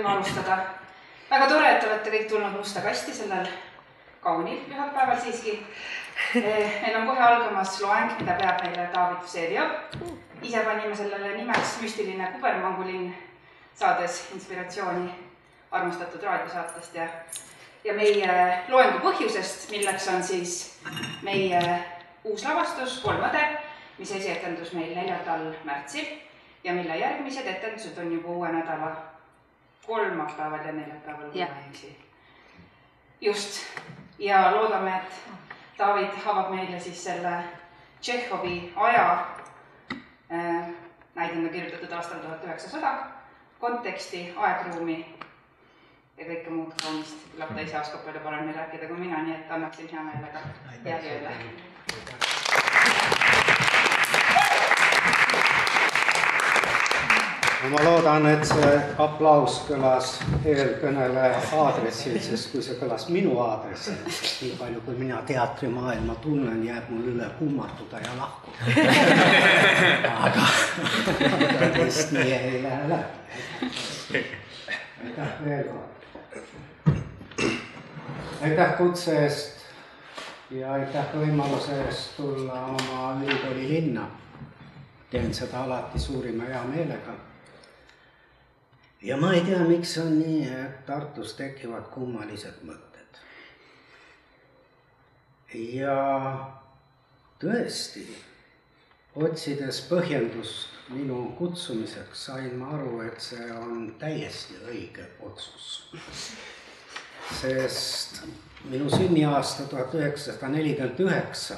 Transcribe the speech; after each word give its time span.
võime 0.00 0.16
alustada. 0.16 0.56
väga 1.30 1.46
tore, 1.48 1.70
et 1.70 1.84
olete 1.84 2.10
kõik 2.10 2.28
tulnud 2.28 2.56
musta 2.56 2.80
kasti 2.80 3.12
sellel 3.14 3.48
kaunil 4.20 4.58
pühapäeval 4.68 5.20
siiski. 5.20 5.58
meil 6.34 6.96
on 6.96 7.06
kohe 7.06 7.22
algamas 7.22 7.80
loeng, 7.80 8.12
mida 8.18 8.34
peab 8.38 8.62
meile 8.64 8.88
David 8.94 9.24
Vseviov. 9.24 9.70
ise 10.42 10.60
panime 10.64 10.96
sellele 10.96 11.36
nimeks 11.36 11.80
müstiline 11.82 12.32
kubermangulinn, 12.32 13.14
saades 13.74 14.30
inspiratsiooni 14.34 15.10
armastatud 15.70 16.22
raadiosaatest 16.22 16.94
ja, 16.94 17.08
ja 17.84 17.94
meie 17.94 18.62
loengu 18.68 18.98
põhjusest, 18.98 19.70
milleks 19.70 20.08
on 20.08 20.22
siis 20.22 20.78
meie 21.22 21.60
uus 22.24 22.44
lavastus 22.44 23.00
Kolm 23.04 23.20
õde 23.28 23.44
mis 23.98 24.12
esietendus 24.12 24.72
meil 24.72 24.96
neljandal 24.96 25.52
märtsil 25.64 26.08
ja 26.64 26.72
mille 26.72 26.96
järgmised 26.96 27.46
etendused 27.46 27.98
on 27.98 28.12
juba 28.12 28.28
uue 28.28 28.48
nädala 28.52 29.09
kolmapäeval 29.86 30.66
ja 30.66 30.72
neljapäeval, 30.72 31.30
kui 31.30 31.44
ma 31.44 31.46
ei 31.46 31.68
eksi. 31.68 31.98
just, 33.20 33.66
ja 34.18 34.50
loodame, 34.56 34.96
et 34.96 35.12
David 35.78 36.10
avab 36.26 36.50
meile 36.54 36.80
siis 36.80 37.04
selle 37.04 37.44
Tšehhovi 38.00 38.72
aja 38.76 39.26
äh,, 40.32 40.68
näidend 41.14 41.46
on 41.46 41.52
kirjutatud 41.52 41.92
aastal 41.92 42.18
tuhat 42.18 42.44
üheksasada, 42.44 42.94
konteksti, 43.60 44.34
aegruumi 44.36 44.98
ja 46.16 46.24
kõike 46.24 46.50
muud 46.50 46.72
kaunist. 46.82 47.16
küllap 47.32 47.54
ta 47.54 47.60
ise 47.64 47.80
oskab 47.80 48.04
palju 48.04 48.20
paremini 48.24 48.56
rääkida 48.56 48.88
kui 48.88 48.96
mina, 49.00 49.22
nii 49.22 49.34
et 49.38 49.50
annaksin 49.56 49.88
hea 49.92 50.02
meelega 50.02 50.40
peagi 50.84 51.08
üle. 51.16 51.32
Ma 57.68 57.82
loodan, 57.84 58.24
et 58.30 58.44
see 58.48 58.76
aplaus 59.04 59.58
kõlas 59.68 60.14
eelkõneleja 60.48 61.42
aadressil, 61.60 62.16
sest 62.24 62.48
kui 62.54 62.62
see 62.64 62.78
kõlas 62.80 63.04
minu 63.12 63.34
aadressil, 63.44 63.98
nii 64.06 64.54
palju 64.56 64.80
kui 64.86 64.96
mina 64.96 65.20
teatrimaailma 65.28 66.16
tunnen, 66.24 66.62
jääb 66.64 66.88
mul 66.88 67.10
üle 67.12 67.28
kummatuda 67.38 68.00
ja 68.00 68.16
lahkuda. 68.16 68.56
aga, 70.28 70.48
aga 71.28 71.70
teist 71.76 72.16
nii 72.16 72.32
ei 72.32 72.62
lähe 72.64 72.88
läbi. 72.94 74.24
aitäh 75.04 75.30
veel 75.44 75.64
kord. 75.68 75.92
aitäh 78.42 78.76
kutse 78.78 79.22
eest 79.22 79.66
ja 80.50 80.72
aitäh 80.80 81.12
võimaluse 81.12 81.76
eest 81.84 82.16
tulla 82.16 82.70
oma 82.72 83.18
ülikooli 83.20 83.68
linna. 83.68 84.08
teen 85.10 85.34
seda 85.34 85.64
alati 85.66 85.98
suurima 85.98 86.44
heameelega 86.48 87.29
ja 89.02 89.16
ma 89.16 89.32
ei 89.32 89.40
tea, 89.40 89.60
miks 89.64 89.96
on 89.98 90.18
nii, 90.18 90.44
et 90.48 90.86
Tartus 90.86 91.34
tekivad 91.38 91.88
kummalised 91.94 92.64
mõtted. 92.68 93.20
ja 95.54 95.96
tõesti, 97.42 98.04
otsides 99.16 99.80
põhjendust 99.88 100.76
minu 100.94 101.32
kutsumiseks, 101.38 102.26
sain 102.26 102.54
ma 102.58 102.74
aru, 102.76 103.00
et 103.06 103.20
see 103.22 103.50
on 103.56 103.94
täiesti 103.98 104.60
õige 104.68 105.06
otsus. 105.26 105.88
sest 107.40 108.22
minu 108.64 108.90
sünniaasta 108.90 109.68
tuhat 109.70 109.94
üheksasada 109.94 110.48
nelikümmend 110.48 111.00
üheksa 111.00 111.56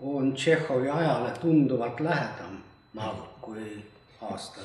on 0.00 0.32
Tšehhovi 0.34 0.90
ajale 0.90 1.30
tunduvalt 1.40 2.00
lähedam 2.00 2.62
kui 3.40 3.84
aasta 4.22 4.60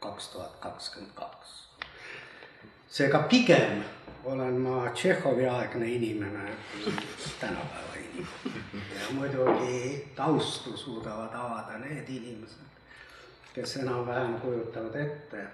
kaks 0.00 0.28
tuhat 0.28 0.56
kakskümmend 0.60 1.14
kaks 1.14 1.61
seega 2.92 3.18
pigem 3.18 3.84
olen 4.24 4.60
ma 4.60 4.90
Tšehhovi 4.90 5.46
aegne 5.48 5.86
inimene 5.88 6.56
kui 6.84 6.92
tänapäeva 7.40 7.94
inimene. 7.94 8.28
ja 9.00 9.14
muidugi 9.14 10.08
taustu 10.16 10.76
suudavad 10.76 11.34
avada 11.34 11.78
need 11.78 12.08
inimesed, 12.08 12.68
kes 13.54 13.76
enam-vähem 13.76 14.34
kujutavad 14.40 14.94
ette, 14.94 15.46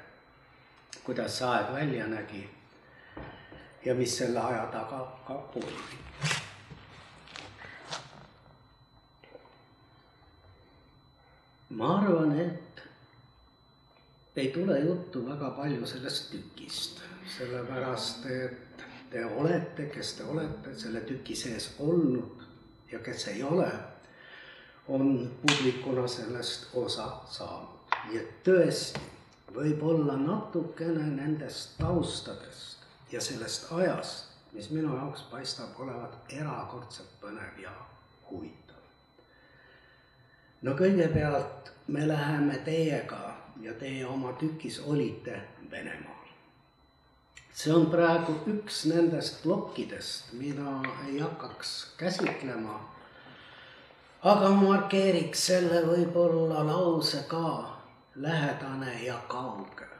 kuidas 1.04 1.38
see 1.38 1.46
aeg 1.48 1.70
välja 1.74 2.06
nägi 2.06 2.42
ja 3.84 3.94
mis 3.94 4.16
selle 4.18 4.40
aja 4.40 4.66
taga 4.72 5.06
ka 5.26 5.34
oli. 5.54 5.78
ma 11.70 11.98
arvan, 11.98 12.40
et 12.40 12.82
ei 14.36 14.50
tule 14.50 14.80
juttu 14.80 15.22
väga 15.28 15.50
palju 15.50 15.86
sellest 15.86 16.30
tükist 16.30 16.98
sellepärast 17.36 18.26
et 18.26 18.84
te 19.10 19.24
olete, 19.24 19.86
kes 19.92 20.12
te 20.12 20.24
olete 20.24 20.74
selle 20.76 21.00
tüki 21.00 21.36
sees 21.36 21.70
olnud 21.78 22.42
ja 22.92 22.98
kes 23.04 23.28
ei 23.28 23.42
ole, 23.42 23.68
on 24.88 25.30
publikuna 25.42 26.08
sellest 26.08 26.74
osa 26.74 27.10
saanud. 27.26 27.74
nii 28.08 28.18
et 28.18 28.42
tõesti, 28.44 29.00
võib-olla 29.54 30.16
natukene 30.16 31.04
nendest 31.12 31.76
taustadest 31.78 32.84
ja 33.12 33.20
sellest 33.20 33.72
ajast, 33.72 34.36
mis 34.52 34.70
minu 34.70 34.94
jaoks 34.96 35.26
paistab 35.30 35.80
olevat 35.80 36.32
erakordselt 36.32 37.16
põnev 37.20 37.62
ja 37.62 37.72
huvitav. 38.30 38.84
no 40.62 40.76
kõigepealt 40.76 41.72
me 41.88 42.08
läheme 42.08 42.60
teiega 42.64 43.36
ja 43.60 43.74
teie 43.74 44.06
oma 44.06 44.32
tükis 44.40 44.80
olite 44.86 45.42
Venemaal 45.70 46.17
see 47.58 47.72
on 47.74 47.88
praegu 47.90 48.36
üks 48.46 48.84
nendest 48.86 49.40
plokkidest, 49.42 50.28
mida 50.38 50.76
ei 51.08 51.18
hakkaks 51.18 51.70
käsitlema. 51.98 52.76
aga 54.22 54.50
ma 54.50 54.60
markeeriks 54.62 55.46
selle 55.50 55.80
võib-olla 55.88 56.62
lausega 56.68 57.50
lähedane 58.26 58.94
ja 59.02 59.18
kauge, 59.34 59.90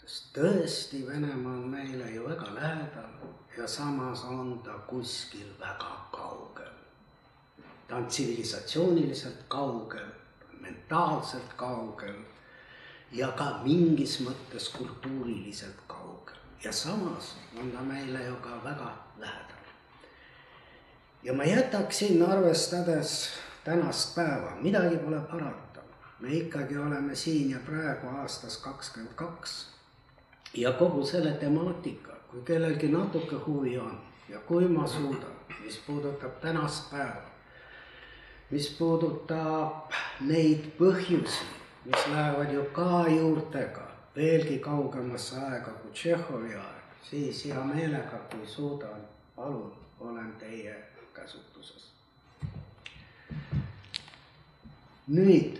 sest 0.00 0.32
tõesti 0.38 1.02
Venemaa 1.06 1.52
on 1.58 1.68
meile 1.74 2.08
ju 2.14 2.24
väga 2.30 2.48
lähedal 2.54 3.12
ja 3.58 3.68
samas 3.68 4.24
on 4.24 4.58
ta 4.64 4.78
kuskil 4.88 5.52
väga 5.60 5.94
kaugel. 6.16 6.76
ta 7.88 7.96
on 7.96 8.06
tsivilisatsiooniliselt 8.06 9.44
kaugel, 9.48 10.08
mentaalselt 10.60 11.52
kaugel 11.56 12.24
ja 13.12 13.28
ka 13.36 13.58
mingis 13.64 14.20
mõttes 14.24 14.72
kultuuriliselt 14.78 15.84
kaugel 15.86 16.01
ja 16.64 16.72
samas 16.72 17.36
on 17.60 17.70
ta 17.70 17.82
meile 17.82 18.24
ju 18.24 18.34
ka 18.34 18.60
väga 18.64 18.96
lähedal. 19.18 19.64
ja 21.22 21.32
ma 21.32 21.44
jätaksin, 21.44 22.22
arvestades 22.22 23.30
tänast 23.64 24.14
päeva, 24.14 24.56
midagi 24.60 24.96
pole 24.96 25.20
parata, 25.20 25.80
me 26.20 26.28
ikkagi 26.28 26.76
oleme 26.78 27.14
siin 27.14 27.50
ja 27.50 27.58
praegu 27.66 28.06
aastas 28.06 28.56
kakskümmend 28.56 29.14
kaks. 29.14 29.68
ja 30.54 30.72
kogu 30.72 31.06
selle 31.06 31.32
temaatika, 31.32 32.12
kui 32.30 32.42
kellelgi 32.42 32.88
natuke 32.88 33.36
huvi 33.36 33.78
on 33.78 34.00
ja 34.28 34.38
kui 34.38 34.68
ma 34.68 34.86
suudan, 34.86 35.36
mis 35.64 35.80
puudutab 35.86 36.40
tänast 36.40 36.90
päeva, 36.90 37.30
mis 38.50 38.70
puudutab 38.78 39.90
neid 40.20 40.70
põhjusi, 40.78 41.44
mis 41.84 42.06
lähevad 42.06 42.52
ju 42.52 42.64
ka 42.64 43.08
juurtega 43.08 43.91
veelgi 44.16 44.58
kaugemasse 44.58 45.36
aega 45.36 45.72
kui 45.80 45.90
Tšehhovi 45.92 46.54
aeg, 46.54 46.96
siis 47.08 47.44
hea 47.48 47.64
meelega, 47.64 48.18
kui 48.32 48.46
suudan, 48.46 49.00
palun, 49.36 49.72
olen 50.00 50.32
teie 50.40 50.74
käsutuses. 51.14 51.90
nüüd 55.08 55.58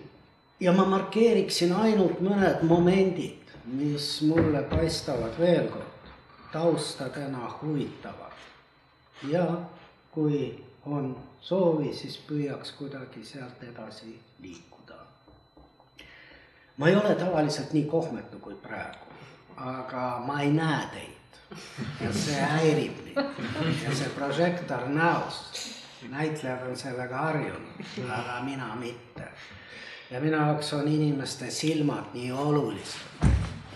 ja 0.60 0.72
ma 0.72 0.84
markeeriksin 0.86 1.72
ainult 1.74 2.20
mõned 2.22 2.62
momendid, 2.68 3.50
mis 3.66 4.06
mulle 4.22 4.62
paistavad 4.70 5.34
veel 5.38 5.66
kord 5.70 6.12
taustadena 6.52 7.50
huvitavad. 7.62 8.36
ja 9.28 9.46
kui 10.10 10.64
on 10.86 11.16
soovi, 11.40 11.94
siis 11.94 12.18
püüaks 12.28 12.72
kuidagi 12.78 13.24
sealt 13.24 13.62
edasi 13.62 14.20
liikuda 14.42 14.71
ma 16.76 16.88
ei 16.88 16.96
ole 16.96 17.14
tavaliselt 17.14 17.72
nii 17.72 17.84
kohmetu 17.84 18.38
kui 18.38 18.54
praegu, 18.54 19.06
aga 19.56 20.22
ma 20.26 20.40
ei 20.40 20.52
näe 20.52 20.86
teid 20.92 21.22
ja 22.00 22.12
see 22.12 22.40
häirib 22.40 23.00
mind 23.04 23.82
ja 23.84 23.94
see 23.94 24.08
prožektor 24.16 24.86
näos, 24.88 25.40
näitlejad 26.10 26.66
on 26.68 26.76
sellega 26.76 27.18
harjunud, 27.18 27.82
aga 28.08 28.40
mina 28.44 28.74
mitte. 28.76 29.28
ja 30.10 30.20
minu 30.20 30.36
jaoks 30.36 30.72
on 30.72 30.88
inimeste 30.88 31.50
silmad 31.50 32.14
nii 32.14 32.32
olulised, 32.32 33.28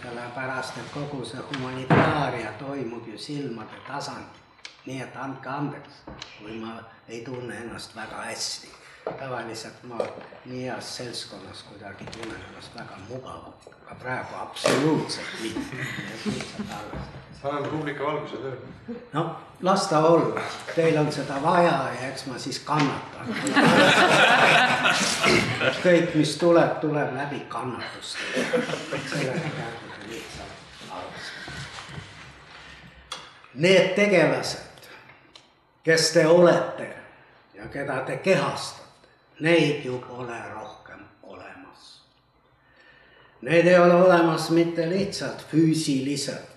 sellepärast 0.03 0.79
et 0.79 0.91
kogu 0.95 1.25
see 1.25 1.41
humanitaaria 1.41 2.53
toimub 2.59 3.09
ju 3.09 3.19
silmade 3.19 3.81
tasandil. 3.87 4.43
nii 4.87 5.01
et 5.03 5.17
andke 5.17 5.49
andeks, 5.49 6.03
kui 6.39 6.59
ma 6.59 6.79
ei 7.09 7.25
tunne 7.25 7.57
ennast 7.57 7.97
väga 7.97 8.23
hästi. 8.31 8.69
Tavaliselt 9.15 9.83
ma 9.83 9.99
nii 10.45 10.65
heas 10.65 10.97
seltskonnas 10.97 11.63
kuidagi 11.63 12.05
tunnen 12.05 12.41
ennast 12.49 12.75
väga 12.75 12.97
mugavalt, 13.09 13.67
aga 13.87 13.95
praegu 13.95 14.35
absoluutselt 14.35 15.27
mitte. 15.43 15.77
sa 17.43 17.49
oled 17.49 17.71
publika 17.71 18.05
valguse 18.05 18.37
tööl. 18.37 18.57
no 19.13 19.37
las 19.63 19.87
ta 19.87 20.01
olla, 20.07 20.41
teil 20.75 20.99
on 20.99 21.13
seda 21.13 21.43
vaja 21.43 21.77
ja 22.01 22.09
eks 22.09 22.27
ma 22.27 22.39
siis 22.39 22.59
kannatan. 22.59 23.27
kõik, 25.85 26.15
mis 26.15 26.37
tuleb, 26.37 26.79
tuleb 26.81 27.15
läbi 27.17 27.41
kannatuste. 27.49 28.19
sellega 29.11 29.53
peabki 29.57 30.09
lihtsalt 30.09 30.91
arvestama. 30.91 31.63
Need 33.55 33.95
tegelased, 33.95 34.91
kes 35.85 36.11
te 36.13 36.27
olete 36.27 36.91
ja 37.55 37.69
keda 37.73 38.01
te 38.07 38.17
kehastate, 38.17 38.86
neid 39.41 39.85
ju 39.85 39.99
pole 39.99 40.39
rohkem 40.55 41.01
olemas. 41.23 42.03
Neid 43.41 43.67
ei 43.67 43.79
ole 43.79 43.95
olemas 43.95 44.51
mitte 44.51 44.91
lihtsalt 44.91 45.47
füüsiliselt. 45.51 46.53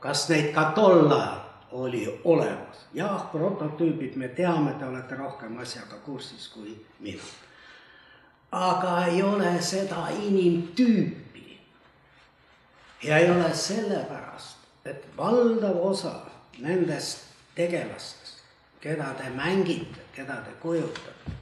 kas 0.00 0.28
neid 0.28 0.54
ka 0.54 0.72
tol 0.74 1.10
ajal 1.10 1.40
oli 1.70 2.20
olemas? 2.24 2.86
jah, 2.94 3.30
prototüübid, 3.32 4.16
me 4.16 4.28
teame, 4.28 4.72
te 4.78 4.84
olete 4.84 5.14
rohkem 5.14 5.58
asjaga 5.58 5.96
kursis 6.04 6.48
kui 6.48 6.74
mina. 7.00 7.22
aga 8.52 9.04
ei 9.06 9.22
ole 9.22 9.62
seda 9.62 10.08
inimtüüpi. 10.22 11.60
ja 13.02 13.18
ei 13.18 13.30
ole 13.30 13.54
sellepärast, 13.54 14.56
et 14.84 15.04
valdav 15.16 15.76
osa 15.76 16.14
nendest 16.58 17.26
tegelastest, 17.54 18.42
keda 18.80 19.14
te 19.18 19.30
mängite, 19.30 20.00
keda 20.12 20.36
te 20.44 20.50
kujutate, 20.62 21.39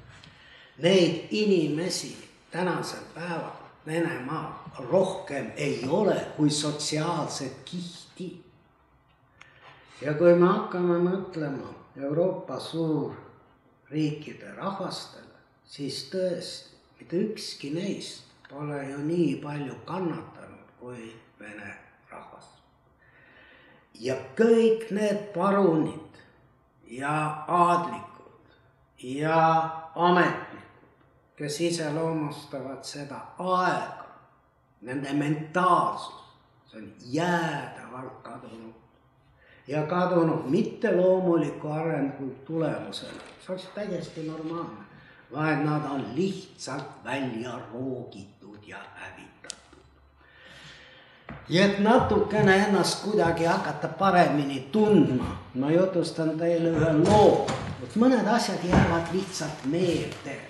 neid 0.79 1.29
inimesi 1.31 2.17
tänasel 2.51 3.05
päeval 3.15 3.59
Venemaal 3.87 4.53
rohkem 4.91 5.53
ei 5.57 5.85
ole 5.89 6.27
kui 6.37 6.51
sotsiaalset 6.51 7.57
kihti. 7.65 8.45
ja 10.01 10.15
kui 10.15 10.35
me 10.35 10.47
hakkame 10.47 10.99
mõtlema 11.03 11.73
Euroopa 11.97 12.61
suurriikide 12.61 14.53
rahvastele, 14.57 15.41
siis 15.65 16.05
tõesti, 16.13 16.77
mitte 16.99 17.17
ükski 17.17 17.73
neist 17.75 18.29
pole 18.51 18.83
ju 18.91 18.99
nii 18.99 19.41
palju 19.43 19.75
kannatanud 19.85 20.77
kui 20.81 21.15
vene 21.41 21.73
rahvas. 22.11 22.53
ja 23.95 24.15
kõik 24.37 24.91
need 24.91 25.33
parunid 25.35 26.23
ja 26.91 27.45
aadlikud 27.49 28.55
ja 28.99 29.41
ametnikud, 29.95 30.58
kes 31.39 31.61
iseloomustavad 31.61 32.83
seda 32.83 33.21
aega, 33.39 34.07
nende 34.83 35.13
mentaalsus, 35.13 36.25
see 36.67 36.81
on 36.81 36.93
jäädavalt 37.13 38.23
kadunud. 38.23 38.75
ja 39.67 39.83
kadunud 39.83 40.51
mitte 40.51 40.97
loomuliku 40.97 41.69
arengu 41.69 42.35
tulemusena, 42.45 43.23
see 43.41 43.53
oleks 43.53 43.69
täiesti 43.75 44.23
normaalne, 44.23 44.85
vaid 45.33 45.65
nad 45.65 45.91
on 45.91 46.05
lihtsalt 46.15 47.05
välja 47.05 47.53
roogitud 47.73 48.59
ja 48.67 48.77
hävitatud. 48.95 49.83
ja 51.49 51.65
et 51.65 51.79
natukene 51.79 52.57
ennast 52.57 53.05
kuidagi 53.05 53.45
hakata 53.45 53.89
paremini 53.89 54.69
tundma, 54.73 55.39
ma 55.55 55.71
jutustan 55.71 56.39
teile 56.39 56.71
ühe 56.71 56.93
loo, 57.07 57.47
vot 57.81 57.95
mõned 57.95 58.27
asjad 58.27 58.65
jäävad 58.65 59.13
lihtsalt 59.13 59.65
meelde 59.65 60.41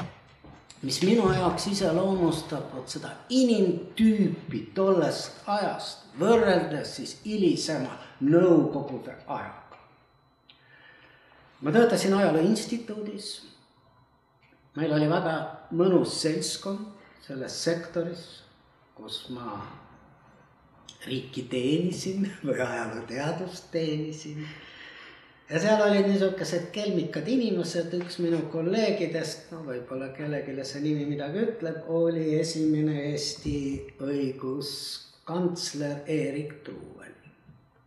mis 0.82 1.00
minu 1.02 1.26
jaoks 1.34 1.66
iseloomustab 1.72 2.74
vot 2.74 2.90
seda 2.90 3.10
inimtüüpi 3.34 4.60
tollest 4.74 5.42
ajast, 5.46 6.06
võrreldes 6.20 6.98
siis 6.98 7.16
hilisema 7.24 7.96
Nõukogude 8.18 9.12
ajaga. 9.26 9.78
ma 11.62 11.70
töötasin 11.72 12.14
Ajaloo 12.14 12.42
Instituudis. 12.42 13.46
meil 14.76 14.92
oli 14.92 15.10
väga 15.10 15.34
mõnus 15.70 16.20
seltskond 16.22 16.86
selles 17.26 17.64
sektoris, 17.64 18.42
kus 18.94 19.28
ma 19.30 19.62
riiki 21.06 21.42
teenisin 21.50 22.26
või 22.44 22.60
ajalooteadust 22.60 23.70
teenisin 23.70 24.46
ja 25.50 25.60
seal 25.60 25.80
olid 25.80 26.08
niisugused 26.10 26.68
kelmikad 26.74 27.28
inimesed, 27.28 27.92
üks 27.96 28.18
minu 28.20 28.40
kolleegidest, 28.52 29.48
no 29.52 29.62
võib-olla 29.64 30.10
kellelegi 30.16 30.64
see 30.66 30.82
nimi 30.84 31.06
midagi 31.08 31.44
ütleb, 31.46 31.86
oli 31.88 32.34
esimene 32.36 33.06
Eesti 33.12 33.58
õiguskantsler 34.04 36.02
Eerik 36.06 36.58
Truuel. 36.66 37.14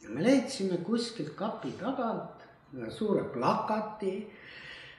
ja 0.01 0.09
me 0.09 0.23
leidsime 0.25 0.81
kuskilt 0.85 1.35
kapi 1.37 1.75
tagant 1.79 2.47
ühe 2.73 2.89
suure 2.91 3.27
plakati, 3.33 4.15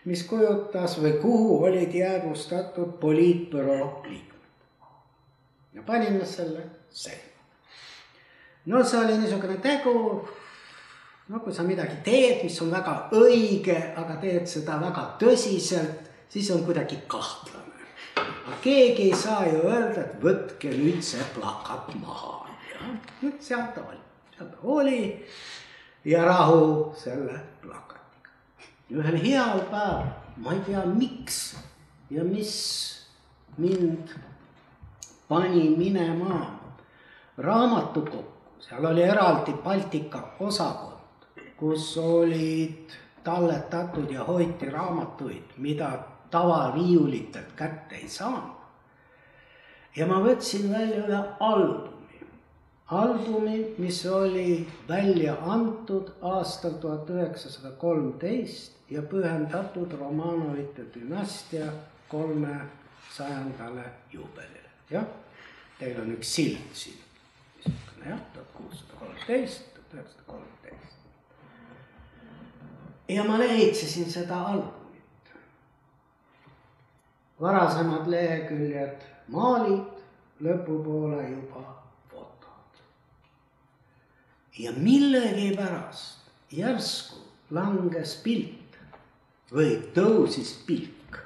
mis 0.05 0.23
kujutas 0.29 0.99
või 1.01 1.17
kuhu 1.23 1.57
olid 1.67 1.95
jäädvustatud 1.95 2.95
poliitbüroo 3.01 3.89
liikmed. 4.07 4.47
ja 5.75 5.83
panime 5.83 6.25
selle 6.27 6.63
seina. 6.91 7.43
no 8.67 8.85
see 8.85 9.03
oli 9.03 9.19
niisugune 9.19 9.59
tegu 9.59 10.23
no 11.33 11.41
kui 11.41 11.55
sa 11.55 11.65
midagi 11.65 11.97
teed, 12.05 12.43
mis 12.45 12.59
on 12.61 12.71
väga 12.75 12.93
õige, 13.17 13.77
aga 13.97 14.19
teed 14.21 14.45
seda 14.51 14.77
väga 14.83 15.05
tõsiselt, 15.21 16.11
siis 16.29 16.51
on 16.53 16.61
kuidagi 16.67 16.99
kahtlane. 17.09 17.87
aga 18.21 18.59
keegi 18.61 19.09
ei 19.09 19.17
saa 19.17 19.47
ju 19.49 19.63
öelda, 19.65 20.05
et 20.05 20.19
võtke 20.21 20.75
nüüd 20.77 21.01
see 21.01 21.25
plakat 21.33 21.95
maha. 22.03 22.43
nüüd 23.23 23.41
seal 23.41 23.65
ta 23.73 23.81
oli, 23.89 24.03
seal 24.37 24.51
ta 24.53 24.59
oli 24.77 25.01
ja 26.05 26.25
rahu 26.29 26.93
selle 27.01 27.41
plakatiga. 27.65 28.37
ühel 28.93 29.19
heal 29.25 29.65
päeval, 29.73 30.13
ma 30.37 30.53
ei 30.53 30.61
tea, 30.69 30.85
miks 30.85 31.57
ja 32.11 32.25
mis 32.29 32.55
mind 33.57 34.13
pani 35.29 35.71
minema 35.81 36.45
raamatukokku, 37.39 38.59
seal 38.61 38.85
oli 38.85 39.09
eraldi 39.09 39.57
Baltika 39.65 40.27
osakond 40.41 40.92
kus 41.63 41.99
olid 41.99 42.91
talletatud 43.25 44.11
ja 44.11 44.25
hoiti 44.25 44.71
raamatuid, 44.71 45.55
mida 45.57 45.91
tavariiulitelt 46.31 47.53
kätte 47.57 47.95
ei 47.95 48.09
saanud. 48.09 48.59
ja 49.97 50.07
ma 50.11 50.17
võtsin 50.25 50.73
välja 50.73 51.05
ühe 51.07 51.21
albumi, 51.41 52.19
albumi, 52.87 53.59
mis 53.79 54.01
oli 54.07 54.67
välja 54.89 55.37
antud 55.55 56.11
aastal 56.23 56.75
tuhat 56.83 57.11
üheksasada 57.15 57.71
kolmteist 57.79 58.91
ja 58.91 59.03
pühendatud 59.03 59.95
Romanovite 60.01 60.89
dünastia 60.95 61.69
kolmesajandale 62.09 63.85
juubelile. 64.13 64.73
jah, 64.91 65.07
teil 65.79 66.01
on 66.03 66.11
üks 66.17 66.35
sild 66.41 66.75
siin, 66.75 66.99
niisugune 67.61 68.11
jah, 68.11 68.27
tuhat 68.35 68.51
kuussada 68.59 68.99
kolmteist, 69.05 69.71
tuhat 69.77 69.95
üheksasada 69.95 70.27
kolmteist 70.27 70.52
ja 73.09 73.25
ma 73.25 73.39
lehitsesin 73.39 74.13
seda 74.13 74.43
albumit. 74.43 75.33
varasemad 77.41 78.07
leheküljed 78.07 79.03
maalid, 79.29 80.03
lõpupoole 80.41 81.23
juba 81.31 81.63
fotod. 82.11 82.83
ja 84.59 84.73
millegipärast 84.73 86.31
järsku 86.51 87.19
langes 87.51 88.17
pilt 88.25 88.79
või 89.53 89.77
tõusis 89.95 90.55
pilk 90.67 91.19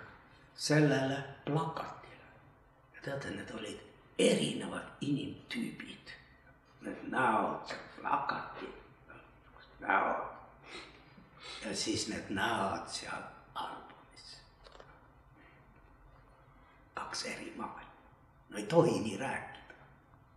sellele 0.56 1.18
plakatile. 1.44 2.30
teate, 3.02 3.30
need 3.30 3.50
olid 3.58 3.82
erinevad 4.18 4.88
inimtüübid, 5.00 6.14
need 6.80 7.04
näod, 7.12 7.76
plakatid, 8.00 8.72
näod 9.80 10.35
ja 11.66 11.76
siis 11.76 12.08
need 12.08 12.30
näod 12.30 12.86
seal 12.88 13.22
albumis. 13.54 14.36
kaks 16.94 17.24
eri 17.24 17.52
maailma, 17.56 17.90
no 18.48 18.58
ei 18.58 18.66
tohi 18.66 19.00
nii 19.00 19.16
rääkida, 19.16 19.74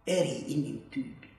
eri 0.07 0.37
inimtüübid, 0.47 1.29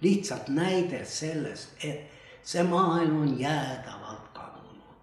lihtsalt 0.00 0.48
näide 0.48 1.04
sellest, 1.04 1.84
et 1.84 2.12
see 2.42 2.62
maailm 2.62 3.20
on 3.22 3.40
jäädavalt 3.40 4.28
kadunud, 4.32 4.94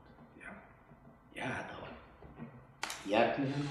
jäädavalt. 1.35 1.97
järgmine. 3.05 3.65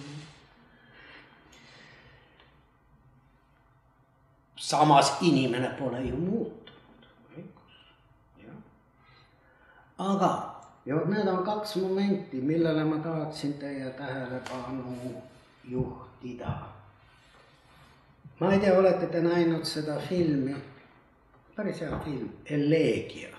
samas 4.57 5.17
inimene 5.21 5.69
pole 5.69 6.01
ju 6.03 6.17
muutunud. 6.17 6.67
Aga 9.99 10.56
ja 10.87 10.95
vot 10.95 11.09
need 11.11 11.29
on 11.29 11.45
kaks 11.45 11.77
momenti, 11.77 12.41
millele 12.41 12.85
ma 12.85 12.99
tahaksin 13.03 13.55
teie 13.55 13.91
tähelepanu 13.91 15.23
juhtida. 15.65 16.53
ma 18.41 18.53
ei 18.53 18.61
tea, 18.61 18.79
olete 18.79 19.07
te 19.07 19.23
näinud 19.23 19.65
seda 19.65 19.97
filmi, 20.09 20.55
päris 21.57 21.81
hea 21.81 21.99
film, 22.05 22.29
Elegia. 22.45 23.33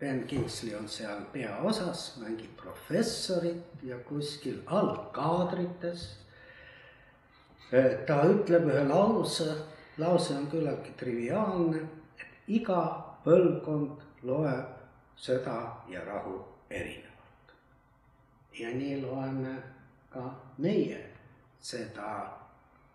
Ben 0.00 0.26
Kingsley 0.28 0.74
on 0.76 0.88
seal 0.88 1.22
peaosas, 1.32 2.18
mängib 2.20 2.52
professorit 2.56 3.82
ja 3.82 3.96
kuskil 4.04 4.58
algkaadrites 4.66 6.02
ta 8.06 8.18
ütleb 8.28 8.68
ühe 8.68 8.82
lause, 8.88 9.48
lause 9.98 10.36
on 10.36 10.50
küllaltki 10.52 10.92
triviaalne, 11.00 11.80
et 12.20 12.52
iga 12.60 12.82
põlvkond 13.24 14.04
loeb 14.28 14.76
sõda 15.16 15.56
ja 15.90 16.04
rahu 16.04 16.55
erinevalt. 16.70 17.54
ja 18.58 18.70
nii 18.70 19.02
loeme 19.02 19.62
ka 20.10 20.34
meie 20.58 21.10
seda 21.60 22.38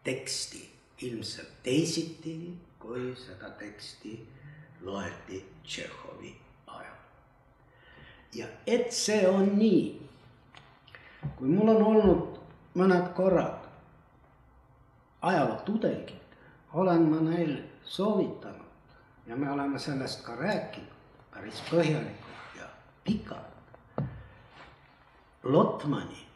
teksti 0.03 0.71
ilmselt 1.01 1.63
teisiti, 1.63 2.57
kui 2.79 3.15
seda 3.15 3.49
teksti 3.49 4.29
loeti 4.81 5.45
Tšehhovi 5.63 6.35
ajal. 6.67 6.95
ja 8.33 8.47
et 8.67 8.91
see 8.91 9.27
on 9.27 9.57
nii, 9.57 10.09
kui 11.35 11.47
mul 11.47 11.75
on 11.75 11.83
olnud 11.83 12.39
mõned 12.75 13.13
korrad 13.13 13.67
ajalootudengid, 15.21 16.37
olen 16.73 17.05
ma 17.11 17.19
neil 17.21 17.57
soovitanud 17.83 18.61
ja 19.27 19.35
me 19.35 19.51
oleme 19.51 19.79
sellest 19.79 20.25
ka 20.25 20.35
rääkinud 20.35 20.91
päris 21.31 21.61
põhjalikult 21.69 22.57
ja 22.57 22.67
pikalt. 23.03 23.50
Lotmani, 25.43 26.27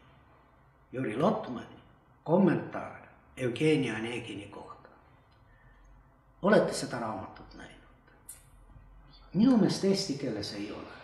Jüri 0.94 1.18
Lotmani 1.18 1.80
kommentaar 2.24 3.02
Jevgeni 3.38 3.92
Onegini 3.92 4.48
kohta. 4.52 4.90
olete 6.42 6.74
seda 6.74 7.00
raamatut 7.00 7.56
näinud? 7.58 7.74
minu 9.34 9.58
meelest 9.58 9.84
eesti 9.84 10.14
keeles 10.14 10.54
ei 10.54 10.72
ole. 10.72 10.96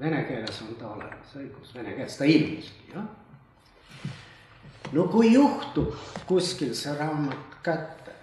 Vene 0.00 0.22
keeles 0.24 0.62
on 0.62 0.74
ta 0.74 0.88
olemas, 0.88 1.34
õigus, 1.36 1.74
vene 1.74 1.92
keeles 1.92 2.16
ta 2.16 2.24
ilmuski, 2.24 2.92
jah 2.94 3.04
no 4.92 5.06
kui 5.08 5.32
juhtub 5.32 5.94
kuskil 6.26 6.74
see 6.74 6.94
raamat 6.98 7.58
kätte, 7.62 8.14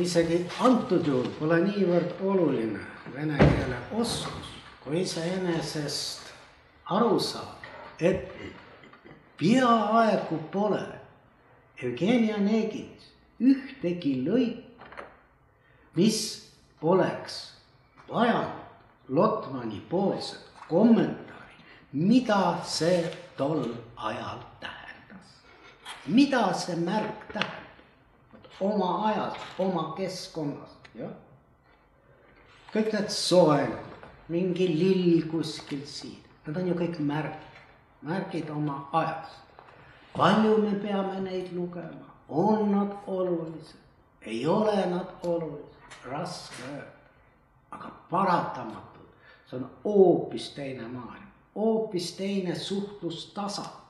isegi 0.00 0.42
antud 0.60 1.06
juhul 1.06 1.30
pole 1.38 1.60
niivõrd 1.64 2.20
oluline 2.20 2.80
vene 3.14 3.38
keele 3.40 3.78
oskus, 3.96 4.52
kui 4.84 5.02
iseenesest 5.02 6.32
aru 6.92 7.18
saab, 7.20 7.61
et 8.02 8.32
peaaegu 9.38 10.38
pole 10.52 10.82
Jevgeni 11.82 12.32
Oneginis 12.34 13.08
ühtegi 13.42 14.16
lõiku, 14.26 15.06
mis 15.98 16.18
oleks 16.82 17.38
vajanud 18.10 18.60
Lotmani 19.12 19.80
poolset 19.90 20.46
kommentaari, 20.68 21.58
mida 21.92 22.58
see 22.64 23.02
tol 23.36 23.64
ajal 23.96 24.38
tähendas. 24.60 25.26
mida 26.06 26.52
see 26.54 26.76
märk 26.76 27.26
tähendab 27.32 27.62
oma 28.60 28.90
ajas, 29.10 29.38
oma 29.58 29.94
keskkonnas, 29.98 30.76
jah. 30.94 31.10
kõik 32.72 32.92
need 32.94 33.10
soengud, 33.10 34.04
mingi 34.28 34.68
lill 34.70 35.26
kuskil 35.30 35.82
siin, 35.86 36.22
need 36.46 36.56
on 36.56 36.70
ju 36.70 36.76
kõik 36.78 37.00
märgid, 37.02 37.51
märgid 38.02 38.50
oma 38.50 38.88
ajast. 38.92 39.40
palju 40.16 40.58
me 40.58 40.74
peame 40.78 41.20
neid 41.20 41.52
lugema, 41.52 42.10
on 42.28 42.72
nad 42.72 42.92
olulised, 43.06 43.78
ei 44.22 44.46
ole 44.46 44.86
nad 44.86 45.06
olulised, 45.22 45.76
raske 46.04 46.62
öelda. 46.72 46.92
Aga 47.70 47.90
paratamatult, 48.10 49.14
see 49.46 49.56
on 49.56 49.70
hoopis 49.84 50.50
teine 50.54 50.88
maailm, 50.88 51.28
hoopis 51.54 52.12
teine 52.16 52.54
suhtlustasand. 52.54 53.80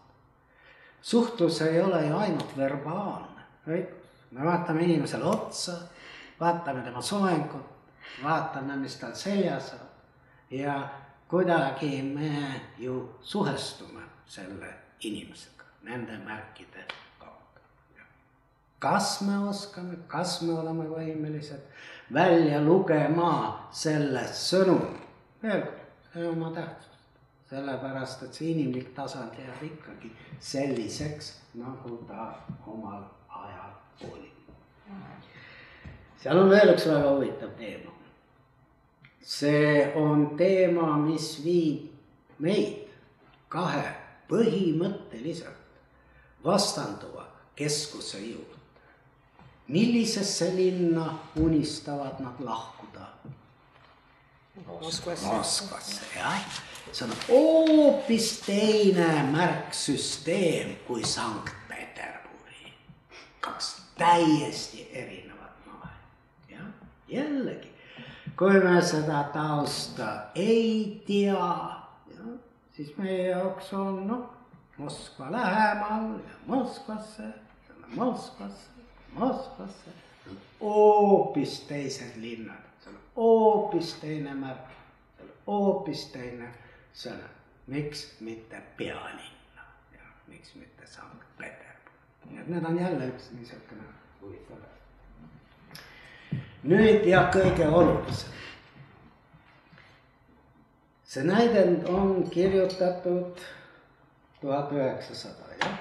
suhtlus 1.02 1.61
ei 1.62 1.81
ole 1.81 2.07
ju 2.07 2.16
ainult 2.16 2.57
verbaalne, 2.57 3.42
me 4.31 4.45
vaatame 4.45 4.83
inimesele 4.83 5.25
otsa, 5.25 5.73
vaatame 6.40 6.81
tema 6.81 7.02
soengut, 7.02 7.66
vaatame, 8.23 8.76
mis 8.76 8.97
tal 8.97 9.14
seljas 9.14 9.73
on. 9.73 9.88
Ja 10.50 10.88
kuidagi 11.32 12.02
me 12.02 12.60
ju 12.78 13.08
suhestume 13.20 14.02
selle 14.26 14.74
inimesega 15.00 15.64
nende 15.82 16.18
märkide 16.24 16.84
kaudu. 17.18 17.60
kas 18.78 19.20
me 19.20 19.38
oskame, 19.48 19.96
kas 20.06 20.42
me 20.42 20.52
oleme 20.52 20.84
võimelised 20.84 21.62
välja 22.12 22.60
lugema 22.60 23.30
sellest 23.72 24.34
sõnumi. 24.52 25.00
veel 25.42 25.62
kord, 25.62 25.80
see 26.12 26.26
on 26.26 26.36
oma 26.36 26.50
tähtsust, 26.52 27.08
sellepärast 27.48 28.26
et 28.28 28.34
see 28.34 28.50
inimlik 28.52 28.92
tasand 28.94 29.32
jääb 29.40 29.64
ikkagi 29.70 30.12
selliseks, 30.38 31.32
nagu 31.54 31.96
ta 32.08 32.28
omal 32.66 33.08
ajal 33.28 33.72
oli. 34.12 34.28
seal 36.20 36.44
on 36.44 36.52
veel 36.52 36.76
üks 36.76 36.86
väga 36.92 37.16
huvitav 37.16 37.56
teema. 37.56 38.01
See 39.22 39.92
on 39.96 40.36
teema, 40.36 40.96
mis 40.98 41.36
viib 41.44 41.90
meid 42.42 42.88
kahe 43.48 43.84
põhimõtteliselt 44.28 45.78
vastanduva 46.44 47.28
keskuse 47.56 48.18
juurde 48.18 48.62
millisesse 49.72 50.52
linna 50.56 51.18
unistavad 51.36 52.20
nad 52.20 52.40
lahkuda? 52.40 53.06
Moskvasse. 54.80 56.04
Jah. 56.16 56.40
see 56.92 57.08
on 57.08 57.14
hoopis 57.28 58.40
teine 58.46 59.22
märksüsteem 59.32 60.76
kui 60.86 61.04
Sankt-Peterburi. 61.04 62.72
kaks 63.40 63.76
täiesti 63.98 64.90
erinevat 64.92 65.56
maailma, 65.66 65.90
jah. 66.48 66.66
jällegi, 67.08 67.71
kui 68.38 68.60
me 68.64 68.82
seda 68.82 69.22
tausta 69.32 70.08
ei 70.34 71.02
tea, 71.06 71.54
siis 72.76 72.96
meie 72.98 73.30
jaoks 73.30 73.72
on 73.72 74.06
noh, 74.08 74.28
Moskva 74.78 75.28
lähemal 75.32 76.14
ja 76.18 76.36
Moskvasse, 76.46 77.28
Moskvasse 77.94 78.72
Moskvasse, 79.12 79.90
hoopis 80.60 81.60
teised 81.60 82.16
linnad, 82.16 82.64
seal 82.80 82.94
on 82.94 83.02
hoopis 83.16 83.94
teine 84.00 84.34
märk, 84.34 84.70
seal 85.16 85.28
on 85.28 85.34
hoopis 85.46 86.06
teine 86.14 86.48
sõna. 86.94 87.28
miks 87.66 88.06
mitte 88.20 88.58
pealinna 88.76 89.64
ja 89.92 90.06
miks 90.28 90.54
mitte 90.54 90.86
Sankt-Peterburg, 90.86 91.92
nii 92.30 92.40
et 92.40 92.48
need 92.50 92.64
on 92.66 92.78
jälle 92.78 93.06
üks 93.12 93.28
niisugune 93.36 93.86
huvitav 94.20 94.64
asi. 94.66 94.81
Nüüd 96.62 97.07
ja 97.07 97.26
kõige 97.35 97.69
olulisem. 97.69 98.28
see 101.04 101.25
näidend 101.28 101.88
on 101.88 102.31
kirjutatud 102.31 103.40
tuhat 104.40 104.73
üheksasada, 104.73 105.45
jah. 105.61 105.78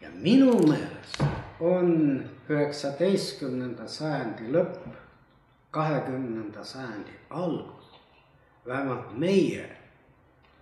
ja 0.00 0.08
minu 0.10 0.56
meelest 0.68 1.22
on 1.60 1.92
üheksateistkümnenda 2.48 3.88
sajandi 3.88 4.50
lõpp, 4.52 4.88
kahekümnenda 5.70 6.64
sajandi 6.64 7.14
algus, 7.30 7.94
vähemalt 8.66 9.14
meie 9.18 9.68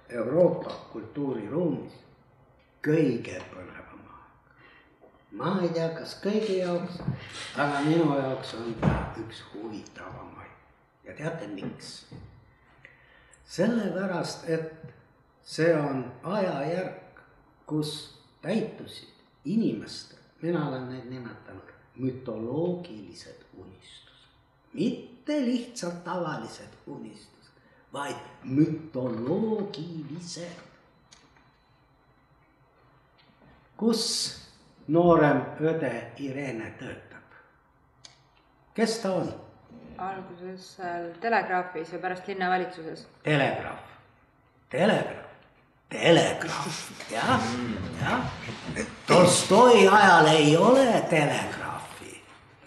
Euroopa 0.09 0.71
kultuuriruumis 0.93 1.93
kõige 2.85 3.41
põnevam. 3.55 3.84
Ma 5.35 5.57
ei 5.63 5.71
tea, 5.75 5.89
kas 5.97 6.17
kõigi 6.23 6.61
jaoks, 6.61 7.01
aga 7.59 7.83
minu 7.87 8.11
jaoks 8.19 8.55
on 8.59 8.75
ta 8.81 8.95
üks 9.23 9.43
huvitavamaid 9.53 11.07
ja 11.07 11.17
teate, 11.19 11.49
miks? 11.53 12.05
sellepärast, 13.45 14.49
et 14.49 14.95
see 15.43 15.71
on 15.77 16.05
ajajärk, 16.23 17.23
kus 17.67 17.91
täitusid 18.43 19.11
inimeste 19.45 20.15
mina 20.45 20.69
olen 20.69 20.89
neid 20.89 21.05
nimetanud 21.09 21.71
mütoloogilised 21.97 23.45
unistused, 23.57 24.29
mitte 24.73 25.47
lihtsalt 25.47 26.05
tavalised 26.05 26.69
unistused, 26.87 27.53
vaid 27.93 28.17
mütoloogilised. 28.43 30.61
kus 33.77 34.44
noorem 34.89 35.41
õde 35.61 35.93
Irene 36.19 36.75
töötab? 36.79 37.39
kes 38.75 38.99
ta 39.03 39.13
on? 39.23 39.33
alguses 39.99 40.75
seal 40.77 41.13
Telegraafis 41.21 41.93
ja 41.93 41.99
pärast 41.99 42.27
linnavalitsuses. 42.29 43.07
telegraaf, 43.23 43.85
telegraaf, 44.71 45.31
telegraaf, 45.89 46.81
jah, 47.11 47.41
jah. 48.03 48.25
Tolstoi 49.07 49.89
ajal 49.89 50.27
ei 50.27 50.57
ole 50.57 50.89
telegraafi, 51.11 52.23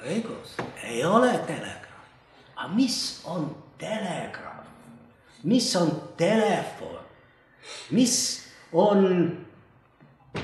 õigus, 0.06 0.56
ei 0.84 1.04
ole 1.06 1.32
telegraafi. 1.48 2.14
aga 2.56 2.68
mis 2.74 3.22
on 3.26 3.50
telegraaf, 3.78 4.66
mis 5.44 5.76
on 5.76 5.92
telefon, 6.18 7.04
mis 7.92 8.16
on 8.72 9.04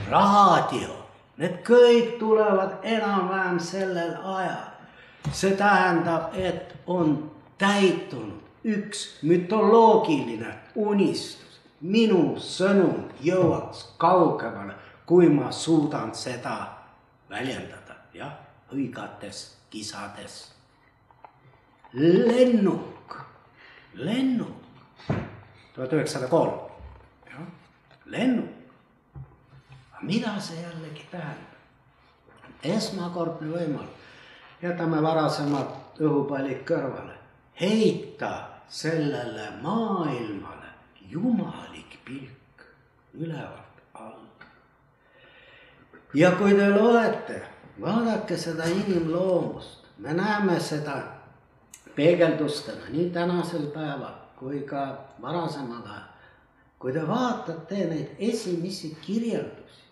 raadio, 0.09 1.02
need 1.43 1.59
kõik 1.67 2.15
tulevad 2.19 2.79
enam-vähem 2.87 3.59
sellel 3.59 4.15
ajal. 4.23 4.69
see 5.31 5.55
tähendab, 5.55 6.33
et 6.35 6.75
on 6.87 7.31
täitunud 7.57 8.43
üks 8.63 9.19
mütoloogiline 9.23 10.53
unistus. 10.75 11.59
minu 11.81 12.37
sõnum 12.39 13.09
jõuaks 13.19 13.83
kaugemale, 13.99 14.73
kui 15.05 15.27
ma 15.29 15.51
suudan 15.51 16.15
seda 16.15 16.55
väljendada, 17.29 17.95
jah, 18.13 18.31
õigates 18.71 19.57
kisades. 19.69 20.53
lennuk, 21.93 23.19
lennuk, 23.93 24.63
tuhat 25.75 25.93
üheksasada 25.93 26.27
kolm, 26.27 26.59
jah, 27.27 27.47
lennuk 28.05 28.62
mida 30.03 30.39
see 30.39 30.61
jällegi 30.61 31.07
tähendab? 31.11 31.53
esmakordne 32.63 33.49
võimalus, 33.51 34.03
jätame 34.61 35.01
varasemad 35.03 35.99
õhupallid 35.99 36.61
kõrvale, 36.67 37.17
heita 37.59 38.31
sellele 38.71 39.49
maailmale 39.61 40.71
jumalik 41.09 41.99
pilk 42.05 42.63
ülevalt 43.19 43.83
alla. 43.93 44.47
ja 46.13 46.31
kui 46.39 46.55
te 46.55 46.69
loete, 46.69 47.41
vaadake 47.81 48.37
seda 48.37 48.65
inimloomust, 48.71 49.85
me 49.97 50.13
näeme 50.13 50.59
seda 50.59 51.01
peegeldustena 51.95 52.89
nii 52.89 53.09
tänasel 53.13 53.67
päeval 53.75 54.23
kui 54.39 54.63
ka 54.67 54.97
varasemal 55.21 55.85
ajal. 55.85 56.09
kui 56.79 56.91
te 56.91 57.07
vaatate 57.07 57.85
neid 57.87 58.15
esimesi 58.19 58.97
kirjeldusi, 59.01 59.82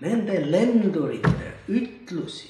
nende 0.00 0.38
lendurite 0.50 1.52
ütlusi, 1.68 2.48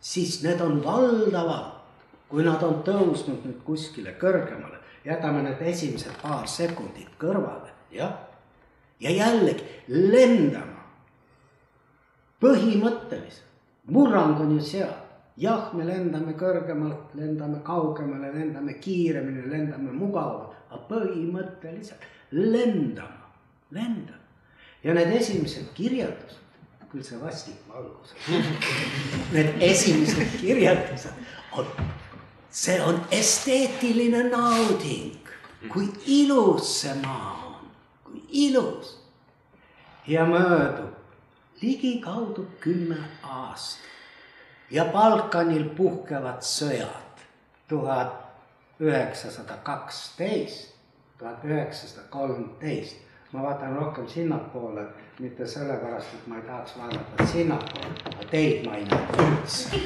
siis 0.00 0.40
need 0.44 0.60
on 0.60 0.80
valdavalt, 0.84 1.80
kui 2.28 2.44
nad 2.46 2.62
on 2.64 2.80
tõusnud 2.86 3.44
nüüd 3.44 3.60
kuskile 3.66 4.14
kõrgemale, 4.20 4.80
jätame 5.04 5.44
need 5.44 5.60
esimesed 5.68 6.16
paar 6.22 6.48
sekundit 6.48 7.12
kõrvale, 7.20 7.72
jah. 7.92 8.14
ja 9.00 9.10
jällegi 9.10 9.64
lendama. 9.88 10.80
põhimõtteliselt, 12.40 13.46
murrang 13.86 14.40
on 14.40 14.56
ju 14.56 14.64
seal, 14.64 14.94
jah, 15.36 15.68
me 15.76 15.84
lendame 15.86 16.32
kõrgemalt, 16.40 17.12
lendame 17.14 17.60
kaugemale, 17.62 18.32
lendame 18.32 18.78
kiiremini, 18.80 19.44
lendame 19.50 19.92
mugavamalt, 19.92 20.56
aga 20.70 20.82
põhimõtteliselt 20.88 22.08
lendama, 22.32 23.28
lendama. 23.70 24.24
ja 24.82 24.94
need 24.94 25.12
esimesed 25.20 25.68
kirjeldused 25.76 26.41
küll 26.92 27.04
see 27.06 27.18
vastik 27.20 27.60
valgus. 27.68 28.14
Need 29.34 29.62
esimesed 29.64 30.38
kirjeldused 30.40 31.12
on, 31.58 31.68
see 32.50 32.78
on 32.84 33.00
esteetiline 33.10 34.26
nauding, 34.30 35.32
kui 35.72 35.88
ilus 36.06 36.74
see 36.82 36.96
maa 37.04 37.36
on, 37.52 37.70
kui 38.04 38.24
ilus. 38.46 38.98
ja 40.06 40.24
möödub 40.26 40.92
ligikaudu 41.62 42.46
kümme 42.60 42.98
aastat 43.22 43.92
ja 44.72 44.84
Balkanil 44.84 45.68
puhkevad 45.76 46.42
sõjad 46.42 47.22
tuhat 47.68 48.80
üheksasada 48.80 49.60
kaksteist, 49.62 50.72
tuhat 51.18 51.44
üheksasada 51.44 52.06
kolmteist 52.10 52.96
ma 53.32 53.42
vaatan 53.42 53.76
rohkem 53.76 54.08
sinnapoole, 54.08 54.82
mitte 55.18 55.46
sellepärast, 55.46 56.14
et 56.14 56.26
ma 56.26 56.36
ei 56.36 56.42
tahaks 56.42 56.78
vaadata 56.78 57.26
sinnapoole, 57.26 57.94
aga 58.04 58.24
teid 58.30 58.66
ma 58.66 58.74
ei 58.74 58.84
näe 58.84 59.06
üldse. 59.18 59.80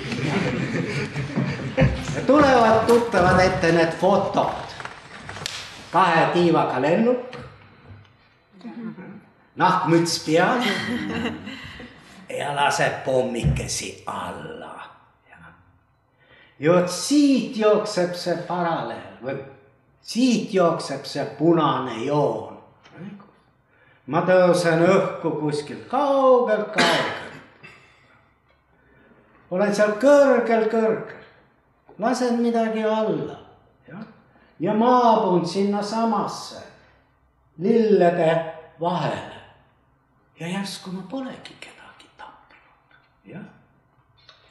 ja 2.15 2.23
tulevad 2.27 2.87
tuttavad 2.87 3.41
ette 3.41 3.73
need 3.73 3.93
fotod. 4.01 4.75
kahe 5.93 6.27
tiivaga 6.33 6.83
lennuk, 6.83 7.37
nahkmüts 9.57 10.25
peal 10.27 10.67
ja 12.39 12.57
laseb 12.57 13.05
pommikesi 13.05 14.03
alla. 14.07 14.81
ja 16.59 16.75
vot 16.75 16.91
siit 16.91 17.57
jookseb 17.57 18.15
see 18.15 18.37
paralleel 18.49 19.23
või 19.23 19.39
siit 20.03 20.55
jookseb 20.55 21.05
see 21.05 21.25
punane 21.39 22.05
joon 22.05 22.56
ma 24.07 24.23
tõusen 24.27 24.85
õhku 24.87 25.33
kuskilt 25.41 25.87
kaugelt, 25.91 26.71
kaugelt. 26.75 27.41
olen 29.51 29.75
seal 29.75 29.97
kõrgel, 30.03 30.69
kõrgel, 30.71 31.25
lasen 31.99 32.39
midagi 32.43 32.85
alla, 32.87 33.41
jah, 33.89 34.07
ja 34.61 34.75
maabun 34.75 35.47
sinnasamasse 35.47 36.63
lillede 37.59 38.31
vahele. 38.81 39.43
ja 40.41 40.49
järsku 40.49 40.93
ma 40.93 41.03
polegi 41.11 41.57
kedagi 41.61 42.11
tapnud, 42.17 42.97
jah. 43.25 43.45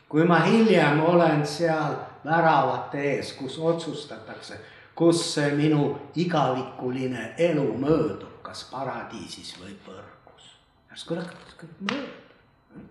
kui 0.10 0.28
ma 0.28 0.44
hiljem 0.44 1.00
olen 1.00 1.48
seal 1.48 1.96
väravate 2.26 3.00
ees, 3.16 3.34
kus 3.40 3.60
otsustatakse, 3.60 4.60
kus 4.96 5.34
see 5.34 5.52
minu 5.56 5.96
igavikuline 6.16 7.36
elu 7.38 7.72
möödub 7.78 8.35
kas 8.46 8.64
paradiisis 8.72 9.56
või 9.62 9.74
põrgus. 9.86 10.52
järsku 10.90 11.18
lükkas 11.18 11.58
kõik 11.60 11.82
mööda. 11.90 12.84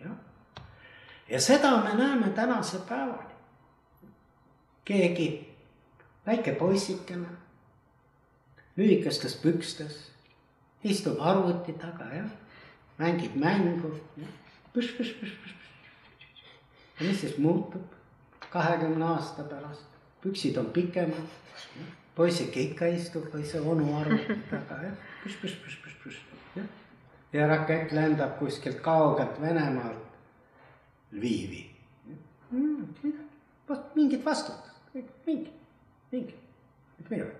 jah, 0.00 0.16
ja 1.28 1.40
seda 1.40 1.76
me 1.84 1.94
näeme 1.94 2.30
tänase 2.30 2.78
päevani. 2.88 3.34
keegi 4.84 5.28
väike 6.26 6.52
poisikene, 6.54 7.28
lühikestes 8.76 9.34
pükstes, 9.42 10.10
istub 10.84 11.20
arvuti 11.20 11.72
taga, 11.72 12.06
jah, 12.14 12.30
mängib 12.98 13.34
mängu, 13.34 13.94
ja 17.00 17.06
mis 17.08 17.20
siis 17.20 17.38
muutub 17.38 17.92
kahekümne 18.50 19.04
aasta 19.04 19.42
pärast, 19.42 19.84
püksid 20.22 20.56
on 20.56 20.66
pikemad 20.66 21.34
poisike 22.16 22.60
ikka 22.60 22.86
istub 22.86 23.28
see 23.44 23.60
onu 23.60 23.92
arvuti 24.00 24.36
taga, 24.50 24.80
jah, 24.82 24.96
püš, 25.22 25.38
püš, 25.42 25.56
püš, 25.64 25.78
püš, 25.84 25.96
püš, 26.02 26.20
jah. 26.56 26.68
ja 27.32 27.48
rakett 27.50 27.92
lendab 27.92 28.38
kuskilt 28.38 28.80
kaugelt 28.84 29.40
Venemaalt 29.40 30.06
Lvivi 31.12 31.64
mm,. 32.50 33.12
vot 33.68 33.94
mingit 33.96 34.24
vastutust, 34.24 34.80
mingi, 35.26 35.52
mingi, 36.12 36.34
mitte 36.98 37.14
midagi. 37.14 37.36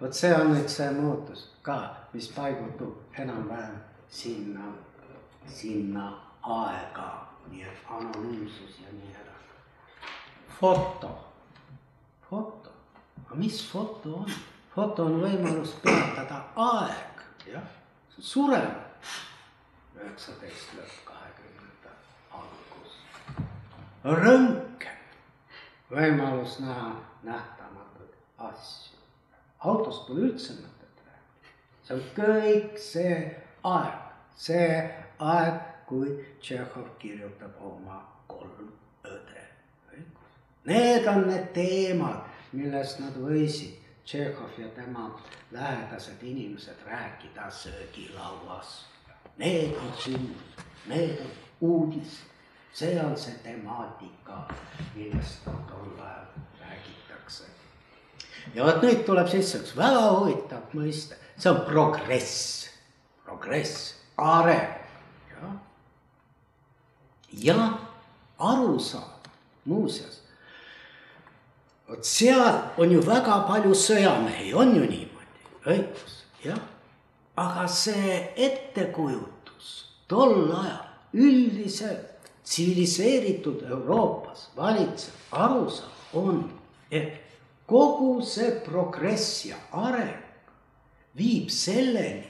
vot 0.00 0.14
see 0.14 0.34
on 0.34 0.50
nüüd 0.54 0.68
see 0.72 0.90
muutus 0.98 1.46
ka, 1.62 1.78
mis 2.12 2.28
paigutub 2.34 3.20
enam-vähem 3.22 3.78
sinna, 4.08 4.72
sinna 5.46 6.10
aega, 6.42 7.10
nii 7.50 7.62
et 7.62 7.88
anonüümsus 7.90 8.80
ja 8.82 8.92
nii 8.92 9.14
edasi. 9.14 9.56
foto, 10.58 11.25
mis 13.34 13.70
foto 13.72 14.14
on? 14.22 14.30
foto 14.74 15.06
on 15.08 15.20
võimalus 15.22 15.72
peatada 15.82 16.42
aeg, 16.60 17.22
jah, 17.48 17.68
surem. 18.18 18.74
üheksateist 19.96 20.74
lõpp 20.76 20.98
kahekümnenda 21.08 21.94
algus. 22.36 22.98
röntgen, 24.04 25.00
võimalus 25.90 26.58
näha 26.60 26.90
nähtamatuid 27.24 28.12
asju. 28.50 29.00
autost 29.58 30.06
pole 30.06 30.28
üldse 30.28 30.58
mõtet 30.60 31.02
rääkida. 31.08 31.56
see 31.82 31.96
on 31.96 32.04
kõik 32.20 32.78
see 32.78 33.16
aeg, 33.64 33.98
see 34.36 34.70
aeg, 35.18 35.60
kui 35.88 36.12
Tšehhov 36.40 36.94
kirjutab 36.98 37.58
oma 37.62 38.00
kolm 38.28 38.72
õde. 39.06 39.42
Need 40.66 41.06
on 41.06 41.28
need 41.30 41.52
teemad 41.54 42.35
millest 42.56 43.00
nad 43.02 43.16
võisid, 43.20 43.82
Tšehhov 44.06 44.54
ja 44.58 44.68
tema 44.70 45.08
lähedased 45.50 46.22
inimesed, 46.22 46.78
rääkida 46.86 47.50
söögilauas. 47.50 48.84
Need 49.36 49.74
on 49.74 49.92
sündmused, 49.98 50.62
need 50.86 51.18
on 51.20 51.30
uudised. 51.60 52.30
see 52.72 53.00
on 53.00 53.16
see 53.16 53.34
temaatika, 53.42 54.54
millest 54.94 55.44
tol 55.44 56.00
ajal 56.04 56.26
räägitakse. 56.60 57.44
ja 58.54 58.64
vot 58.64 58.82
nüüd 58.84 59.02
tuleb 59.06 59.28
sisse 59.32 59.58
üks 59.58 59.72
väga 59.76 60.02
huvitav 60.12 60.76
mõiste, 60.76 61.16
see 61.40 61.50
on 61.50 61.62
progress, 61.64 62.68
progress, 63.24 63.94
areng, 64.16 64.76
jah. 65.32 65.56
ja 67.32 67.56
arusaam, 68.38 69.24
muuseas, 69.64 70.20
vot 71.88 72.04
seal 72.04 72.60
on 72.78 72.92
ju 72.92 73.00
väga 73.00 73.42
palju 73.48 73.74
sõjamehi, 73.74 74.52
on 74.54 74.74
ju 74.74 74.82
niimoodi, 74.86 75.46
õigus, 75.66 76.18
jah. 76.44 76.60
aga 77.36 77.66
see 77.68 78.20
ettekujutus 78.36 79.72
tol 80.08 80.50
ajal 80.56 80.86
üldiselt 81.16 82.30
tsiviliseeritud 82.46 83.62
Euroopas 83.68 84.50
valitsev 84.56 85.14
arusaam 85.30 85.90
on, 86.14 86.42
et 86.90 87.20
kogu 87.66 88.20
see 88.22 88.52
progress 88.64 89.46
ja 89.48 89.58
areng 89.72 90.22
viib 91.16 91.48
selleni, 91.50 92.28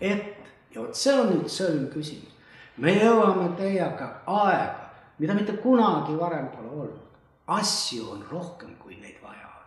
et 0.00 0.34
ja 0.74 0.82
vot 0.82 0.96
see 0.98 1.14
on 1.14 1.30
nüüd 1.30 1.50
sõlmküsimus. 1.52 2.32
me 2.76 2.94
jõuame 2.96 3.52
teiega 3.58 4.08
aega, 4.26 4.90
mida 5.18 5.34
mitte 5.34 5.54
kunagi 5.62 6.16
varem 6.18 6.48
pole 6.50 6.70
olnud. 6.70 7.02
Asju 7.46 8.10
on 8.10 8.26
rohkem, 8.30 8.76
kui 8.76 8.96
neid 9.00 9.20
vaja 9.22 9.48
on. 9.48 9.66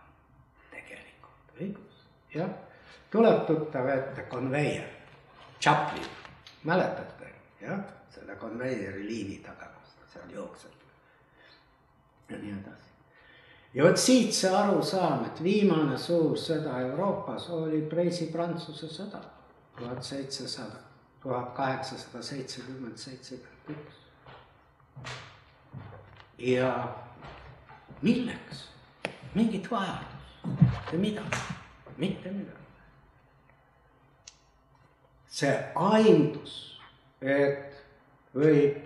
tegelikult, 0.70 1.54
õigus, 1.60 2.04
jah. 2.34 2.50
tuleb 3.10 3.46
tuttav 3.46 3.88
ette 3.88 4.26
konveier, 4.30 4.88
Chaplin, 5.60 6.06
mäletate, 6.64 7.32
jah, 7.60 7.80
selle 8.14 8.36
konveieri 8.36 9.06
liini 9.06 9.38
taga 9.42 9.68
seal 10.12 10.30
jookseb. 10.34 10.70
ja 12.28 12.38
nii 12.38 12.52
edasi. 12.52 12.90
ja 13.74 13.84
vot 13.84 13.96
siit 13.96 14.34
see 14.34 14.50
arusaam, 14.56 15.24
et 15.24 15.42
viimane 15.42 15.98
suur 15.98 16.36
sõda 16.38 16.80
Euroopas 16.88 17.48
oli 17.56 17.82
Preisi-Prantsuse 17.90 18.90
sõda, 18.92 19.22
tuhat 19.78 20.04
seitsesada, 20.04 20.82
tuhat 21.22 21.54
kaheksasada 21.56 22.22
seitsekümmend, 22.22 22.96
seitsekümmend 22.96 23.76
üks. 23.76 23.94
ja 26.38 26.72
milleks? 28.02 28.68
mingit 29.34 29.70
vajadust, 29.70 30.44
mitte 30.44 30.96
midagi, 30.96 31.42
mitte 31.96 32.30
midagi. 32.30 32.64
see 35.28 35.52
aimdus, 35.74 36.54
et 37.20 37.76
võib 38.34 38.78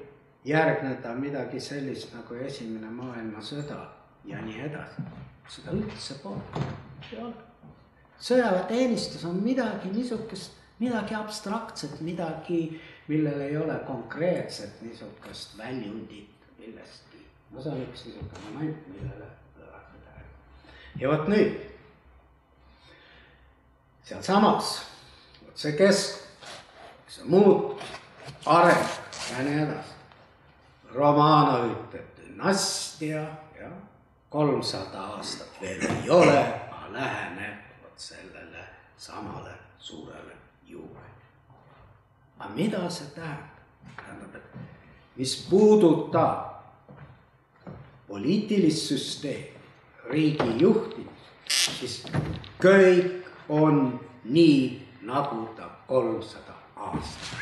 järgneda 0.45 1.15
midagi 1.17 1.61
sellist 1.63 2.13
nagu 2.13 2.35
Esimene 2.35 2.91
maailmasõda 2.93 3.79
ja 4.29 4.43
nii 4.43 4.65
edasi. 4.67 5.05
seda 5.49 5.73
üldse 5.77 6.19
pole, 6.23 6.67
ei 7.13 7.19
ole. 7.23 7.35
sõjaväeteenistus 8.21 9.25
on 9.25 9.41
midagi 9.43 9.91
niisugust, 9.95 10.59
midagi 10.79 11.15
abstraktset, 11.15 12.01
midagi, 12.01 12.81
millel 13.09 13.41
ei 13.41 13.57
ole 13.57 13.79
konkreetset 13.87 14.83
niisugust 14.83 15.59
väljundit 15.59 16.47
millestki. 16.59 17.12
See 17.61 17.71
on 17.71 17.83
üks 17.83 18.05
niisugune 18.07 18.41
moment, 18.53 18.89
millele 18.89 19.27
pöörata 19.57 19.99
tähelepanu. 20.05 21.01
ja 21.01 21.09
vot 21.09 21.29
nüüd, 21.29 21.57
sealsamas, 24.09 24.75
vot 25.45 25.59
see 25.65 25.73
kesk, 25.77 26.23
see 27.09 27.29
muutus, 27.29 27.83
areng 28.47 28.87
ja 29.33 29.45
nii 29.47 29.65
edasi 29.67 29.93
Romanovite 30.95 32.05
dünastia, 32.19 33.23
jah, 33.57 33.77
kolmsada 34.29 35.07
aastat 35.17 35.61
veel 35.61 35.85
ei 35.89 36.11
ole, 36.11 36.39
aga 36.73 36.93
läheneb 36.93 37.85
vot 37.85 37.97
sellele 37.97 38.65
samale 38.97 39.55
suurele 39.79 40.37
juubelile. 40.69 41.29
aga 42.39 42.49
mida 42.55 42.91
see 42.91 43.13
tähendab? 43.15 43.61
tähendab, 43.97 44.35
et 44.37 44.57
mis 45.17 45.37
puudutab 45.51 46.52
poliitilist 48.13 48.91
süsteemi, 48.91 49.61
riigi 50.11 50.51
juhtimist, 50.61 51.31
siis 51.49 51.95
kõik 52.61 53.25
on 53.49 53.79
nii, 54.29 54.83
nagu 55.09 55.47
ta 55.57 55.71
kolmsada 55.89 56.59
aastat 56.77 57.41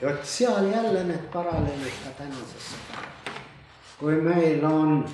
ja 0.00 0.08
vot 0.08 0.24
seal 0.24 0.72
jälle 0.72 1.04
need 1.04 1.28
paralleelid 1.32 2.00
ka 2.04 2.10
tänasesse. 2.18 2.76
kui 3.98 4.16
meil 4.20 4.64
on 4.64 5.04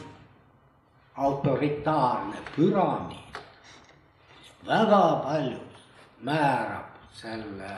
autoritaarne 1.17 2.37
püramiid, 2.57 3.43
siis 4.39 4.53
väga 4.67 5.21
palju 5.27 5.61
määrab 6.23 6.95
selle 7.13 7.75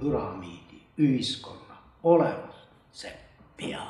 püramiidi 0.00 0.82
ühiskonna 0.98 1.76
olemust 2.02 2.68
see 2.92 3.25
pea. 3.56 3.86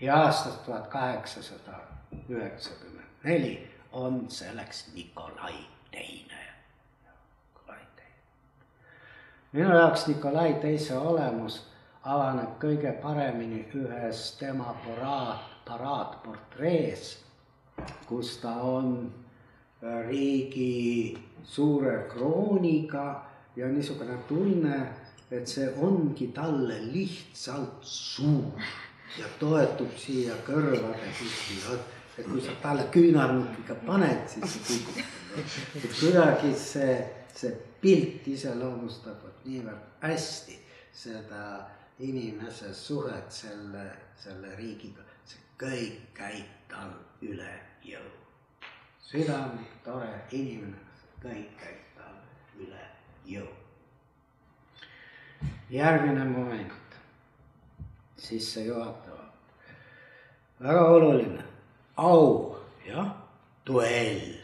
ja 0.00 0.16
aastast 0.16 0.64
tuhat 0.64 0.86
kaheksasada 0.86 1.78
üheksakümmend 2.28 3.24
neli 3.24 3.72
on 3.92 4.30
selleks 4.30 4.92
Nikolai 4.94 5.54
Teine 5.90 6.46
minu 9.56 9.76
jaoks 9.76 10.06
Nikolai 10.06 10.54
teise 10.60 10.96
olemus 10.98 11.62
avaneb 12.04 12.58
kõige 12.60 12.90
paremini 13.00 13.62
ühes 13.78 14.34
tema 14.36 14.74
paraad, 14.84 15.46
paraadportrees, 15.64 17.06
kus 18.06 18.34
ta 18.42 18.52
on 18.68 18.90
äh, 19.06 20.02
riigi 20.08 21.16
suure 21.44 22.02
krooniga 22.12 23.06
ja 23.56 23.68
niisugune 23.72 24.18
tunne, 24.28 24.76
et 25.30 25.48
see 25.50 25.68
ongi 25.82 26.30
talle 26.34 26.78
lihtsalt 26.92 27.82
suur 27.82 28.62
ja 29.18 29.28
toetub 29.40 29.94
siia 29.98 30.36
kõrvade 30.46 31.12
püsti, 31.18 31.58
et 32.18 32.26
kui 32.26 32.42
sa 32.44 32.54
talle 32.62 32.86
küünarnukiga 32.94 33.78
paned, 33.86 34.26
siis 34.30 34.58
see 34.58 34.82
kukub. 34.86 35.00
et 35.82 35.88
kuidagi 36.00 36.52
see, 36.58 36.94
see 37.34 37.52
pilt 37.80 38.28
iseloomustab 38.32 39.24
niivõrd 39.46 40.02
hästi 40.02 40.56
seda 40.96 41.42
inimese 41.98 42.72
suhet 42.74 43.32
selle, 43.32 43.84
selle 44.20 44.54
riigiga, 44.58 45.04
see 45.24 45.42
kõik 45.60 46.00
käib 46.16 46.70
tal 46.70 46.92
üle 47.24 47.52
jõu. 47.84 48.10
südamlik, 49.06 49.76
tore 49.84 50.10
inimene, 50.34 50.82
kõik 51.22 51.54
käib 51.60 51.94
tal 51.96 52.18
üle 52.58 52.82
jõu. 53.24 53.65
Järgmine 55.70 56.24
moment, 56.24 56.72
sissejuhatav, 58.16 59.18
väga 60.60 60.84
oluline, 60.88 61.44
au, 61.96 62.56
jah, 62.86 63.10
duell, 63.66 64.36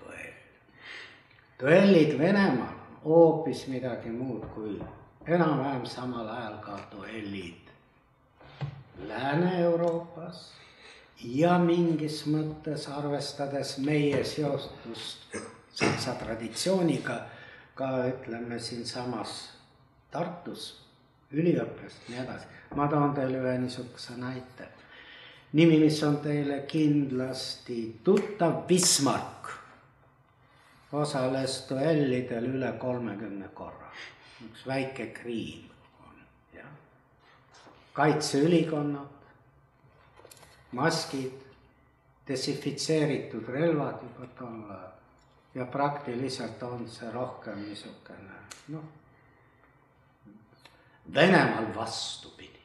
duell. 0.00 0.32
duellid 1.60 2.18
Venemaal 2.18 2.74
hoopis 3.04 3.66
midagi 3.66 4.10
muud 4.10 4.44
kui 4.54 4.80
enam-vähem 5.26 5.86
samal 5.86 6.28
ajal 6.28 6.58
ka 6.60 6.78
duellid 6.90 7.62
Lääne-Euroopas 9.06 10.52
ja 11.22 11.58
mingis 11.58 12.24
mõttes 12.26 12.88
arvestades 12.90 13.76
meie 13.78 14.24
seostust 14.24 15.36
saksa 15.76 16.16
traditsiooniga 16.18 17.20
ka 17.76 17.90
ütleme 18.08 18.58
siinsamas 18.58 19.36
Tartus 20.16 20.70
üliõppes, 21.36 21.98
nii 22.08 22.20
edasi. 22.22 22.46
ma 22.76 22.86
toon 22.88 23.12
teile 23.14 23.42
ühe 23.42 23.58
niisuguse 23.60 24.16
näite. 24.16 24.68
nimi, 25.52 25.76
mis 25.82 26.02
on 26.02 26.16
teile 26.24 26.62
kindlasti 26.68 28.00
tuttav, 28.04 28.62
Bismarck 28.68 29.50
osales 30.92 31.66
duellidel 31.68 32.48
üle 32.54 32.72
kolmekümne 32.78 33.48
korra. 33.54 33.92
üks 34.48 34.66
väike 34.66 35.12
kriim 35.12 35.68
on, 36.00 36.18
jah. 36.54 36.72
kaitseülikonnad, 37.92 39.30
maskid, 40.72 41.32
desinfitseeritud 42.28 43.48
relvad 43.48 44.00
juba 44.02 44.32
tol 44.38 44.70
ajal 44.70 44.92
ja 45.54 45.64
praktiliselt 45.64 46.62
on 46.62 46.88
see 46.88 47.10
rohkem 47.12 47.60
niisugune 47.68 48.40
noh, 48.68 48.84
Venemaal 51.14 51.74
vastupidi, 51.74 52.60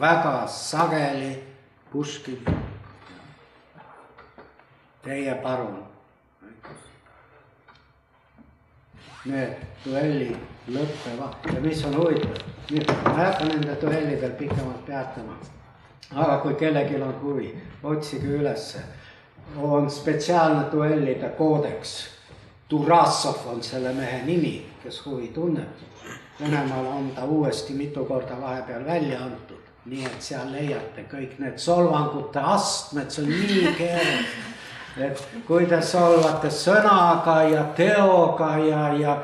väga 0.00 0.46
sageli 0.46 1.44
Puškin. 1.92 2.44
Teie 5.02 5.34
palun 5.34 5.86
need 9.26 9.62
duellid 9.84 10.70
lõppevad 10.70 11.46
ja 11.52 11.60
mis 11.62 11.82
on 11.86 11.96
huvitav, 11.98 12.42
nüüd 12.70 12.90
ma 12.90 13.12
ei 13.12 13.24
hakka 13.24 13.48
nende 13.48 13.76
duellidel 13.80 14.34
pikemalt 14.38 14.84
peatuma. 14.86 15.36
aga 16.14 16.38
kui 16.42 16.54
kellelgi 16.54 17.00
on 17.02 17.14
huvi, 17.22 17.54
otsige 17.82 18.26
ülesse. 18.26 18.82
on 19.56 19.90
spetsiaalne 19.90 20.66
duellide 20.72 21.28
koodeks. 21.38 22.08
Turassov 22.68 23.46
on 23.46 23.62
selle 23.62 23.92
mehe 23.92 24.22
nimi, 24.24 24.66
kes 24.82 25.04
huvi 25.06 25.28
tunneb. 25.28 25.68
Venemaal 26.40 26.86
on 26.86 27.12
ta 27.16 27.24
uuesti 27.24 27.72
mitu 27.72 28.04
korda 28.04 28.40
vahepeal 28.40 28.84
välja 28.84 29.22
antud, 29.24 29.62
nii 29.86 30.04
et 30.04 30.20
seal 30.22 30.52
leiate 30.52 31.06
kõik 31.10 31.38
need 31.38 31.56
solvangute 31.58 32.42
astmed, 32.42 33.10
see 33.10 33.24
on 33.24 33.32
nii 33.32 33.72
keeruline 33.78 34.54
et 34.96 35.20
kui 35.46 35.66
te 35.68 35.80
solvate 35.84 36.50
sõnaga 36.52 37.42
ja 37.50 37.64
teoga 37.76 38.54
ja, 38.64 38.86
ja 38.96 39.16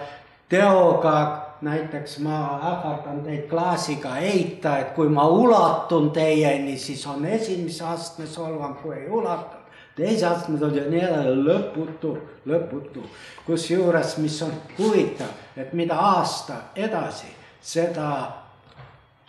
teoga 0.48 1.14
näiteks 1.62 2.18
ma 2.24 2.38
ähvardan 2.58 3.22
teid 3.24 3.46
klaasiga 3.50 4.16
heita, 4.18 4.76
et 4.82 4.92
kui 4.96 5.08
ma 5.08 5.28
ulatun 5.30 6.10
teieni, 6.12 6.76
siis 6.78 7.06
on 7.06 7.24
esimese 7.24 7.84
astme 7.86 8.26
solvang, 8.26 8.76
kui 8.82 8.96
ei 8.96 9.08
ulatu. 9.08 9.61
Teise 9.96 10.26
astme 10.26 10.58
on 10.64 10.76
ja 10.76 10.84
nii 10.90 11.00
edasi, 11.00 11.34
lõputu, 11.48 12.12
lõputu. 12.46 13.06
kusjuures, 13.46 14.16
mis 14.18 14.42
on 14.42 14.52
huvitav, 14.78 15.32
et 15.56 15.72
mida 15.72 15.94
aasta 15.94 16.54
edasi, 16.76 17.32
seda 17.60 18.32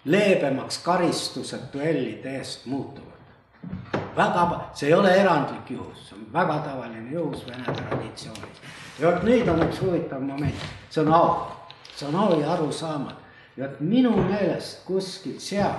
leebemaks 0.05 0.77
karistused 0.83 1.71
duellide 1.73 2.37
eest 2.37 2.65
muutuvad. 2.65 3.09
väga, 4.15 4.69
see 4.73 4.87
ei 4.87 4.93
ole 4.93 5.15
erandlik 5.15 5.71
juhus, 5.71 6.09
see 6.09 6.15
on 6.17 6.27
väga 6.33 6.59
tavaline 6.69 7.11
juhus 7.11 7.47
vene 7.47 7.63
traditsioonis. 7.63 8.63
ja 8.99 9.07
vot 9.07 9.23
nüüd 9.23 9.49
on 9.49 9.67
üks 9.67 9.81
huvitav 9.81 10.21
moment, 10.21 10.69
see 10.89 11.01
on 11.01 11.13
au 11.13 11.63
see 11.95 12.07
on 12.07 12.15
au 12.15 12.39
ja 12.39 12.53
arusaamatu. 12.53 13.15
ja 13.57 13.65
et 13.65 13.79
minu 13.79 14.11
meelest 14.17 14.85
kuskilt 14.85 15.39
seal 15.39 15.75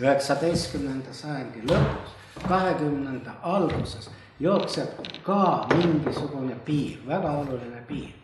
üheksateistkümnenda 0.00 1.12
sajandi 1.12 1.66
lõpus, 1.68 2.14
kahekümnenda 2.48 3.30
alguses 3.42 4.10
jookseb 4.40 4.88
ka 5.22 5.66
mingisugune 5.76 6.54
piir, 6.64 6.98
väga 7.06 7.32
oluline 7.32 7.82
piir. 7.88 8.14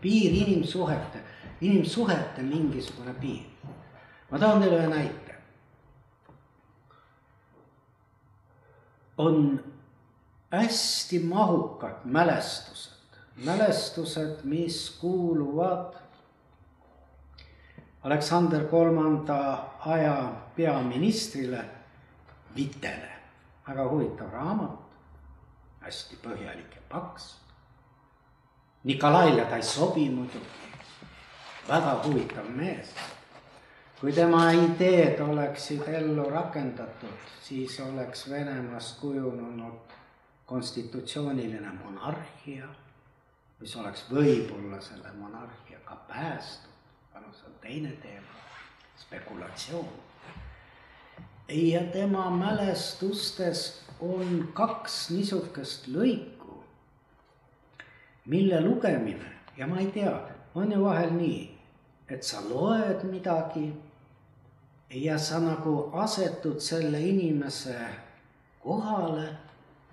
piir 0.00 0.32
inimsuhete, 0.32 1.18
inimsuhete 1.60 2.42
mingisugune 2.42 3.14
piir. 3.20 3.42
ma 4.30 4.38
toon 4.38 4.62
teile 4.62 4.76
ühe 4.76 4.88
näite. 4.88 5.34
on 9.18 9.64
hästi 10.52 11.18
mahukad 11.18 12.04
mälestused, 12.04 13.18
mälestused, 13.44 14.44
mis 14.44 14.90
kuuluvad 15.00 15.94
Aleksander 18.02 18.64
Kolmanda 18.64 19.58
aja 19.86 20.32
peaministrile 20.56 21.64
Vitele. 22.56 23.17
Väga 23.68 23.84
huvitav 23.90 24.32
raamat, 24.32 24.96
hästi 25.80 26.18
põhjalik 26.22 26.74
ja 26.74 26.82
paks. 26.88 27.36
Nikolaile 28.84 29.44
ta 29.44 29.56
ei 29.56 29.62
sobi 29.62 30.08
muidugi, 30.10 30.72
väga 31.68 32.00
huvitav 32.04 32.50
mees. 32.56 32.94
kui 34.00 34.12
tema 34.12 34.52
ideed 34.54 35.20
oleksid 35.20 35.88
ellu 35.88 36.28
rakendatud, 36.30 37.30
siis 37.42 37.80
oleks 37.80 38.30
Venemaast 38.30 39.00
kujunenud 39.00 39.94
konstitutsiooniline 40.46 41.72
monarhia, 41.82 42.68
mis 43.58 43.76
oleks 43.76 44.04
võib-olla 44.10 44.80
selle 44.80 45.12
monarhia 45.18 45.78
ka 45.84 45.96
päästnud 46.08 46.68
aga 47.28 47.32
see 47.36 47.46
on 47.46 47.56
teine 47.60 47.92
teema, 48.02 48.34
spekulatsioon. 48.96 50.07
Ja 51.48 51.80
tema 51.92 52.30
mälestustes 52.30 53.80
on 54.00 54.48
kaks 54.54 55.10
niisugust 55.10 55.88
lõiku, 55.88 56.60
mille 58.26 58.60
lugemine 58.60 59.32
ja 59.56 59.66
ma 59.66 59.80
ei 59.80 59.90
tea, 59.92 60.12
on 60.54 60.72
ju 60.72 60.84
vahel 60.84 61.14
nii, 61.16 61.40
et 62.08 62.22
sa 62.22 62.42
loed 62.48 63.04
midagi 63.10 63.72
ja 64.90 65.18
sa 65.18 65.40
nagu 65.40 65.90
asetud 65.92 66.60
selle 66.60 67.00
inimese 67.00 67.76
kohale 68.62 69.28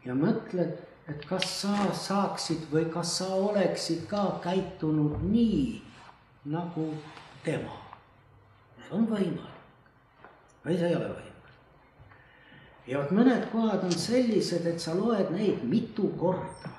ja 0.06 0.16
mõtled, 0.16 0.76
et 1.10 1.26
kas 1.30 1.48
sa 1.62 1.90
saaksid 1.94 2.68
või 2.72 2.86
kas 2.94 3.18
sa 3.20 3.30
oleksid 3.36 4.06
ka 4.12 4.40
käitunud 4.44 5.24
nii 5.24 5.82
nagu 6.52 6.92
tema. 7.44 7.82
on 8.92 9.08
võimalik 9.10 9.56
või 10.66 10.78
see 10.78 10.88
ei 10.90 10.96
ole 10.96 11.08
võimalik. 11.10 11.35
Ja 12.88 13.00
vot 13.00 13.12
mõned 13.16 13.48
kohad 13.52 13.84
on 13.88 13.94
sellised, 13.98 14.66
et 14.70 14.80
sa 14.82 14.94
loed 14.98 15.32
neid 15.34 15.64
mitu 15.64 16.10
korda. 16.20 16.72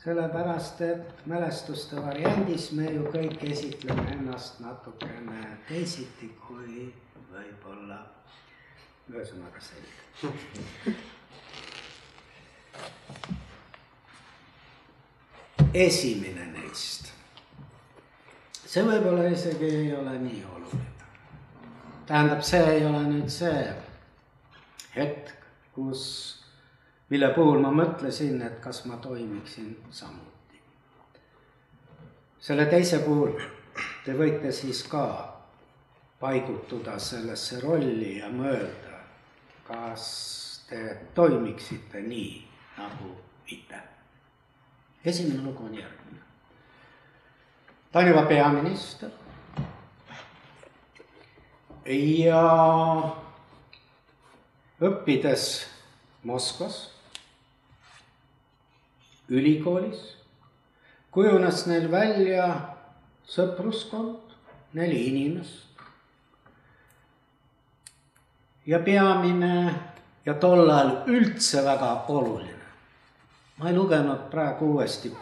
sellepärast, 0.00 0.80
et 0.80 1.26
mälestuste 1.28 1.96
variandis 2.00 2.70
me 2.72 2.88
ju 2.88 3.02
kõik 3.12 3.42
esitleme 3.52 4.06
ennast 4.14 4.60
natukene 4.64 5.58
teisiti 5.68 6.30
kui 6.46 6.94
võib-olla, 7.32 7.98
ühesõnaga 9.12 9.60
selge 9.60 10.00
esimene 15.74 16.46
neist 16.56 17.12
see 18.70 18.82
võib-olla 18.86 19.28
isegi 19.28 19.68
ei 19.82 19.92
ole 19.96 20.16
nii 20.22 20.42
oluline. 20.54 20.90
tähendab, 22.06 22.42
see 22.46 22.64
ei 22.78 22.84
ole 22.86 23.04
nüüd 23.08 23.28
see 23.28 23.89
hetk, 24.96 25.32
kus, 25.74 26.02
mille 27.10 27.28
puhul 27.34 27.60
ma 27.62 27.70
mõtlesin, 27.74 28.42
et 28.42 28.60
kas 28.60 28.84
ma 28.86 28.96
toimiksin 28.96 29.76
samuti. 29.90 30.60
selle 32.40 32.66
teise 32.66 32.98
puhul 33.04 33.36
te 34.04 34.16
võite 34.16 34.52
siis 34.52 34.82
ka 34.88 35.04
paigutuda 36.20 36.98
sellesse 36.98 37.60
rolli 37.60 38.18
ja 38.18 38.28
mõelda, 38.28 39.02
kas 39.64 40.06
te 40.68 40.96
toimiksite 41.14 42.02
nii 42.02 42.46
nagu 42.78 43.16
Vite. 43.50 43.80
esimene 45.04 45.42
lugu 45.42 45.64
on 45.64 45.74
järgmine 45.74 46.00
ta 47.92 47.98
on 47.98 48.08
juba 48.08 48.22
peaminister. 48.22 49.10
ja 51.86 52.42
õppides 54.80 55.66
Moskvas 56.24 56.90
ülikoolis 59.28 60.20
kujunes 61.10 61.64
neil 61.66 61.90
välja 61.90 62.46
sõpruskond, 63.30 64.34
neli 64.72 65.06
inimest. 65.06 65.66
ja 68.66 68.78
peamine 68.78 69.74
ja 70.26 70.34
tol 70.34 70.68
ajal 70.70 70.92
üldse 71.06 71.64
väga 71.64 72.04
oluline. 72.08 72.66
ma 73.56 73.68
ei 73.68 73.74
lugenud 73.74 74.30
praegu 74.30 74.74
uuesti 74.74 75.12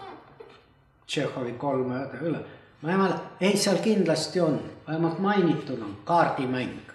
Tšehhovi 1.06 1.52
kolme 1.52 1.94
ööde 1.94 2.18
üle 2.28 2.44
ma 2.82 2.90
ei 2.90 2.96
mäleta, 2.96 3.20
ei 3.40 3.56
seal 3.56 3.78
kindlasti 3.82 4.40
on, 4.40 4.60
vähemalt 4.86 5.18
mainitud 5.18 5.80
on 5.82 5.96
kaardimäng, 6.04 6.92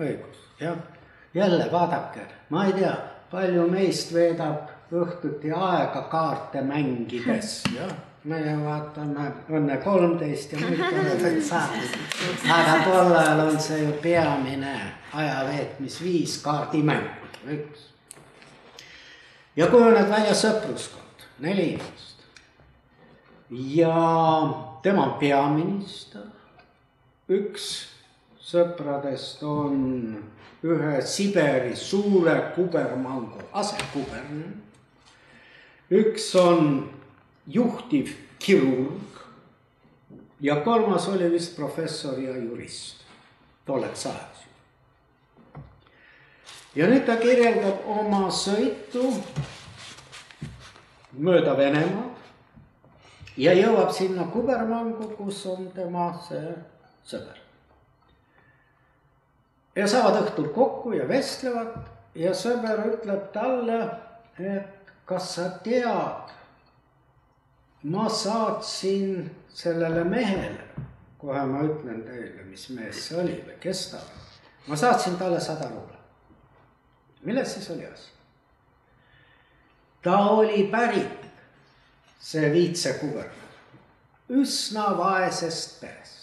õigus, 0.00 0.42
jah. 0.60 0.76
Jälle 1.36 1.72
vaadake, 1.72 2.20
ma 2.50 2.64
ei 2.64 2.72
tea, 2.72 2.96
palju 3.30 3.68
meist 3.68 4.12
veedab 4.14 4.92
õhtuti 4.92 5.52
aega 5.52 6.02
kaarte 6.10 6.62
mängides, 6.64 7.58
meie 8.30 8.54
vaatame 8.58 9.26
Õnne 9.54 9.76
kolmteist 9.84 10.54
ja 10.54 10.60
muid 10.62 10.80
toredaid 10.80 11.42
saateid. 11.44 11.98
aga 12.50 12.78
tol 12.84 13.12
ajal 13.14 13.42
on 13.44 13.58
see 13.62 13.82
ju 13.84 13.92
peamine 14.02 14.72
aja 15.14 15.42
veetmisviis, 15.46 16.38
kaardimäng, 16.42 17.06
üks. 17.52 17.88
ja 19.56 19.68
kujuneb 19.70 20.08
välja 20.10 20.34
sõpruskond, 20.34 21.26
neli 21.44 21.68
inimest. 21.76 22.24
ja 23.50 23.98
tema 24.82 25.10
on 25.10 25.18
peaminister. 25.20 26.24
üks 27.28 27.68
sõpradest 28.46 29.42
on 29.42 30.16
ühe 30.66 31.00
Siberi 31.02 31.76
suure 31.76 32.36
kubermangu 32.54 33.42
asekuberner. 33.52 34.54
üks 35.90 36.34
on 36.34 36.88
juhtiv 37.46 38.10
kirurg 38.38 39.22
ja 40.40 40.56
kolmas 40.64 41.08
oli 41.08 41.30
vist 41.32 41.56
professor 41.56 42.18
ja 42.18 42.36
jurist 42.36 43.04
tolleks 43.66 44.06
ajaks. 44.06 44.40
ja 46.74 46.90
nüüd 46.90 47.06
ta 47.06 47.16
kirjeldab 47.22 47.86
oma 47.86 48.26
sõitu 48.30 49.12
mööda 51.16 51.56
Venemaad 51.56 52.16
ja 53.36 53.54
jõuab 53.56 53.92
sinna 53.92 54.26
kubermangu, 54.32 55.10
kus 55.16 55.44
on 55.46 55.68
tema 55.74 56.10
see 56.28 56.54
sõber. 57.06 57.45
Ja 59.76 59.86
saavad 59.88 60.22
õhtul 60.22 60.48
kokku 60.54 60.94
ja 60.96 61.08
vestlevad 61.08 61.76
ja 62.16 62.32
sõber 62.34 62.80
ütleb 62.94 63.28
talle, 63.34 63.80
et 64.40 64.92
kas 65.08 65.34
sa 65.36 65.50
tead, 65.64 66.32
ma 67.92 68.08
saatsin 68.08 69.28
sellele 69.52 70.04
mehele, 70.08 70.64
kohe 71.20 71.44
ma 71.48 71.62
ütlen 71.66 72.02
teile, 72.06 72.46
mis 72.48 72.68
mees 72.74 73.04
see 73.08 73.20
oli 73.20 73.36
või 73.46 73.58
kes 73.62 73.86
ta 73.92 74.00
oli. 74.00 74.24
ma 74.66 74.76
saatsin 74.76 75.16
talle 75.20 75.40
sada 75.40 75.68
rubla. 75.70 76.00
milles 77.22 77.54
siis 77.54 77.70
oli 77.70 77.86
asi? 77.86 78.10
ta 80.02 80.18
oli 80.38 80.66
pärit, 80.72 81.24
see 82.20 82.52
viitsekuberner, 82.52 83.56
üsna 84.28 84.90
vaesest 84.98 85.80
perest. 85.80 86.15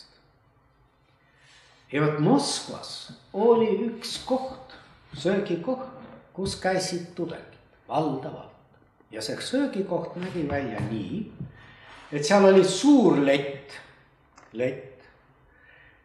Ja 1.93 2.01
vot 2.01 2.19
Moskvas 2.19 3.13
oli 3.34 3.69
üks 3.86 4.17
koht, 4.25 4.73
söögikoht, 5.13 5.91
kus 6.34 6.56
käisid 6.62 7.12
tudengid, 7.15 7.60
valdavalt. 7.88 8.49
ja 9.12 9.21
see 9.21 9.38
söögikoht 9.41 10.15
nägi 10.17 10.47
välja 10.49 10.79
nii, 10.89 11.19
et 12.12 12.25
seal 12.25 12.47
oli 12.49 12.63
suur 12.65 13.19
lett, 13.21 13.77
lett. 14.53 15.06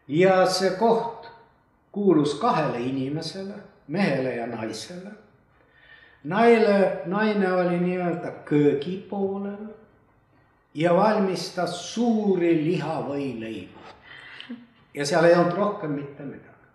ja 0.09 0.45
see 0.47 0.75
koht 0.77 1.31
kuulus 1.93 2.35
kahele 2.35 2.81
inimesele, 2.85 3.57
mehele 3.89 4.37
ja 4.37 4.47
naisele. 4.47 5.11
naine, 6.25 7.01
naine 7.07 7.53
oli 7.53 7.81
nii-öelda 7.81 8.31
köögi 8.45 8.99
poolel 9.11 9.73
ja 10.75 10.95
valmistas 10.97 11.95
suuri 11.95 12.53
lihavõileibu. 12.65 13.79
Ja 14.95 15.07
seal 15.07 15.25
ei 15.25 15.35
olnud 15.35 15.57
rohkem 15.57 15.91
mitte 15.91 16.23
midagi. 16.23 16.67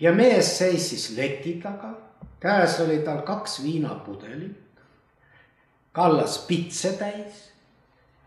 ja 0.00 0.12
mees 0.12 0.58
seisis 0.58 1.10
leti 1.16 1.60
taga, 1.62 1.92
käes 2.40 2.80
oli 2.80 2.98
tal 2.98 3.22
kaks 3.26 3.62
viinapudelit, 3.62 4.82
kallas 5.92 6.38
pitse 6.46 6.92
täis 6.92 7.48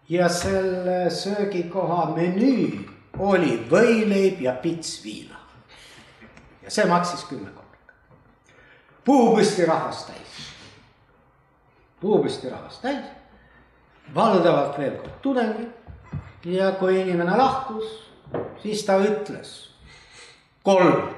ja 0.10 0.30
selle 0.30 1.10
söögikoha 1.10 2.06
menüü 2.16 2.90
oli 3.20 3.56
võileib 3.70 4.42
ja 4.42 4.54
pits 4.54 5.04
viina. 5.04 5.40
ja 6.64 6.72
see 6.72 6.86
maksis 6.86 7.24
kümme 7.30 7.50
korda. 7.50 7.96
puupüsti 9.06 9.66
rahvast 9.66 10.08
täis, 10.08 10.38
puupüsti 12.02 12.50
rahvast 12.50 12.82
täis, 12.82 13.06
valdavalt 14.16 14.78
veel 14.78 14.98
kord 14.98 15.20
tudengid. 15.22 15.70
ja 16.46 16.72
kui 16.72 17.02
inimene 17.02 17.38
lahkus, 17.38 18.11
siis 18.63 18.86
ta 18.86 19.00
ütles 19.02 19.54
kolm, 20.63 21.10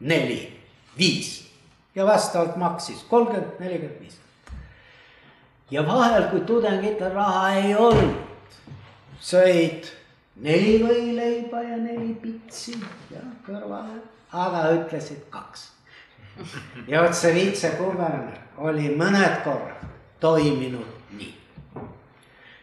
neli, 0.00 0.40
viis 0.98 1.36
ja 1.94 2.06
vastavalt 2.06 2.56
maksis 2.56 3.02
kolmkümmend, 3.10 3.58
nelikümmend, 3.60 4.00
viis 4.00 4.20
ja 5.70 5.86
vahel, 5.86 6.28
kui 6.30 6.40
tudengitel 6.40 7.12
raha 7.14 7.50
ei 7.54 7.74
olnud, 7.74 8.54
sõid 9.22 9.90
neli 10.42 10.78
võileiba 10.82 11.62
ja 11.64 11.76
neli 11.78 12.14
pitsi 12.22 12.74
ja 13.12 13.22
kõrvale, 13.46 14.00
aga 14.32 14.64
ütlesid 14.78 15.26
kaks. 15.30 15.68
ja 16.88 17.02
vot 17.04 17.14
see 17.14 17.34
viitsekuberner 17.34 18.38
oli 18.58 18.94
mõned 18.96 19.42
korrad 19.44 19.86
toiminud 20.20 21.14
nii. 21.18 21.34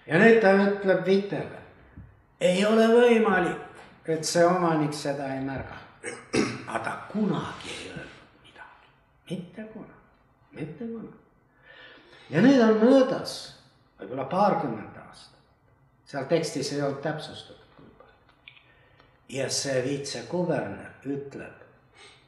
ja 0.07 0.19
nüüd 0.19 0.41
ta 0.41 0.55
ütleb 0.65 1.05
Vitele, 1.05 1.63
ei 2.41 2.65
ole 2.65 2.87
võimalik, 2.91 3.66
et 4.07 4.25
see 4.25 4.45
omanik 4.45 4.93
seda 4.93 5.33
ei 5.35 5.43
märga. 5.43 5.77
aga 6.67 6.79
ta 6.83 6.97
kunagi 7.11 7.71
ei 7.73 7.89
öelnud 7.91 8.43
midagi, 8.43 8.91
mitte 9.29 9.63
kunagi, 9.73 10.11
mitte 10.51 10.85
kunagi 10.85 11.27
ja 12.29 12.41
nüüd 12.43 12.61
on 12.61 12.79
möödas 12.81 13.37
võib-olla 13.99 14.25
paarkümmend 14.31 14.97
aastat. 15.07 15.39
seal 16.05 16.27
tekstis 16.29 16.71
ei 16.73 16.81
olnud 16.81 17.01
täpsustatud 17.01 17.77
kui 17.77 17.89
palju. 17.99 18.57
ja 19.29 19.49
see 19.49 19.83
viitsekuberner 19.83 21.07
ütleb, 21.07 21.63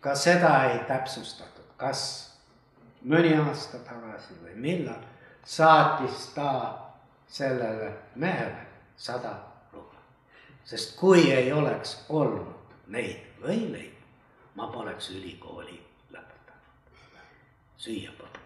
ka 0.01 0.15
seda 0.15 0.53
ei 0.71 0.79
täpsustatud, 0.87 1.67
kas 1.77 2.01
mõni 3.03 3.35
aasta 3.39 3.79
tagasi 3.87 4.39
või 4.43 4.55
millal 4.55 5.03
saatis 5.45 6.31
ta 6.35 6.51
sellele 7.27 7.93
mehele 8.15 8.65
sada. 8.97 9.35
Sest 10.69 10.97
kui 10.99 11.31
ei 11.33 11.51
oleks 11.53 11.95
olnud 12.09 12.75
neid 12.93 13.41
võileibu, 13.41 14.05
ma 14.55 14.67
poleks 14.73 15.09
ülikooli 15.15 15.79
lõpetanud. 16.13 16.75
süüa 17.77 18.11
polnud 18.17 18.39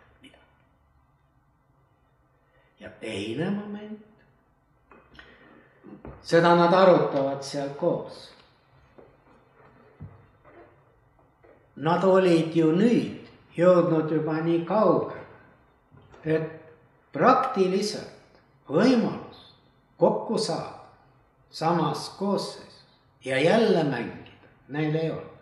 ja 2.83 2.89
teine 2.99 3.49
moment, 3.49 3.99
seda 6.21 6.55
nad 6.55 6.73
arutavad 6.73 7.43
seal 7.43 7.69
koos. 7.79 8.29
Nad 11.75 12.03
olid 12.03 12.55
ju 12.55 12.71
nüüd 12.75 13.31
jõudnud 13.57 14.11
juba 14.11 14.35
nii 14.43 14.61
kaugele, 14.67 15.23
et 16.23 16.49
praktiliselt 17.15 18.41
võimalust 18.69 19.55
kokku 19.97 20.37
saada 20.37 20.72
samas 21.53 22.09
koosseisus 22.17 22.85
ja 23.25 23.39
jälle 23.39 23.83
mängida 23.83 24.49
neil 24.67 24.95
ei 24.95 25.11
olnud. 25.11 25.37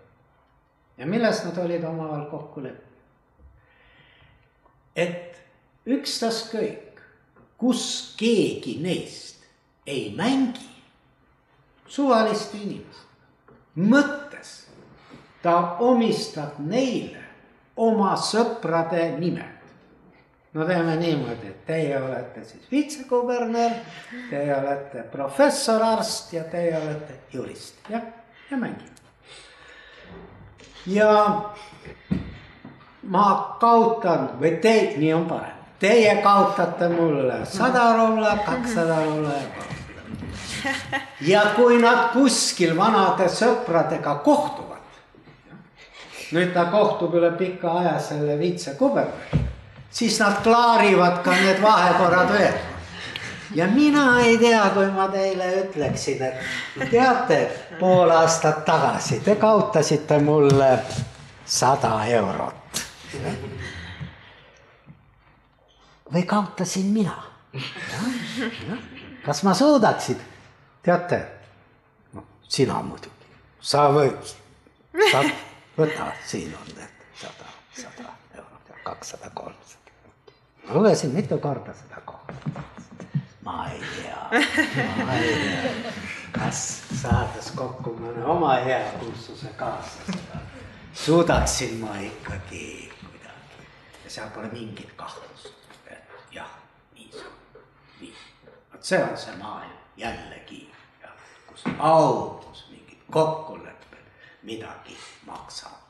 ja 0.98 1.06
milles 1.08 1.44
nad 1.46 1.58
olid 1.58 1.84
omavahel 1.84 2.26
kokku 2.30 2.64
leppinud? 2.64 3.00
et 4.96 5.40
ükstaskõik, 5.88 7.00
kus 7.58 8.14
keegi 8.20 8.78
neist 8.84 9.46
ei 9.88 10.12
mängi 10.18 10.68
suvaliste 11.88 12.58
inimestega, 12.58 13.56
mõttes 13.76 14.52
ta 15.42 15.78
omistab 15.80 16.60
neile 16.60 17.24
oma 17.76 18.14
sõprade 18.20 19.08
nimed. 19.20 19.61
No 20.54 20.66
teeme 20.68 20.96
niimoodi, 20.96 21.48
et 21.48 21.66
teie 21.66 22.02
olete 22.02 22.44
siis 22.46 22.68
vitsekuberner, 22.72 23.78
teie 24.30 24.56
olete 24.56 25.06
professor, 25.12 25.84
arst 25.84 26.34
ja 26.34 26.44
teie 26.44 26.76
olete 26.78 27.22
jurist, 27.34 27.80
jah, 27.90 28.04
ja 28.52 28.58
mängime. 28.58 28.92
ja 30.86 31.16
ma 33.04 33.58
kaotan 33.60 34.30
või 34.42 34.58
te, 34.62 34.76
nii 34.98 35.14
on 35.14 35.26
parem 35.30 35.62
Teie 35.82 36.22
kaotate 36.22 36.90
mulle 36.90 37.40
sada 37.50 37.88
rubla, 37.98 38.36
kakssada 38.46 39.00
rubla 39.06 39.32
ja 39.34 39.48
kolmsada. 39.56 41.00
ja 41.22 41.42
kui 41.56 41.80
nad 41.82 42.12
kuskil 42.14 42.76
vanade 42.78 43.26
sõpradega 43.26 44.14
kohtuvad. 44.22 44.84
nüüd 46.32 46.54
ta 46.54 46.68
kohtub 46.70 47.18
üle 47.18 47.32
pika 47.38 47.74
aja 47.80 47.96
selle 48.00 48.38
viitsekuberniga, 48.40 49.42
siis 49.92 50.20
nad 50.20 50.42
klaarivad 50.44 51.22
ka 51.24 51.32
need 51.32 51.62
vahekorrad 51.62 52.34
veel 52.34 52.60
ja 53.56 53.68
mina 53.68 54.20
ei 54.20 54.38
tea, 54.38 54.70
kui 54.74 54.88
ma 54.92 55.08
teile 55.12 55.50
ütleksin, 55.64 56.24
et 56.24 56.90
teate, 56.92 57.42
pool 57.80 58.10
aastat 58.10 58.66
tagasi 58.66 59.20
te 59.20 59.36
kaotasite 59.36 60.20
mulle 60.20 60.72
sada 61.46 62.06
eurot 62.06 62.82
või 66.14 66.24
kaotasin 66.24 66.86
mina? 66.86 67.18
kas 69.26 69.44
ma 69.44 69.54
suudaksin? 69.54 70.22
teate, 70.84 71.26
no 72.14 72.24
sina 72.48 72.82
muidugi, 72.82 73.36
sa 73.60 73.90
võid, 73.94 74.34
sa 75.12 75.24
võta, 75.78 76.12
siin 76.26 76.56
on 76.56 76.74
need 76.76 77.06
sada, 77.22 77.52
sada 77.76 78.16
eurot 78.36 78.70
ja 78.70 78.80
kakssada, 78.84 79.30
kolmsada. 79.34 79.71
Lugesin 80.70 81.14
mitu 81.14 81.38
korda 81.38 81.74
seda 81.74 82.02
kohta. 82.06 82.62
ma 83.44 83.68
ei 83.70 83.80
tea, 83.80 84.44
ma 85.06 85.14
ei 85.14 85.36
tea, 85.36 85.94
kas 86.32 86.84
saades 87.02 87.52
kokku 87.56 87.96
mõne 88.00 88.26
oma 88.26 88.56
hea 88.66 88.84
kursuse 89.00 89.54
kaaslasega, 89.58 90.44
suudaksin 90.94 91.80
ma 91.82 91.98
ikkagi 92.00 92.92
kuidagi 93.00 93.68
ja 94.04 94.10
seal 94.20 94.30
pole 94.36 94.54
mingit 94.54 94.94
kahtlust 94.96 95.62
vot 98.82 98.88
see 98.88 99.04
on 99.04 99.18
see 99.18 99.36
maailm 99.38 99.78
jällegi, 99.98 100.72
kus 101.48 101.64
au, 101.80 102.42
kus 102.42 102.66
mingid 102.72 102.98
kokkulepped 103.12 104.08
midagi 104.44 104.98
maksab. 105.26 105.81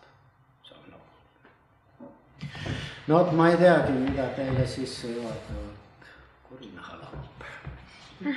No 3.08 3.18
vot, 3.18 3.32
ma 3.38 3.50
ei 3.50 3.58
teagi, 3.58 3.92
mida 3.92 4.28
teile 4.36 4.68
sissejuhatavalt 4.68 6.12
kurinaha 6.50 7.00
laulab. 7.02 7.48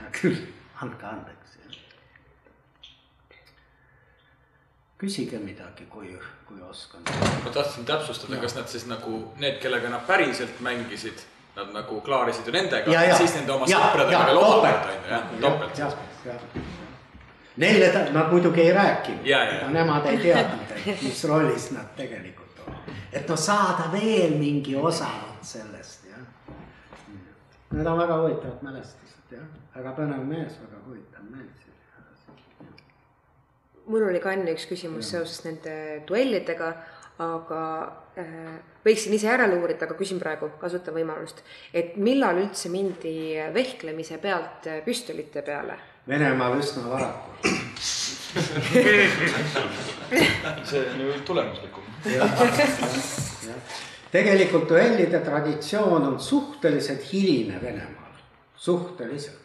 hea 0.00 0.10
küll, 0.20 0.42
andke 0.82 1.06
andeks. 1.06 1.40
küsige 5.00 5.38
midagi, 5.40 5.86
kui, 5.88 6.10
kui 6.48 6.62
oskan. 6.70 7.00
ma 7.44 7.50
tahtsin 7.50 7.84
täpsustada, 7.88 8.36
kas 8.36 8.54
nad 8.56 8.68
siis 8.68 8.84
nagu 8.86 9.22
need, 9.40 9.56
kellega 9.62 9.88
nad 9.88 10.04
päriselt 10.06 10.60
mängisid, 10.60 11.22
nad 11.56 11.72
nagu 11.72 12.00
klaarisid 12.04 12.46
ju 12.46 12.52
nendega, 12.52 13.06
siis 13.16 13.38
nende 13.38 13.54
oma 13.54 13.68
sõpradega 13.70 14.26
veel 14.28 14.42
omakorda 14.42 14.92
on 14.92 15.00
ju 15.00 15.14
jah, 15.14 15.24
topelt. 15.40 16.60
Neile 17.60 17.88
ta, 17.92 18.04
nad 18.12 18.28
muidugi 18.32 18.62
ei 18.66 18.74
rääkinud, 18.76 19.24
nemad 19.72 20.06
ei 20.12 20.20
teadnud, 20.20 20.76
et 20.76 21.02
mis 21.02 21.24
rollis 21.28 21.70
nad 21.76 21.96
tegelikult. 21.96 22.49
Et 23.12 23.28
noh, 23.28 23.38
saada 23.38 23.90
veel 23.92 24.36
mingi 24.38 24.76
osa 24.76 25.08
sellest 25.42 26.06
jah. 26.10 26.22
Need 27.70 27.86
on 27.86 27.98
väga 27.98 28.20
huvitavad 28.22 28.62
mälestused 28.66 29.34
jah, 29.34 29.48
väga 29.74 29.96
põnev 29.98 30.22
mees, 30.26 30.58
väga 30.62 30.84
huvitav 30.86 31.26
mees 31.30 31.66
mul 33.90 34.06
oli 34.06 34.20
ka 34.22 34.34
enne 34.36 34.54
üks 34.54 34.68
küsimus 34.70 35.08
ja. 35.08 35.18
seoses 35.18 35.42
nende 35.46 35.72
duellidega, 36.08 36.68
aga 37.20 37.62
äh, 38.20 38.60
võiksin 38.86 39.16
ise 39.16 39.28
järele 39.28 39.58
uurida, 39.60 39.88
aga 39.88 39.96
küsin 39.98 40.20
praegu, 40.22 40.52
kasutan 40.60 40.96
võimalust, 40.96 41.42
et 41.74 41.98
millal 42.00 42.38
üldse 42.44 42.72
mindi 42.72 43.14
vehklemise 43.54 44.20
pealt 44.22 44.70
püstolite 44.86 45.44
peale? 45.46 45.80
Venemaal 46.08 46.58
üsna 46.62 46.86
varakult 46.88 47.69
see 50.64 50.90
on 50.94 51.00
ju 51.00 51.12
tulemuslikum. 51.26 51.82
tegelikult 54.12 54.68
duellide 54.68 55.20
traditsioon 55.20 56.06
on 56.06 56.20
suhteliselt 56.20 57.12
hiline 57.12 57.62
Venemaal, 57.62 58.12
suhteliselt. 58.56 59.36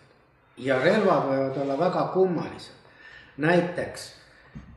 ja 0.57 0.79
relvad 0.79 1.23
võivad 1.29 1.57
olla 1.61 1.79
väga 1.79 2.03
kummalised. 2.13 2.71
näiteks 3.37 4.11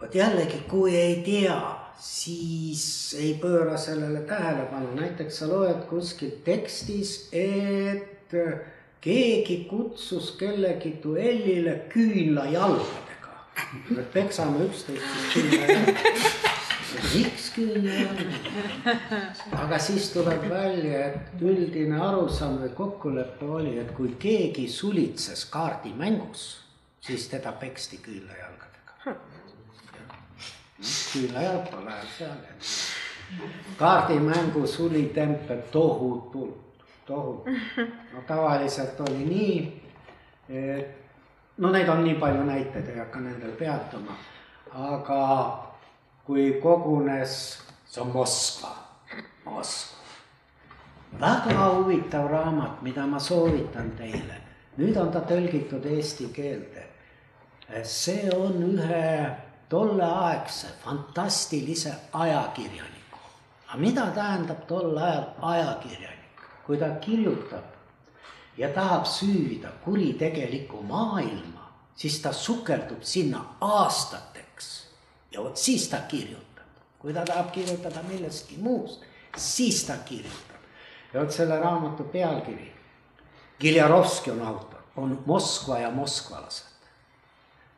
vot 0.01 0.15
jällegi, 0.15 0.63
kui 0.69 0.97
ei 0.97 1.23
tea, 1.27 1.61
siis 1.99 3.15
ei 3.19 3.35
pööra 3.43 3.77
sellele 3.79 4.21
tähelepanu, 4.27 4.95
näiteks 4.95 5.39
sa 5.39 5.49
loed 5.51 5.85
kuskil 5.91 6.31
tekstis, 6.45 7.29
et 7.33 8.35
keegi 9.01 9.67
kutsus 9.71 10.31
kellegi 10.39 10.99
duellile 11.03 11.83
küünlajalgadega. 11.93 13.08
Me 13.91 14.03
peksame 14.13 14.65
üksteist 14.67 15.05
siis 15.15 15.33
küünlajalgadega. 15.35 16.53
miks 17.15 17.49
küünlajalgadega? 17.57 18.93
aga 19.65 19.81
siis 19.89 20.11
tuleb 20.15 20.49
välja, 20.51 21.07
et 21.13 21.43
üldine 21.43 22.01
arusaam 22.11 22.61
või 22.63 22.71
kokkulepe 22.77 23.51
oli, 23.61 23.79
et 23.83 23.91
kui 23.97 24.15
keegi 24.21 24.69
sulitses 24.73 25.45
kaardimängus, 25.53 26.47
siis 27.01 27.29
teda 27.33 27.53
peksti 27.53 28.01
küünlajalgadega 28.05 28.69
küünlajalka 31.13 31.85
läheb 31.85 32.09
seal. 32.19 32.37
kaardimängu 33.79 34.67
sulitempel 34.67 35.61
tohutult, 35.73 36.85
tohutult. 37.07 37.57
no 38.13 38.23
tavaliselt 38.27 39.01
oli 39.01 39.25
nii, 39.25 39.83
et 40.49 41.08
no 41.59 41.71
neid 41.71 41.89
on 41.89 42.05
nii 42.05 42.15
palju 42.15 42.43
näiteid, 42.47 42.89
ei 42.89 42.99
hakka 42.99 43.21
nendel 43.21 43.53
peatuma. 43.59 44.17
aga 44.75 45.23
kui 46.25 46.61
kogunes, 46.63 47.59
see 47.87 48.03
on 48.03 48.13
Moskva, 48.13 48.75
Moskva. 49.45 49.99
väga 51.21 51.71
huvitav 51.75 52.29
raamat, 52.31 52.83
mida 52.83 53.07
ma 53.07 53.19
soovitan 53.19 53.91
teile. 53.91 54.43
nüüd 54.79 54.97
on 54.97 55.11
ta 55.13 55.21
tõlgitud 55.21 55.87
eesti 55.87 56.29
keelde. 56.35 56.87
see 57.83 58.31
on 58.37 58.63
ühe 58.63 59.31
tolleaegse 59.69 60.69
fantastilise 60.85 61.95
ajakirjaniku. 62.13 63.19
aga 63.69 63.81
mida 63.81 64.07
tähendab 64.15 64.67
tol 64.67 64.97
ajal 64.97 65.27
ajakirjanik, 65.43 66.47
kui 66.67 66.79
ta 66.79 66.91
kirjutab 67.01 67.78
ja 68.59 68.69
tahab 68.75 69.07
süüvida 69.07 69.69
kuritegelikku 69.85 70.83
maailma, 70.83 71.73
siis 71.97 72.21
ta 72.21 72.33
sukeldub 72.33 73.03
sinna 73.03 73.45
aastateks. 73.61 74.89
ja 75.33 75.43
vot 75.45 75.57
siis 75.57 75.89
ta 75.89 75.97
kirjutab, 76.09 76.67
kui 76.99 77.13
ta 77.13 77.25
tahab 77.25 77.51
kirjutada 77.53 78.03
millestki 78.03 78.57
muust, 78.57 79.03
siis 79.37 79.85
ta 79.85 79.97
kirjutab. 80.05 80.63
ja 81.15 81.21
vot 81.21 81.33
selle 81.33 81.59
raamatu 81.59 82.05
pealkiri, 82.05 82.75
Giljarovski 83.61 84.31
on 84.31 84.43
autor, 84.43 84.81
on 84.97 85.23
Moskva 85.27 85.79
ja 85.79 85.91
moskvalased. 85.91 86.67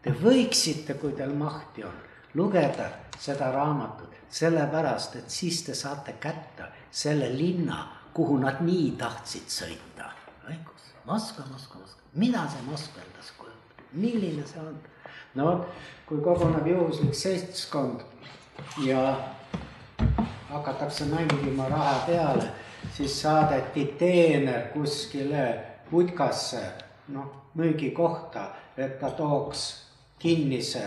Te 0.02 0.12
võiksite, 0.12 0.94
kui 0.94 1.12
teil 1.12 1.32
mahti 1.36 1.84
on, 1.84 1.96
lugeda 2.34 2.88
seda 3.18 3.50
raamatut, 3.52 4.14
sellepärast 4.28 5.16
et 5.16 5.30
siis 5.30 5.62
te 5.62 5.74
saate 5.74 6.12
kätte 6.20 6.68
selle 6.90 7.28
linna, 7.36 7.86
kuhu 8.12 8.38
nad 8.38 8.60
nii 8.64 8.90
tahtsid 8.98 9.48
sõita. 9.48 10.19
Moskva, 11.06 11.44
Moskva, 11.52 11.80
Moskva, 11.80 12.02
mida 12.14 12.46
see 12.48 12.62
Moskva 12.68 13.02
endast 13.04 13.36
kujutab, 13.38 13.84
milline 13.92 14.46
see 14.46 14.60
on? 14.60 14.78
no 15.34 15.46
vot, 15.46 15.66
kui 16.06 16.22
koguneb 16.24 16.66
juhuslik 16.66 17.14
seltskond 17.14 18.00
ja 18.84 19.02
hakatakse 20.50 21.04
mängima 21.04 21.68
raha 21.68 21.98
peale, 22.06 22.48
siis 22.96 23.20
saadeti 23.22 23.84
teener 23.98 24.68
kuskile 24.74 25.44
putkasse, 25.90 26.62
noh, 27.08 27.30
müügikohta, 27.54 28.44
et 28.76 28.98
ta 29.00 29.10
tooks 29.10 29.86
kinnise 30.18 30.84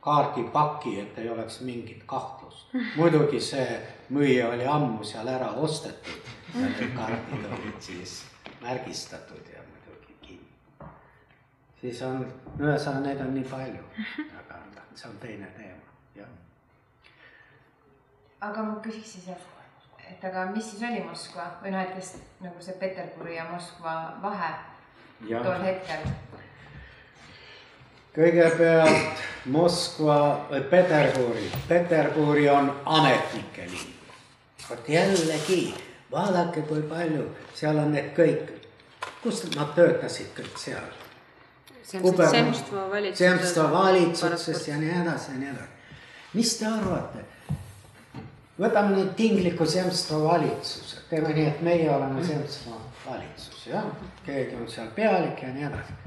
kaardipaki, 0.00 1.00
et 1.00 1.18
ei 1.18 1.30
oleks 1.30 1.60
mingit 1.60 2.02
kahtlust. 2.06 2.70
muidugi 2.96 3.40
see 3.40 3.80
müüja 4.10 4.48
oli 4.48 4.66
ammu 4.66 5.04
seal 5.04 5.28
ära 5.28 5.52
ostetud 5.60 6.30
ja 6.54 6.66
need 6.66 6.94
kaardid 6.96 7.46
olid 7.46 7.82
siis 7.82 8.20
märgistatud 8.60 9.52
ja 9.54 9.62
muidugi 9.68 10.16
kinni. 10.22 10.88
siis 11.80 12.02
on, 12.02 12.26
ühesõnaga 12.58 13.04
neid 13.06 13.22
on 13.24 13.34
nii 13.34 13.46
palju, 13.50 13.84
aga 14.40 14.60
see 14.94 15.08
on 15.08 15.18
teine 15.22 15.48
teema, 15.56 15.94
jah. 16.16 16.34
aga 18.40 18.66
ma 18.68 18.80
küsiks 18.84 19.16
siis, 19.16 19.28
et, 19.28 20.08
et 20.10 20.24
aga 20.32 20.50
mis 20.54 20.70
siis 20.72 20.82
oli 20.90 21.04
Moskva 21.06 21.50
või 21.62 21.74
noh, 21.76 21.84
et 21.84 21.94
kes 21.96 22.16
nagu 22.40 22.62
see 22.62 22.76
Peterburi 22.82 23.36
ja 23.36 23.48
Moskva 23.52 23.96
vahe 24.22 24.52
ja. 25.28 25.42
tol 25.44 25.62
hetkel 25.64 26.08
kõigepealt 28.14 29.20
Moskva 29.50 30.46
või 30.50 30.64
Peterburi, 30.70 31.46
Peterburi 31.68 32.48
on 32.50 32.72
ametnike 32.84 33.68
linn. 33.70 33.94
vot 34.68 34.88
jällegi, 34.88 35.74
vaadake, 36.12 36.62
kui 36.68 36.82
palju 36.88 37.26
seal 37.54 37.78
on 37.78 37.92
need 37.94 38.12
kõik, 38.16 38.50
kus 39.22 39.44
nad 39.56 39.74
töötasid 39.76 40.32
kõik 40.36 40.58
seal. 40.58 40.88
Semstva 41.90 43.66
valitsuses. 43.72 44.68
Ja 44.68 44.78
nii 44.78 44.92
edasi 45.02 45.32
ja 45.32 45.38
nii 45.38 45.50
edasi. 45.50 45.70
mis 46.34 46.56
te 46.58 46.66
arvate? 46.66 47.24
võtame 48.60 48.94
nüüd 48.94 49.14
tingliku 49.16 49.66
Semstva 49.66 50.18
valitsuse, 50.22 51.00
teeme 51.10 51.32
nii, 51.34 51.46
et 51.48 51.62
meie 51.64 51.90
oleme 51.90 52.24
Semstva 52.24 52.76
valitsus, 53.06 53.66
jah, 53.66 53.88
keegi 54.26 54.58
on 54.60 54.68
seal 54.68 54.92
pealik 54.94 55.42
ja 55.42 55.52
nii 55.54 55.66
edasi 55.70 55.98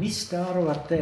mis 0.00 0.20
te 0.30 0.38
arvate, 0.40 1.00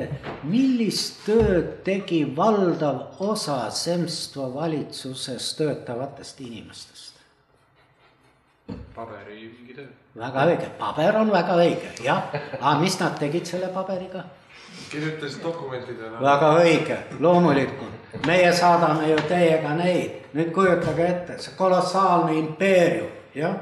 millist 0.49 1.23
tööd 1.27 1.83
tegi 1.87 2.23
valdav 2.37 3.21
osa 3.23 3.69
Semstva 3.75 4.49
valitsuses 4.55 5.53
töötavatest 5.59 6.41
inimestest? 6.43 6.98
Paberi 8.95 9.55
mingi 9.59 9.75
töö. 9.75 9.87
väga 10.16 10.47
õige, 10.51 10.69
paber 10.79 11.16
on 11.16 11.33
väga 11.33 11.57
õige, 11.57 11.93
jah. 12.05 12.35
aga 12.61 12.75
mis 12.81 12.99
nad 13.01 13.19
tegid 13.19 13.47
selle 13.47 13.69
paberiga? 13.75 14.25
kirjutasid 14.91 15.43
dokumentidele. 15.43 16.21
väga 16.21 16.53
õige, 16.62 16.99
loomulikult. 17.21 18.21
meie 18.27 18.53
saadame 18.53 19.11
ju 19.11 19.19
teiega 19.29 19.75
neid. 19.75 20.29
nüüd 20.35 20.53
kujutage 20.53 21.07
ette, 21.07 21.39
see 21.39 21.57
kolossaalne 21.57 22.39
impeerium, 22.39 23.11
jah, 23.35 23.57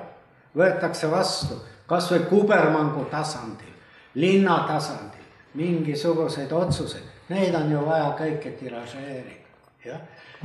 võetakse 0.56 1.10
vastu 1.10 1.60
kasvõi 1.86 2.24
kubermangu 2.30 3.04
tasandil, 3.10 3.74
linna 4.14 4.64
tasandil 4.68 5.24
mingisuguseid 5.56 6.52
otsuseid, 6.52 7.04
neid 7.28 7.54
on 7.54 7.70
ju 7.72 7.82
vaja 7.86 8.10
kõike 8.18 8.52
tiražeerida, 8.58 9.52
jah. 9.84 10.00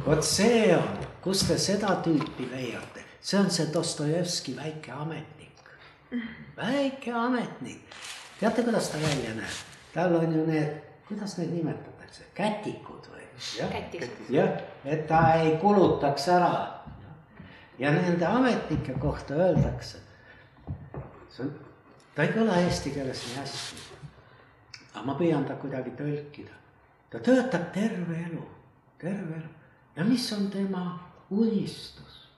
vot 0.05 0.23
see 0.23 0.69
on, 0.75 1.05
kus 1.23 1.43
te 1.47 1.57
seda 1.59 1.97
tüüpi 2.05 2.47
leiate, 2.51 3.00
see 3.21 3.39
on 3.39 3.51
see 3.51 3.67
Dostojevski 3.73 4.55
väike 4.57 4.91
ametnik, 4.91 5.63
väike 6.57 7.13
ametnik. 7.13 7.81
teate, 8.39 8.63
kuidas 8.63 8.89
ta 8.89 8.97
välja 9.01 9.35
näeb? 9.35 9.59
tal 9.93 10.15
on 10.15 10.33
ju 10.33 10.45
need, 10.45 10.81
kuidas 11.07 11.37
neid 11.37 11.53
nimetatakse, 11.53 12.23
kätikud 12.33 13.09
või? 13.13 13.25
jah, 14.29 14.61
et 14.85 15.07
ta 15.07 15.23
ei 15.33 15.57
kulutaks 15.61 16.27
ära. 16.27 16.81
ja 17.79 17.91
nende 17.91 18.25
ametnike 18.25 18.93
kohta 18.99 19.33
öeldakse, 19.33 20.03
see 21.29 21.45
on, 21.45 21.55
ta 22.15 22.27
ei 22.27 22.35
kõla 22.35 22.59
eesti 22.65 22.93
keeles 22.97 23.25
nii 23.27 23.39
hästi 23.39 23.91
aga 24.93 25.05
ma 25.07 25.15
püüan 25.17 25.45
ta 25.47 25.55
kuidagi 25.59 25.93
tõlkida. 25.97 26.55
ta 27.09 27.19
töötab 27.19 27.71
terve 27.73 28.17
elu, 28.27 28.43
terve 28.99 29.35
elu. 29.39 29.49
ja 29.95 30.03
mis 30.03 30.31
on 30.33 30.49
tema 30.51 30.99
unistus? 31.29 32.30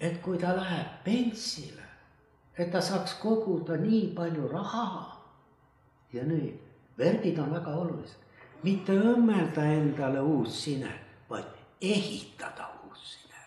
et 0.00 0.20
kui 0.22 0.38
ta 0.38 0.54
läheb 0.56 1.04
pentsile, 1.04 1.86
et 2.58 2.70
ta 2.72 2.80
saaks 2.80 3.14
koguda 3.20 3.76
nii 3.76 4.14
palju 4.16 4.48
raha. 4.48 5.16
ja 6.12 6.24
nüüd, 6.26 6.58
värgid 6.98 7.38
on 7.38 7.52
väga 7.54 7.74
olulised, 7.76 8.18
mitte 8.62 8.92
õmmelda 8.92 9.64
endale 9.76 10.20
uus 10.20 10.64
sine, 10.64 10.90
vaid 11.30 11.46
ehitada 11.80 12.70
uus 12.86 13.04
sine. 13.12 13.42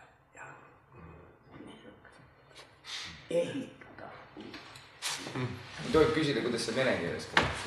ehitada. 3.29 4.09
tohib 5.91 6.13
küsida, 6.15 6.41
kuidas 6.45 6.65
see 6.65 6.75
vene 6.75 6.97
keeles 7.01 7.27
kõlab? 7.33 7.63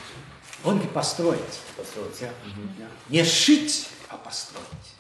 ongi 0.65 0.87
построить. 0.87 1.61
Построить. 1.77 2.21
jah, 2.21 2.33
jah. 2.79 2.91
Не 3.11 3.25
шить, 3.25 3.89
а 4.11 4.17
построить. 4.17 4.95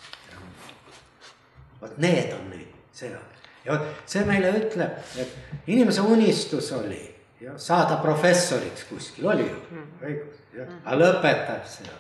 vot 1.81 1.99
need 1.99 2.33
on 2.33 2.51
need, 2.51 2.69
see 2.93 3.15
on. 3.15 3.37
ja 3.66 3.78
see 4.06 4.26
meile 4.26 4.54
ütleb, 4.60 4.98
et 5.22 5.68
inimese 5.72 6.02
unistus 6.02 6.72
oli 6.78 7.02
jah, 7.42 7.58
saada 7.62 8.00
professoriks 8.04 8.88
kuskil, 8.90 9.28
oli 9.30 9.48
ju 9.48 9.82
õigus, 10.02 10.44
jah, 10.58 10.76
aga 10.86 11.00
lõpetab 11.04 11.66
seda. 11.70 11.98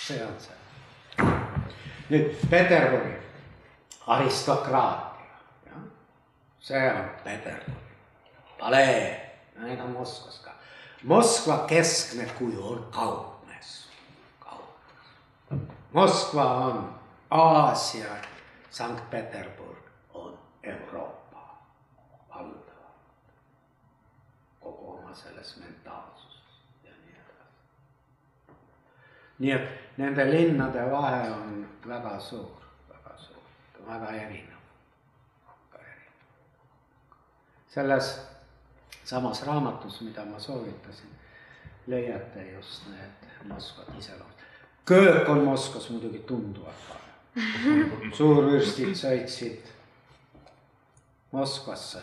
see 0.00 0.22
on 0.26 0.32
see. 0.42 1.26
nüüd 2.10 2.30
Peterburi 2.50 3.12
aristokraatia, 4.10 5.42
jah, 5.70 5.82
see 6.58 6.86
on 6.90 7.10
Peterburi, 7.24 7.90
palee 8.58 9.30
Need 9.60 9.80
on 9.80 9.92
Moskvas 9.92 10.40
ka. 10.44 10.50
Moskva 11.04 11.64
keskne 11.68 12.24
kuju 12.38 12.62
on 12.64 12.86
kaupmees, 12.92 13.88
kaupmees. 14.40 15.68
Moskva 15.92 16.44
on 16.44 16.99
Aasia, 17.30 18.08
Sankt-Peterburg 18.70 19.78
on 20.14 20.38
Euroopa 20.62 21.58
valdav. 22.28 22.90
kogu 24.60 24.90
oma 24.90 25.14
selles 25.14 25.56
mentaalsuses 25.56 26.62
ja 26.84 26.90
nii 26.90 27.14
edasi. 27.14 28.56
nii 29.38 29.52
et 29.52 29.96
nende 29.96 30.30
linnade 30.30 30.90
vahe 30.90 31.30
on 31.30 31.68
väga 31.86 32.20
suur, 32.20 32.62
väga 32.88 33.18
suur, 33.18 33.42
väga 33.86 34.10
erinev, 34.10 34.64
väga 35.46 35.84
erinev. 35.84 36.12
selles 37.68 38.20
samas 39.04 39.46
raamatus, 39.46 40.00
mida 40.00 40.24
ma 40.24 40.38
soovitasin, 40.38 41.10
leiate 41.86 42.52
just 42.52 42.86
need 42.88 43.30
Moskva 43.44 43.84
iseloomud. 43.98 44.42
köök 44.84 45.28
on 45.28 45.44
Moskvas 45.44 45.90
muidugi 45.90 46.18
tunduvalt 46.18 46.88
parem. 46.88 47.09
suurvürstid 48.18 48.94
sõitsid 48.98 49.68
Moskvasse, 51.30 52.02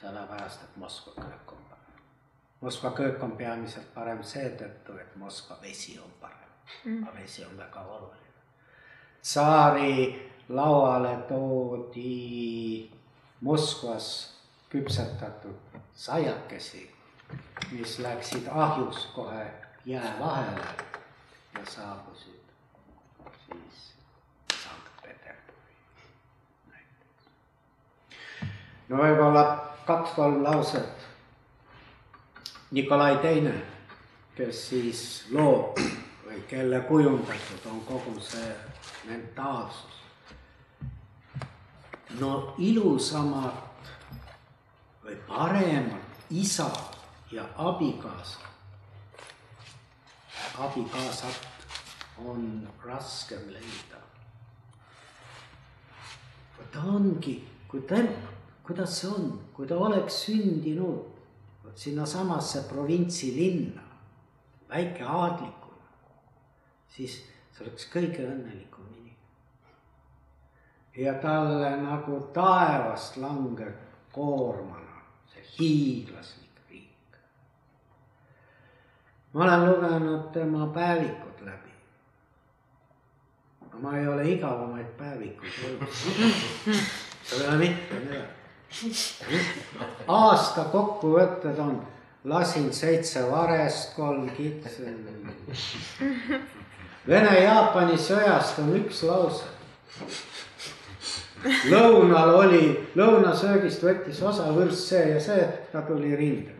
sellepärast 0.00 0.62
et 0.64 0.76
Moskva 0.80 1.12
köök 1.18 1.52
on 1.52 1.64
parem. 1.68 1.98
Moskva 2.60 2.90
köök 2.96 3.22
on 3.22 3.34
peamiselt 3.36 3.90
parem 3.94 4.22
seetõttu, 4.24 4.96
et 5.00 5.16
Moskva 5.20 5.58
vesi 5.62 5.98
on 6.00 6.14
parem 6.20 6.54
mm., 6.84 7.02
aga 7.02 7.18
vesi 7.18 7.44
on 7.44 7.58
väga 7.58 7.82
oluline. 7.84 8.32
tsaari 9.22 10.30
lauale 10.48 11.16
toodi 11.28 12.90
Moskvas 13.40 14.08
küpsetatud 14.72 15.76
saiakesi, 15.94 16.90
mis 17.72 17.98
läksid 17.98 18.48
ahjus 18.50 19.06
kohe 19.14 19.46
jää 19.84 20.16
vahele 20.20 20.66
ja 21.54 21.66
saabusid 21.70 22.36
siis 23.46 23.94
Sankt-Peterburi 24.64 25.76
näiteks. 26.70 27.24
No 28.88 29.00
võib-olla 29.00 29.44
kaks-kolm 29.86 30.42
lauset. 30.44 31.06
Nikolai 32.70 33.18
Teine, 33.22 33.54
kes 34.36 34.62
siis 34.70 35.02
loob 35.30 35.78
või 36.26 36.40
kelle 36.50 36.80
kujundatud 36.88 37.68
on 37.70 37.80
kogu 37.86 38.18
see 38.20 38.50
mentaalsus. 39.06 39.94
no 42.20 42.54
ilusamad 42.58 43.88
või 45.04 45.16
paremat 45.28 46.30
isa 46.30 46.70
ja 47.30 47.44
abikaasa, 47.56 48.38
abikaasat 50.58 51.46
on 52.24 52.68
raskem 52.84 53.50
leida. 53.50 54.00
ta 56.72 56.80
ongi, 56.80 57.48
kui 57.68 57.80
ta, 57.88 57.96
kuidas 58.66 59.00
see 59.00 59.10
on, 59.10 59.28
kui 59.54 59.66
ta 59.66 59.78
oleks 59.78 60.22
sündinud 60.26 61.16
sinnasamasse 61.76 62.64
provintsi 62.68 63.34
linna, 63.36 63.82
väike 64.68 65.04
aadlikuna, 65.04 65.90
siis 66.88 67.18
see 67.52 67.66
oleks 67.66 67.86
kõige 67.92 68.24
õnnelikum 68.26 68.88
inimene. 68.96 69.74
ja 70.96 71.14
talle 71.20 71.70
nagu 71.82 72.20
taevast 72.34 73.20
langeb 73.20 73.76
koormana 74.12 74.86
hiiglaslik 75.58 76.60
riik. 76.70 77.20
ma 79.32 79.44
olen 79.44 79.66
lugenud 79.68 80.32
tema 80.32 80.66
päevikud 80.66 81.44
läbi. 81.44 81.70
ma 83.82 83.98
ei 83.98 84.08
ole 84.08 84.30
igavamaid 84.30 84.90
päevikuid 84.98 85.62
lugenud. 85.62 85.92
seal 87.22 87.40
ei 87.42 87.48
ole 87.48 87.58
mitte 87.58 88.00
midagi. 88.00 88.45
aasta 90.20 90.64
kokkuvõtted 90.72 91.58
on, 91.62 91.76
lasin 92.24 92.72
seitse 92.74 93.30
varest, 93.30 93.94
kolm 93.96 94.30
kitse. 94.36 94.82
Vene-Jaapani 97.08 97.96
sõjast 98.02 98.58
on 98.58 98.72
üks 98.80 99.02
lause 99.06 99.44
lõunal 101.70 102.34
oli, 102.34 102.90
lõunasöögist 102.98 103.82
võttis 103.84 104.22
osa 104.24 104.54
vürst 104.56 104.88
see 104.90 105.12
ja 105.12 105.20
see, 105.22 105.48
ta 105.72 105.82
tuli 105.86 106.16
rindele. 106.16 106.56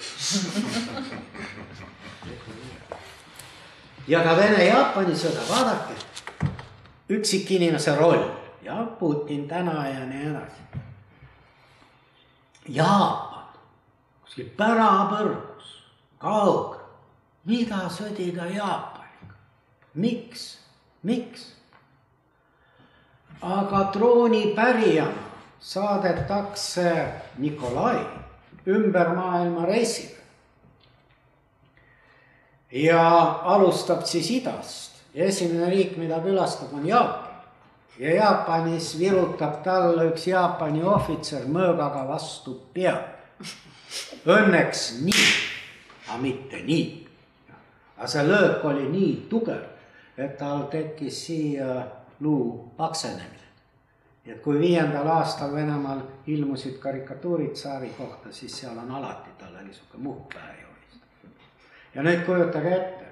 ja 4.12 4.18
ka 4.24 4.36
Vene-Jaapani 4.38 5.14
sõda, 5.18 5.42
vaadake, 5.48 5.94
üksikinimese 7.16 7.92
roll 7.98 8.22
ja 8.62 8.86
Putin 8.98 9.48
täna 9.48 9.88
ja 9.88 10.06
nii 10.06 10.26
edasi. 10.30 10.62
Jaapan, 12.68 13.48
kuskil 14.22 14.50
pärapõrgus, 14.56 15.70
kaugel, 16.18 16.82
mida 17.48 17.86
sõdida 17.90 18.46
Jaapaniga, 18.52 19.38
miks, 19.94 20.52
miks? 21.02 21.48
aga 23.40 23.84
troonipärija 23.94 25.06
saadetakse 25.60 27.12
Nikolai 27.38 28.04
ümber 28.68 29.14
maailma 29.16 29.64
reisile. 29.66 30.20
ja 32.72 33.02
alustab 33.42 34.04
siis 34.06 34.30
idast 34.30 35.00
ja 35.14 35.24
esimene 35.24 35.70
riik, 35.70 35.96
mida 35.96 36.20
külastab, 36.22 36.74
on 36.74 36.86
Jaapan. 36.86 37.19
Ja 38.00 38.14
Jaapanis 38.14 38.98
virutab 38.98 39.60
talle 39.62 40.06
üks 40.08 40.26
Jaapani 40.30 40.82
ohvitser 40.82 41.44
mõõgaga 41.52 42.06
vastu 42.08 42.54
pead. 42.74 43.18
Õnneks 44.24 44.84
nii, 45.04 45.26
aga 46.08 46.18
mitte 46.22 46.62
nii. 46.64 46.86
aga 47.98 48.06
see 48.08 48.22
löök 48.24 48.64
oli 48.64 48.86
nii 48.88 49.10
tugev, 49.28 49.64
et 50.16 50.38
tal 50.38 50.62
tekkis 50.72 51.18
siia 51.26 51.74
luu 52.20 52.72
paksenemine. 52.76 53.48
et 54.26 54.40
kui 54.42 54.60
viiendal 54.60 55.08
aastal 55.08 55.52
Venemaal 55.54 56.00
ilmusid 56.26 56.78
karikatuurid 56.78 57.52
tsaari 57.52 57.88
kohta, 57.98 58.32
siis 58.32 58.60
seal 58.60 58.78
on 58.78 58.90
alati 58.90 59.30
talle 59.38 59.62
niisugune 59.62 60.02
muhk 60.02 60.32
pähe 60.34 60.54
joonistatud. 60.62 61.30
ja 61.94 62.02
nüüd 62.02 62.24
kujutage 62.24 62.74
ette, 62.76 63.04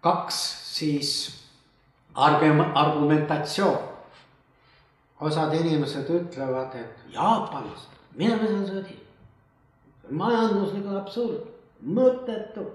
kaks 0.00 0.42
siis 0.74 1.43
argumentatsioon. 2.14 3.78
osad 5.20 5.54
inimesed 5.54 6.10
ütlevad, 6.10 6.74
et 6.74 7.12
jaapanlased, 7.14 7.92
mine 8.14 8.36
me 8.36 8.48
seal 8.48 8.66
sõdi. 8.68 8.96
majanduslikult 10.10 10.96
absurd, 11.00 11.44
mõttetu. 11.86 12.66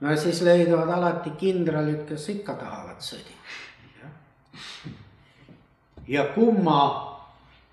no 0.00 0.16
siis 0.16 0.42
leiduvad 0.42 0.88
alati 0.88 1.30
kindralid, 1.30 2.06
kes 2.08 2.28
ikka 2.28 2.54
tahavad 2.54 3.00
sõdida 3.00 3.38
ja 6.08 6.24
kumma 6.24 7.08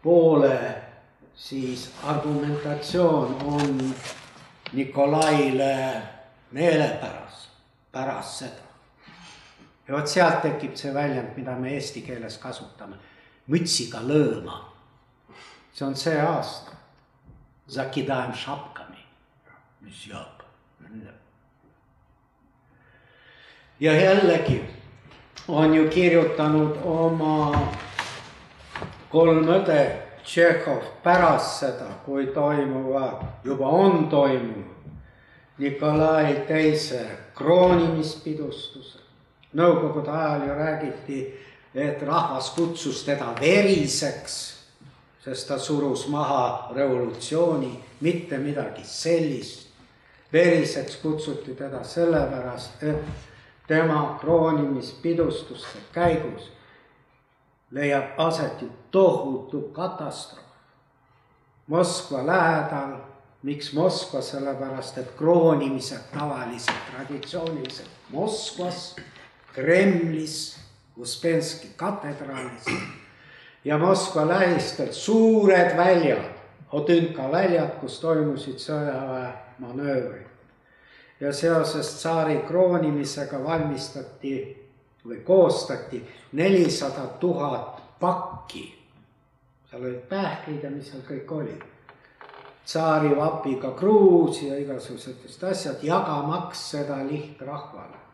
poole 0.03 0.75
siis 1.36 1.91
argumentatsioon 2.03 3.38
on 3.45 3.95
Nikolaile 4.73 6.01
meelepärast, 6.51 7.49
pärast 7.91 8.39
seda. 8.39 8.64
Ja 9.88 9.95
vot 9.95 10.07
sealt 10.07 10.41
tekib 10.41 10.75
see 10.75 10.93
väljend, 10.93 11.36
mida 11.38 11.55
me 11.59 11.73
eesti 11.75 12.01
keeles 12.05 12.38
kasutame, 12.41 12.97
mütsiga 13.47 14.01
lõõma. 14.01 14.61
see 15.73 15.86
on 15.86 15.95
see 15.95 16.21
aasta. 16.21 16.71
Zakidaem 17.69 18.33
šapkami, 18.33 19.01
mis 19.81 20.07
jääb. 20.07 20.43
ja 23.79 23.93
jällegi 23.93 24.61
on 25.47 25.73
ju 25.73 25.89
kirjutanud 25.89 26.77
oma 26.83 27.71
kolm 29.09 29.47
õde 29.47 30.05
Tšehhov 30.25 30.81
pärast 31.03 31.59
seda, 31.59 31.86
kui 32.05 32.27
toimuvad, 32.33 33.21
juba 33.43 33.67
on 33.67 34.07
toimunud 34.09 34.75
Nikolai 35.57 36.45
teise 36.47 37.05
kroonimispidustuse. 37.36 39.05
Nõukogude 39.56 40.12
ajal 40.12 40.47
ju 40.47 40.56
räägiti, 40.56 41.20
et 41.76 42.01
rahvas 42.03 42.49
kutsus 42.56 43.03
teda 43.08 43.34
veriseks, 43.39 44.36
sest 45.24 45.47
ta 45.47 45.60
surus 45.60 46.08
maha 46.12 46.72
revolutsiooni, 46.76 47.72
mitte 48.01 48.38
midagi 48.38 48.84
sellist. 48.84 49.66
veriseks 50.34 50.95
kutsuti 50.99 51.56
teda 51.56 51.84
sellepärast, 51.84 52.84
et 52.84 53.06
tema 53.68 54.18
kroonimispidustuste 54.22 55.80
käigus 55.93 56.51
leiab 57.72 58.03
aset 58.18 58.62
ju 58.62 58.70
tohutu 58.91 59.62
katastroof. 59.62 60.45
Moskva 61.68 62.26
lähedal, 62.28 62.97
miks 63.43 63.74
Moskva, 63.74 64.22
sellepärast 64.22 64.97
et 64.97 65.12
kroonimised 65.18 66.12
tavaliselt 66.14 66.78
traditsiooniliselt 66.91 67.89
Moskvas, 68.10 68.95
Kremlis, 69.56 70.60
Uspenski 70.97 71.68
katedraalis 71.76 72.66
ja 73.64 73.78
Moskva 73.78 74.28
lähistel 74.28 74.91
suured 74.91 75.78
väljad, 75.78 76.32
Odünka 76.72 77.32
väljad, 77.32 77.78
kus 77.80 77.99
toimusid 77.99 78.60
sõjaväemanöövrid. 78.60 80.28
ja 81.20 81.34
seoses 81.34 81.88
tsaari 81.95 82.41
kroonimisega 82.47 83.43
valmistati 83.43 84.66
või 85.08 85.22
koostati 85.24 86.03
nelisada 86.32 87.08
tuhat 87.20 87.99
pakki. 87.99 88.76
seal 89.70 89.84
olid 89.84 90.03
pähklid 90.10 90.64
ja 90.64 90.70
mis 90.70 90.91
seal 90.91 91.01
kõik 91.08 91.32
oli. 91.32 91.60
tsaari 92.66 93.16
vapiga 93.16 93.72
kruus 93.72 94.41
ja 94.41 94.58
igasugused 94.60 95.43
asjad, 95.43 95.84
jagamaks 95.84 96.72
seda 96.72 96.97
lihtrahvale. 97.08 98.05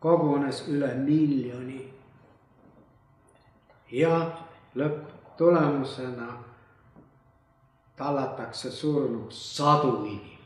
Kogunes 0.00 0.68
üle 0.68 0.94
miljoni. 0.94 1.94
ja 3.90 4.30
lõpptulemusena 4.76 6.28
tallatakse 7.96 8.70
surnuks 8.70 9.56
sadu 9.56 10.04
inimesi, 10.04 10.38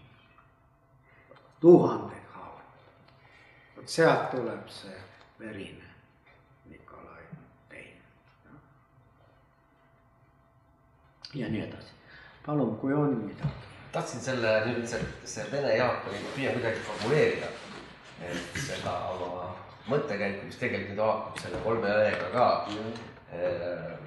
tuhandeid 1.60 2.28
haavata. 2.32 2.84
vot 3.76 3.88
sealt 3.88 4.30
tuleb 4.30 4.68
see 4.68 5.00
verine 5.40 5.90
Nikolai 6.70 7.24
teine 7.68 8.00
ja 11.34 11.48
nii 11.48 11.60
edasi. 11.66 11.92
palun, 12.46 12.76
kui 12.76 12.94
on 12.94 13.16
midagi. 13.16 13.52
tahtsin 13.92 14.20
selle 14.20 14.54
nüüd 14.66 14.86
see, 14.86 15.02
see 15.24 15.44
Vene-Jaapani, 15.52 16.24
püüan 16.36 16.54
kuidagi 16.56 16.80
formuleerida, 16.86 17.50
et 18.30 18.60
seda 18.68 18.94
oma 19.16 19.50
mõttekäiku, 19.90 20.46
mis 20.46 20.60
tegelikult 20.60 21.02
haakub 21.02 21.42
selle 21.42 21.64
kolme 21.64 21.96
õega 21.98 22.30
ka 22.36 22.48
mm 22.70 24.00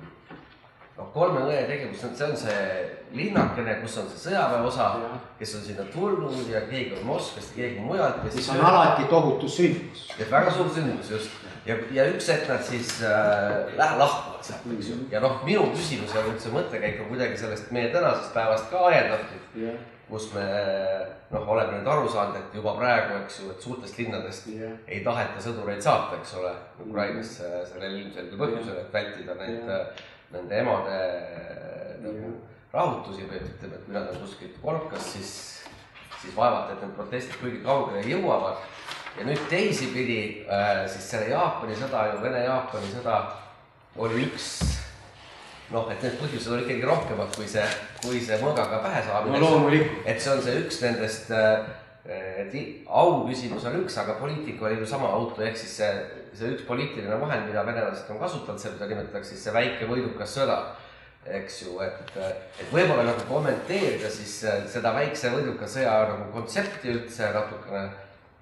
noh, 0.95 1.07
kolme 1.13 1.43
õe 1.49 1.63
tegevus, 1.67 2.03
see 2.03 2.27
on 2.27 2.37
see 2.39 2.59
linnakene, 3.15 3.79
kus 3.81 3.97
on 4.01 4.07
see 4.11 4.29
sõjaväe 4.29 4.61
osa, 4.67 4.89
kes 5.39 5.55
on 5.57 5.65
sinna 5.65 5.87
tulnud 5.93 6.51
ja 6.51 6.63
keegi 6.69 6.95
on 6.99 7.09
Moskvast 7.09 7.55
ja 7.55 7.63
keegi 7.65 7.83
mujalt. 7.83 8.21
mis 8.25 8.49
on 8.53 8.63
alati 8.63 9.07
tohutu 9.11 9.49
sündmus. 9.51 10.05
väga 10.19 10.53
suur 10.55 10.71
sündmus 10.75 11.11
just 11.11 11.41
ja, 11.67 11.77
ja 11.95 12.07
üks 12.13 12.29
hetk 12.31 12.47
nad 12.51 12.63
siis 12.63 12.97
äh, 13.03 13.73
lähe-, 13.75 13.99
lahkuvad 13.99 14.45
sealt, 14.47 14.69
eks 14.77 14.93
ju. 14.93 15.01
ja 15.11 15.23
noh, 15.23 15.41
minu 15.47 15.67
küsimus 15.73 16.15
ja 16.15 16.23
üldse 16.29 16.53
mõttekäik 16.55 17.03
on 17.03 17.11
kuidagi 17.11 17.43
sellest 17.43 17.73
meie 17.75 17.91
tänasest 17.93 18.33
päevast 18.35 18.71
ka 18.71 18.87
ajendatud 18.91 19.59
yeah.. 19.59 19.83
Kus 20.09 20.27
me 20.35 20.47
noh, 21.31 21.47
oleme 21.49 21.79
nüüd 21.79 21.87
aru 21.89 22.09
saanud, 22.09 22.35
et 22.37 22.57
juba 22.59 22.75
praegu, 22.77 23.19
eks 23.23 23.39
ju, 23.41 23.51
et 23.53 23.63
suurtest 23.63 23.97
linnadest 23.97 24.49
yeah. 24.53 24.75
ei 24.87 24.99
taheta 25.05 25.41
sõdureid 25.41 25.81
saata, 25.81 26.19
eks 26.19 26.35
ole, 26.41 26.51
Ukrainasse 26.85 27.53
sellel 27.71 28.01
ilmselgel 28.03 28.37
põhjusel, 28.43 28.83
et 28.83 28.93
vältida 28.93 29.39
neid 29.39 29.63
yeah 29.65 30.11
nende 30.35 30.59
emade 30.59 30.99
nagu 32.03 32.31
rahutusi 32.73 33.27
või 33.29 33.39
ütleme, 33.39 33.77
et 33.77 33.85
kui 33.85 33.95
nad 33.95 34.09
on 34.11 34.21
kuskilt 34.23 34.57
kolkas, 34.63 35.11
siis, 35.13 35.33
siis 36.19 36.35
vaevalt, 36.35 36.73
et 36.73 36.83
need 36.83 36.95
protestid 36.97 37.39
kuigi 37.39 37.61
kaugele 37.63 38.03
jõuavad. 38.09 38.63
ja 39.15 39.23
nüüd 39.23 39.45
teisipidi 39.49 40.45
äh, 40.51 40.83
siis 40.91 41.05
selle 41.13 41.29
Jaapani 41.31 41.75
sõda 41.79 42.09
ju, 42.09 42.21
Vene-Jaapani 42.23 42.89
sõda 42.97 43.19
oli 43.95 44.25
üks 44.25 44.74
noh, 45.75 45.89
et 45.91 46.03
need 46.05 46.19
põhjused 46.19 46.53
olid 46.53 46.69
ikkagi 46.69 46.87
rohkemad 46.87 47.33
kui 47.35 47.47
see, 47.49 47.65
kui 48.03 48.21
see 48.23 48.37
mõõgaga 48.41 48.79
pähe 48.85 49.01
saamine 49.07 49.41
no,. 49.41 49.49
et 50.05 50.21
see 50.21 50.31
on 50.31 50.43
see 50.45 50.61
üks 50.63 50.79
nendest 50.85 51.33
äh, 51.35 51.65
et 52.05 52.55
au 52.85 53.23
küsimus 53.25 53.65
on 53.65 53.79
üks, 53.81 53.97
aga 53.97 54.17
poliitika 54.19 54.67
oli 54.67 54.77
ju 54.77 54.87
sama 54.89 55.09
auto, 55.17 55.41
ehk 55.41 55.57
siis 55.57 55.77
see, 55.81 55.91
see 56.37 56.53
üks 56.53 56.65
poliitiline 56.67 57.17
vahend, 57.21 57.47
mida 57.49 57.65
venelased 57.65 58.11
on 58.13 58.21
kasutanud, 58.21 58.61
seda 58.61 58.89
nimetatakse 58.89 59.33
siis 59.33 59.47
see 59.47 59.55
väike 59.55 59.89
võidukas 59.89 60.35
sõda. 60.39 60.59
eks 61.25 61.55
ju, 61.63 61.79
et, 61.81 62.11
et 62.61 62.67
võib-olla 62.69 63.01
nagu 63.07 63.23
kommenteerida 63.25 64.11
siis 64.13 64.33
seda 64.69 64.91
väikse 64.93 65.31
võiduka 65.33 65.65
sõja 65.65 65.95
nagu 66.11 66.27
kontsepti 66.35 66.91
üldse 66.93 67.31
natukene. 67.33 67.87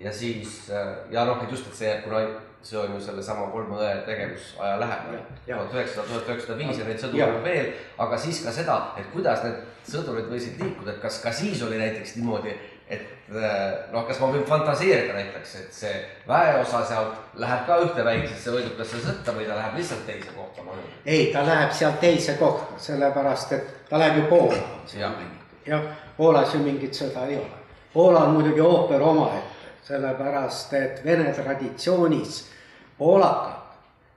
ja 0.04 0.12
siis 0.12 0.66
ja 1.12 1.24
noh, 1.24 1.40
et 1.44 1.52
just, 1.56 1.70
et 1.72 1.80
see, 1.80 1.94
kuna 2.04 2.26
see 2.64 2.80
on 2.80 2.94
ju 2.96 3.00
sellesama 3.04 3.50
kolme 3.52 3.76
õe 3.76 3.94
tegevusaja 4.08 4.80
lähedal. 4.80 5.24
tuhat 5.46 5.74
üheksasada, 5.74 6.08
tuhat 6.08 6.30
üheksasada 6.30 6.58
viis 6.58 6.80
ja 6.80 6.86
neid 6.88 7.02
sõdureid 7.02 7.38
on 7.38 7.44
veel, 7.44 7.72
aga 8.06 8.18
siis 8.18 8.44
ka 8.46 8.54
seda, 8.56 8.78
et 8.98 9.10
kuidas 9.16 9.44
need 9.44 9.90
sõdurid 9.90 10.30
võisid 10.32 10.62
liikuda, 10.64 10.94
et 10.94 11.02
kas 11.04 11.20
ka 11.24 11.34
siis 11.36 11.64
oli 11.68 11.82
näiteks 11.82 12.16
niimoodi 12.20 12.56
et 12.90 13.02
äh, 13.36 13.92
noh, 13.92 14.04
kas 14.08 14.20
ma 14.20 14.30
võin 14.34 14.44
fantaseerida 14.48 15.16
näiteks, 15.16 15.56
et 15.62 15.76
see 15.76 15.94
väeosa 16.28 16.84
sealt 16.88 17.40
läheb 17.40 17.66
ka 17.68 17.80
ühte 17.86 18.06
väiksesse 18.06 18.54
võidukasse 18.54 19.02
sõtta 19.06 19.36
või 19.36 19.48
ta 19.48 19.58
läheb 19.58 19.78
lihtsalt 19.80 20.06
teise 20.08 20.36
kohta? 20.36 20.66
ei, 21.06 21.32
ta 21.34 21.46
läheb 21.48 21.72
sealt 21.76 22.00
teise 22.04 22.36
kohta, 22.40 22.80
sellepärast 22.84 23.56
et 23.58 23.74
ta 23.90 24.02
läheb 24.02 24.22
ju 24.22 24.26
Poola. 24.30 24.62
jah, 25.66 25.90
Poolas 26.18 26.54
ju 26.54 26.60
mingit 26.64 26.96
sõda 26.98 27.28
ei 27.30 27.40
ole. 27.40 27.62
Poola 27.94 28.26
on 28.28 28.36
muidugi 28.38 28.62
ooper 28.62 29.02
omaette, 29.02 29.72
sellepärast 29.88 30.74
et 30.78 31.04
vene 31.06 31.32
traditsioonis 31.34 32.42
poolakad 32.98 33.64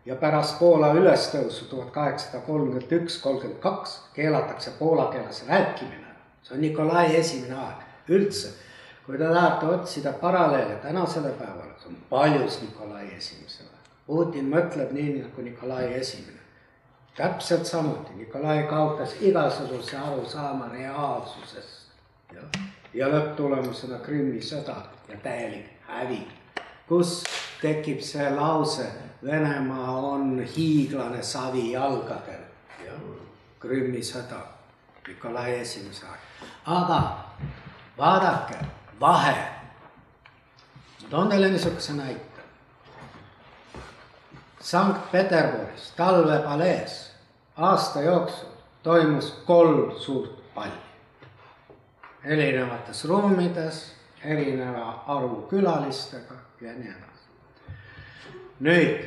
ja 0.06 0.16
pärast 0.16 0.58
Poola 0.58 0.92
ülestõusu 0.94 1.66
tuhat 1.70 1.90
kaheksasada 1.90 2.44
kolmkümmend 2.46 2.92
üks, 3.00 3.18
kolmkümmend 3.22 3.58
kaks 3.60 3.98
keelatakse 4.14 4.70
poola 4.78 5.08
keeles 5.12 5.44
rääkimine. 5.48 6.06
see 6.42 6.54
on 6.54 6.60
Nikolai 6.60 7.16
esimene 7.16 7.54
aeg 7.54 8.10
üldse, 8.14 8.52
kui 9.06 9.18
te 9.18 9.24
tahate 9.24 9.66
otsida 9.66 10.12
paralleele 10.12 10.76
tänasele 10.82 11.32
päevale, 11.38 11.72
see 11.78 11.88
on 11.88 11.96
paljus 12.10 12.60
Nikolai 12.62 13.08
esimesele. 13.16 13.74
Putin 14.06 14.46
mõtleb 14.52 14.92
nii 14.92 15.22
nagu 15.22 15.42
Nikolai 15.42 15.94
esimene. 15.94 16.38
täpselt 17.16 17.66
samuti, 17.66 18.12
Nikolai 18.16 18.62
kaotas 18.62 19.16
igasuguse 19.20 19.96
arusaama 19.96 20.68
reaalsusest 20.72 21.90
ja, 22.34 22.42
ja 22.94 23.08
lõpptulemusena 23.08 23.98
Krimmi 23.98 24.40
sõda 24.40 24.76
ja 25.08 25.16
täielik 25.22 25.66
häving, 25.88 26.30
kus 26.88 27.24
tekib 27.62 28.00
see 28.00 28.30
lause, 28.30 28.86
Venemaa 29.24 29.90
on 29.96 30.42
hiiglane 30.56 31.22
savi 31.22 31.72
jalgadel, 31.72 32.44
Krimmi 33.58 34.02
sõda, 34.04 34.38
Nikolai 35.08 35.60
esimese 35.60 36.06
aeg, 36.06 36.20
aga 36.66 37.00
vaadake, 37.98 38.58
vahe. 39.00 39.36
ma 41.02 41.08
toon 41.10 41.28
teile 41.28 41.48
niisuguse 41.48 41.92
näite. 41.92 42.44
Sankt-Peterburis 44.60 45.92
talvepalees 45.96 47.12
aasta 47.56 48.02
jooksul 48.02 48.48
toimus 48.82 49.30
kolm 49.46 50.00
suurt 50.00 50.54
palli. 50.54 50.86
erinevates 52.24 53.04
ruumides, 53.04 53.92
erineva 54.24 55.04
arvu 55.06 55.42
külalistega 55.50 56.34
ja 56.60 56.72
nii 56.72 56.88
edasi. 56.88 57.15
Nüüd 58.60 59.04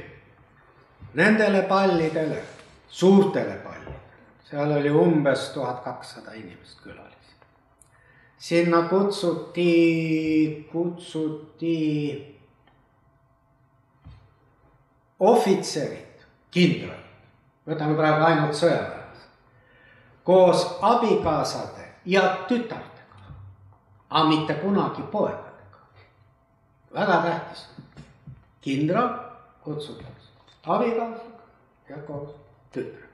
nendele 1.13 1.61
pallidele, 1.67 2.43
suurtele 2.87 3.61
pallidele, 3.63 4.01
seal 4.49 4.77
oli 4.77 4.91
umbes 4.91 5.49
tuhat 5.53 5.83
kakssada 5.83 6.33
inimest 6.37 6.83
külas 6.83 7.09
sinna 8.39 8.81
kutsuti, 8.81 10.69
kutsuti 10.71 11.75
ohvitserid, 15.19 16.23
kindralid, 16.51 17.09
võtame 17.67 17.97
praegu 17.99 18.23
ainult 18.23 18.55
sõjaväelased, 18.55 19.25
koos 20.23 20.63
abikaasade 20.87 21.89
ja 22.07 22.23
tütardega, 22.47 23.33
aga 24.09 24.23
mitte 24.31 24.55
kunagi 24.63 25.03
poegadega. 25.11 25.83
väga 26.95 27.21
tähtis, 27.21 27.65
kindral 28.61 29.28
kutsutakse 29.69 30.29
abikaasaga 30.65 31.45
ja 31.89 31.97
koos 32.07 32.29
tütrega. 32.73 33.07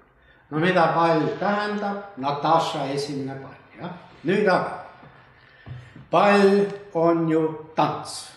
no 0.50 0.60
mida 0.60 0.88
pall 0.96 1.28
tähendab, 1.40 1.98
Natasha 2.18 2.86
esimene 2.86 3.36
pall, 3.42 3.82
jah, 3.82 3.92
nüüd 4.24 4.48
aga. 4.48 4.86
pall 6.12 6.66
on 6.94 7.30
ju 7.30 7.72
tants, 7.76 8.32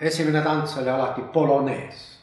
esimene 0.00 0.42
tants 0.42 0.76
oli 0.78 0.90
alati 0.90 1.22
polonees, 1.32 2.18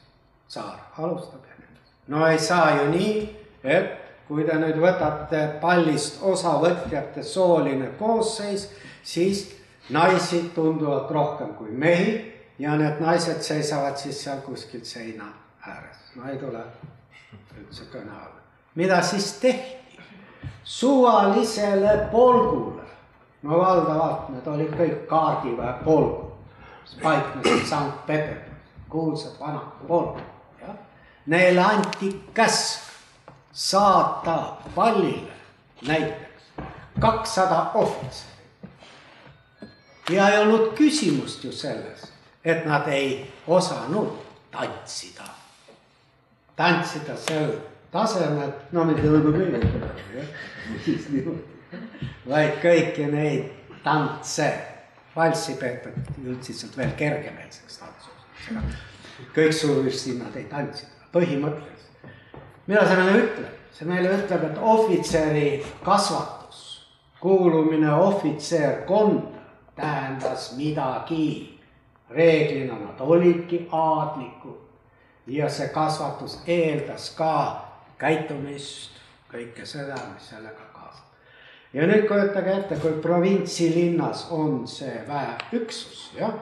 saar 0.47 0.79
alustab 0.97 1.43
ja 1.47 1.55
edasi. 1.55 1.91
no 2.07 2.27
ei 2.27 2.39
saa 2.39 2.71
ju 2.81 2.89
nii, 2.91 3.35
et 3.63 3.91
kui 4.27 4.43
te 4.43 4.55
nüüd 4.59 4.79
võtate 4.83 5.45
pallist 5.61 6.19
osavõtjate 6.21 7.23
sooline 7.23 7.93
koosseis, 7.99 8.69
siis 9.03 9.47
naisi 9.89 10.49
tunduvalt 10.55 11.11
rohkem 11.11 11.55
kui 11.55 11.71
mehi 11.71 12.36
ja 12.60 12.76
need 12.78 13.01
naised 13.01 13.41
seisavad 13.41 13.97
siis 13.97 14.24
seal 14.24 14.41
kuskil 14.45 14.86
seina 14.86 15.32
ääres, 15.68 15.97
no 16.16 16.30
ei 16.30 16.38
tule 16.38 16.64
üldse 17.58 17.89
kõne 17.93 18.12
alla. 18.12 18.41
mida 18.76 19.01
siis 19.01 19.34
tehti? 19.41 19.78
suvalisele 20.64 22.08
polgule, 22.12 22.84
no 23.43 23.60
valdavalt 23.60 24.30
need 24.30 24.47
olid 24.47 24.74
kõik 24.76 25.05
kaardiväe 25.08 25.74
polgud, 25.86 26.34
mis 26.82 26.97
paiknesid 27.03 27.64
Sankt-Peterburis, 27.70 28.74
kuulsad 28.89 29.39
vanad 29.39 29.88
polgud, 29.88 30.24
jah. 30.62 30.76
Neile 31.26 31.64
anti 31.64 32.12
käsk 32.34 32.84
saata 33.51 34.58
pallile 34.76 35.32
näiteks 35.88 36.43
kakssada 36.99 37.72
ohvitseri. 37.74 38.32
ja 40.10 40.30
ei 40.30 40.39
olnud 40.39 40.76
küsimust 40.76 41.43
ju 41.43 41.51
selles, 41.51 42.12
nad 42.65 42.87
ei 42.87 43.25
osanud 43.47 44.13
tantsida 44.51 45.37
tantsida 46.57 47.15
sel 47.15 47.51
tasemel, 47.91 48.51
no 48.71 48.83
mitte 48.83 49.05
nagu 49.05 49.31
meie, 49.31 49.59
niimoodi, 51.13 51.35
vaid 52.27 52.57
kõiki 52.63 53.05
neid 53.11 53.77
tantse, 53.85 54.49
valssi 55.15 55.55
peetud 55.61 56.25
üldiselt 56.25 56.77
veel 56.77 56.95
kergemeelseks 56.97 57.77
tantsuks. 57.81 58.49
kõik 59.35 59.53
suuristi 59.53 60.17
nad 60.17 60.35
ei 60.35 60.47
tantsinud, 60.49 61.05
põhimõtteliselt. 61.13 62.09
mida 62.67 62.87
see 62.87 62.97
meile 63.03 63.21
ütleb? 63.21 63.53
see 63.77 63.87
meile 63.87 64.15
ütleb, 64.17 64.49
et 64.49 64.57
ohvitseri 64.57 65.47
kasvatus, 65.85 66.63
kuulumine 67.21 67.93
ohvitserkonda 67.93 69.37
tähendas 69.77 70.55
midagi. 70.57 71.57
Reeglina 72.10 72.74
nad 72.74 72.99
olidki 72.99 73.68
aadlikud 73.72 74.68
ja 75.28 75.49
see 75.49 75.68
kasvatus 75.68 76.39
eeldas 76.47 77.10
ka 77.18 77.34
käitumist, 77.99 78.95
kõike 79.32 79.66
seda, 79.66 79.97
mis 80.14 80.30
sellega 80.30 80.68
kaasneb. 80.74 81.16
ja 81.74 81.88
nüüd 81.88 82.08
kujutage 82.08 82.53
ette, 82.53 82.78
kui 82.80 82.99
provintsilinnas 83.03 84.28
on 84.32 84.68
see 84.68 85.01
väeüksus, 85.08 86.12
jah, 86.16 86.36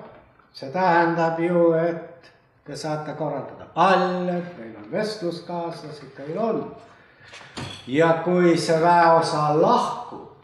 see 0.53 0.69
tähendab 0.71 1.39
ju, 1.39 1.71
et 1.73 2.29
te 2.65 2.77
saate 2.77 3.13
korraldada 3.17 3.65
palle, 3.73 4.41
teil 4.57 4.75
on 4.77 4.91
vestluskaaslased, 4.91 6.13
teil 6.17 6.37
on. 6.37 6.61
ja 7.87 8.13
kui 8.23 8.57
see 8.57 8.77
väeosa 8.81 9.49
lahkub, 9.61 10.35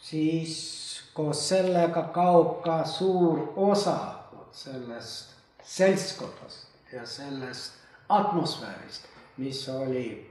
siis 0.00 0.76
koos 1.14 1.48
sellega 1.48 2.02
kaob 2.12 2.60
ka 2.62 2.84
suur 2.84 3.52
osa 3.56 4.15
sellest 4.56 5.34
seltskonnast 5.62 6.92
ja 6.92 7.06
sellest 7.06 7.72
atmosfäärist, 8.08 9.04
mis 9.36 9.68
oli 9.68 10.30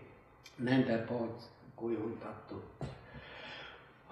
nende 0.60 0.98
poolt 0.98 1.50
kujundatud. 1.76 2.64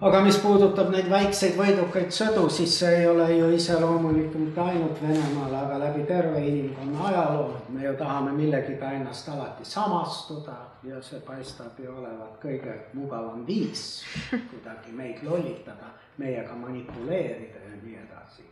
aga 0.00 0.20
mis 0.20 0.36
puudutab 0.38 0.90
neid 0.92 1.08
väikseid 1.10 1.56
võidukaid 1.56 2.12
sõdu, 2.12 2.44
siis 2.52 2.76
see 2.78 2.98
ei 3.00 3.06
ole 3.08 3.26
ju 3.32 3.48
iseloomulik 3.56 4.34
mitte 4.36 4.60
ainult 4.60 5.00
Venemaal, 5.02 5.54
aga 5.54 5.78
läbi 5.86 6.04
terve 6.06 6.46
inimkonna 6.46 7.06
ajaloo. 7.08 7.60
me 7.68 7.84
ju 7.84 7.96
tahame 7.96 8.32
millegiga 8.32 8.92
ennast 8.92 9.28
alati 9.28 9.64
samastuda 9.64 10.56
ja 10.82 11.02
see 11.02 11.20
paistab 11.20 11.80
ju 11.80 11.96
olevat 11.96 12.38
kõige 12.42 12.78
mugavam 12.92 13.46
viis 13.46 14.04
kuidagi 14.30 14.92
meid 14.92 15.22
lollitada, 15.22 15.94
meiega 16.18 16.54
manipuleerida 16.54 17.66
ja 17.66 17.76
nii 17.82 17.98
edasi. 18.06 18.44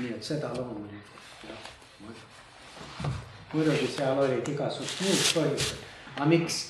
Nii 0.00 0.14
et 0.16 0.24
seda 0.32 0.52
loomulikult 0.56 1.48
jah 1.48 1.70
muidugi 3.52 3.86
seal 3.86 4.18
olid 4.18 4.48
igasugused 4.48 5.00
muud 5.06 5.22
põhjused, 5.36 5.86
aga 6.16 6.28
miks 6.30 6.60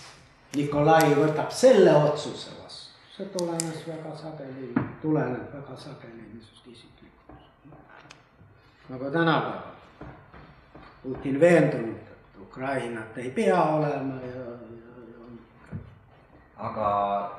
Nikolai 0.56 1.12
võtab 1.14 1.52
selle 1.54 1.92
otsuse 1.94 2.50
vastu, 2.56 2.96
see 3.14 3.28
tulenes 3.30 3.84
väga 3.86 4.14
sageli, 4.18 4.72
tuleneb 5.02 5.52
väga 5.54 5.76
sageli 5.78 6.24
niisugust 6.32 6.66
isiklikust. 6.72 7.76
nagu 8.88 9.10
tänapäeval 9.10 9.68
Putin 11.02 11.40
veendunud, 11.40 11.96
et 11.96 12.40
Ukrainat 12.42 13.18
ei 13.18 13.30
pea 13.30 13.62
olema 13.62 14.18
ja. 14.26 14.69
Aga 16.60 16.88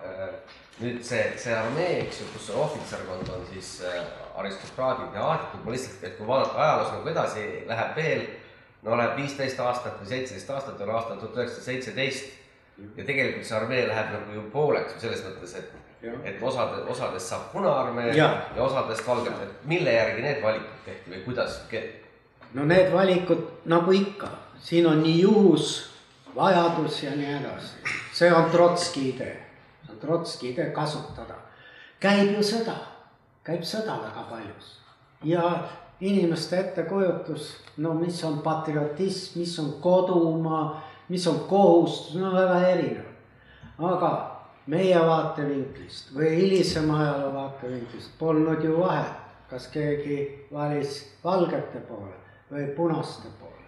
äh, 0.07 0.35
nüüd 0.81 1.01
see, 1.05 1.23
see 1.37 1.53
armee, 1.55 2.01
eks 2.05 2.21
ju, 2.21 2.29
kus 2.33 2.49
see 2.49 2.57
ohvitserkond 2.57 3.33
on 3.35 3.47
siis 3.53 3.73
äh, 3.85 3.99
aristokraadid 4.41 5.17
ja 5.17 5.25
aadikud, 5.33 5.65
ma 5.65 5.75
lihtsalt, 5.75 6.03
et 6.03 6.17
kui 6.17 6.27
vaadata 6.27 6.61
ajaloos 6.61 6.93
nagu 6.95 7.11
edasi 7.13 7.47
läheb 7.69 7.97
veel 7.99 8.23
no 8.83 8.97
läheb 8.97 9.17
viisteist 9.19 9.59
aastat 9.61 9.99
või 10.01 10.09
seitseteist 10.09 10.49
aastat 10.55 10.81
on 10.81 10.93
aastal 10.95 11.19
tuhat 11.21 11.37
üheksasada 11.37 11.67
seitseteist 11.67 12.37
ja 12.97 13.05
tegelikult 13.05 13.45
see 13.45 13.57
armee 13.57 13.85
läheb 13.87 14.13
nagu 14.15 14.35
ju 14.37 14.43
pooleks 14.53 14.95
ju 14.95 15.03
selles 15.05 15.23
mõttes, 15.25 15.53
et, 15.59 15.73
et 16.25 16.41
osade, 16.41 16.81
osadest 16.89 17.29
saab 17.29 17.51
Punaarmee 17.53 18.15
ja, 18.17 18.29
ja 18.55 18.63
osadest 18.63 19.05
Valged, 19.07 19.37
et 19.43 19.67
mille 19.69 19.93
järgi 19.93 20.25
need 20.25 20.41
valikud 20.43 20.85
tehti 20.87 21.13
või 21.13 21.23
kuidas? 21.27 21.59
no 22.53 22.65
need 22.65 22.91
valikud 22.93 23.45
nagu 23.69 23.95
ikka, 23.95 24.31
siin 24.59 24.87
on 24.89 25.03
nii 25.03 25.21
juhus, 25.21 25.71
vajadus 26.35 27.03
ja 27.03 27.13
nii 27.15 27.35
edasi, 27.37 27.93
see 28.13 28.33
on 28.33 28.51
Trotski 28.51 29.09
idee, 29.09 29.37
see 29.85 29.93
on 29.93 29.99
Trotski 29.99 30.51
idee 30.51 30.69
kasutada. 30.75 31.35
käib 31.99 32.35
ju 32.35 32.43
sõda, 32.43 32.75
käib 33.43 33.61
sõda 33.61 33.99
väga 34.03 34.27
paljus 34.29 34.77
ja 35.23 35.63
inimeste 36.01 36.59
ettekujutus, 36.59 37.57
no 37.77 37.93
mis 37.93 38.23
on 38.23 38.39
patriotism, 38.39 39.39
mis 39.39 39.59
on 39.59 39.73
kodumaa, 39.81 40.81
mis 41.09 41.27
on 41.27 41.39
kohustus, 41.39 42.15
no 42.15 42.33
väga 42.33 42.67
erinev. 42.67 43.05
aga 43.77 44.09
meie 44.69 44.99
vaatevinklist 44.99 46.11
või 46.13 46.35
hilisema 46.35 46.99
ajaloo 47.01 47.33
vaatevinklist 47.33 48.11
polnud 48.19 48.63
ju 48.63 48.77
vahet, 48.77 49.15
kas 49.49 49.67
keegi 49.73 50.47
valis 50.53 50.99
valgete 51.23 51.81
poole 51.87 52.13
või 52.51 52.67
punaste 52.75 53.31
poole. 53.39 53.65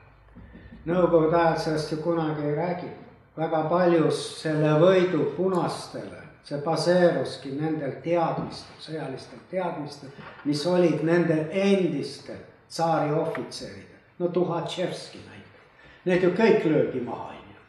Nõukogude 0.86 1.38
ajal 1.38 1.58
sellest 1.60 1.92
ju 1.92 1.98
kunagi 2.04 2.46
ei 2.46 2.56
räägitud, 2.56 3.13
väga 3.38 3.64
paljus 3.70 4.20
selle 4.42 4.76
võidu 4.82 5.32
punastele. 5.38 6.22
See 6.44 6.60
baseeruski 6.60 7.54
nendel 7.56 7.94
teadmistel, 8.04 8.76
sõjalistel 8.84 9.40
teadmistel, 9.48 10.10
mis 10.44 10.66
olid 10.68 11.00
nende 11.08 11.38
endistel 11.56 12.42
tsaari 12.68 13.14
ohvitseridel, 13.16 14.02
no 14.20 14.28
Tuhhatševski 14.28 15.22
näiteks. 15.24 15.70
Need 16.06 16.26
ju 16.28 16.34
kõik 16.36 16.66
löödi 16.68 17.00
maha, 17.06 17.30
on 17.32 17.54
ju, 17.54 17.62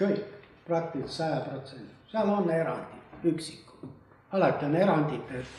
kõik, 0.00 0.24
praktiliselt 0.66 1.14
saja 1.14 1.40
protsendi, 1.46 1.94
seal 2.10 2.34
on 2.34 2.50
erandid, 2.50 3.22
üksikud, 3.30 3.94
alati 4.34 4.66
on 4.66 4.76
erandid, 4.82 5.34
et 5.38 5.54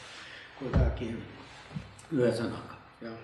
kuidagi 0.60 1.14
ühesõnaga, 2.12 2.80
jah. 3.06 3.20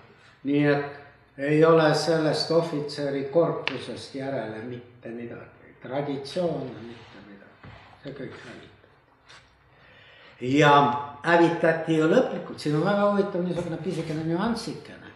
nii 0.48 0.64
et 0.72 1.40
ei 1.50 1.64
ole 1.64 1.92
sellest 1.94 2.50
ohvitseri 2.56 3.26
korpusest 3.32 4.14
järele 4.14 4.64
mitte 4.64 5.12
midagi, 5.12 5.59
traditsioone 5.82 6.82
mitte 6.88 7.24
midagi, 7.28 7.76
see 8.02 8.16
kõik 8.18 8.42
hävib 8.44 8.70
ja 10.40 10.72
hävitati 11.22 11.98
ju 11.98 12.08
lõplikult, 12.08 12.58
siin 12.58 12.78
on 12.78 12.86
väga 12.86 13.10
huvitav 13.10 13.44
niisugune 13.44 13.76
pisikene 13.84 14.24
nüanssikene. 14.24 15.10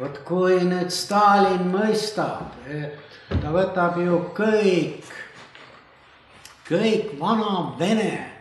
vot 0.00 0.18
kui 0.26 0.56
nüüd 0.66 0.90
Stalin 0.90 1.68
mõistab, 1.70 2.56
et 2.66 2.98
ta 3.30 3.52
võtab 3.54 4.00
ju 4.02 4.18
kõik, 4.34 5.06
kõik 6.66 7.12
vana 7.20 7.76
Vene 7.78 8.32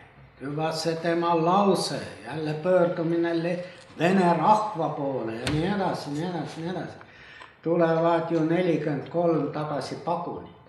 juba 0.41 0.71
see 0.73 0.95
tema 0.95 1.35
lause, 1.37 1.99
jälle 2.25 2.53
pöördumine 2.63 3.33
vene 3.99 4.33
rahva 4.37 4.89
poole 4.97 5.35
ja 5.35 5.51
nii 5.53 5.67
edasi, 5.75 6.09
nii 6.09 6.25
edasi, 6.29 6.61
nii 6.61 6.69
edasi. 6.69 6.97
tulevad 7.63 8.31
ju 8.31 8.39
nelikümmend 8.39 9.09
kolm 9.09 9.51
tagasi 9.53 9.95
pagunid. 10.05 10.60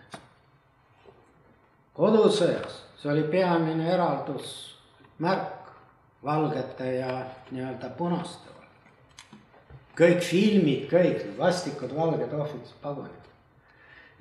Kodusõjas, 1.97 2.79
see 3.01 3.11
oli 3.13 3.25
peamine 3.31 3.91
eraldusmärk 3.93 5.73
valgete 6.25 6.95
ja 6.95 7.17
nii-öelda 7.51 7.91
punaste 7.99 8.49
vahel. 8.53 9.41
kõik 9.99 10.23
filmid, 10.25 10.87
kõik 10.91 11.27
vastikud 11.39 11.97
valged 11.97 12.33
ohvitserid, 12.33 13.27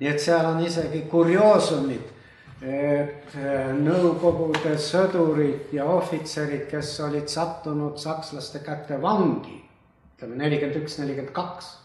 nii 0.00 0.10
et 0.10 0.20
seal 0.20 0.46
on 0.46 0.64
isegi 0.64 1.06
kurioosumid 1.10 2.12
et 2.62 3.34
äh, 3.34 3.72
Nõukogude 3.74 4.76
sõdurid 4.78 5.72
ja 5.74 5.86
ohvitserid, 5.90 6.68
kes 6.70 6.94
olid 7.02 7.26
sattunud 7.30 7.98
sakslaste 7.98 8.62
kätte 8.62 9.00
vangi, 9.02 9.58
ütleme 10.14 10.38
nelikümmend 10.38 10.84
üks, 10.84 10.98
nelikümmend 11.02 11.34
kaks. 11.34 11.78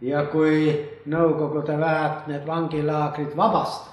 ja 0.00 0.24
kui 0.30 0.70
Nõukogude 1.10 1.78
väed 1.78 2.30
need 2.30 2.46
vangilaagrid 2.46 3.34
vabastasid 3.36 3.91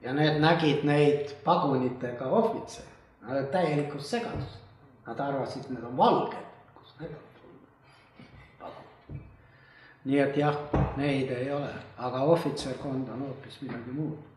ja 0.00 0.12
need 0.16 0.40
nägid 0.40 0.84
neid 0.84 1.34
pagunitega 1.44 2.26
ohvitsere, 2.26 2.88
nad 3.22 3.36
olid 3.36 3.50
täielikus 3.52 4.10
segaduses. 4.10 4.58
Nad 5.06 5.20
arvasid, 5.20 5.64
et 5.64 5.70
need 5.74 5.84
on 5.84 5.96
valged, 5.96 6.46
kus 6.74 6.94
need 7.00 7.14
on? 8.60 8.72
Nii 10.04 10.18
et 10.22 10.36
jah, 10.36 10.56
neid 10.96 11.30
ei 11.34 11.52
ole, 11.52 11.72
aga 11.98 12.22
ohvitserkond 12.32 13.08
on 13.08 13.24
hoopis 13.26 13.60
midagi 13.64 13.96
muud 13.96 14.30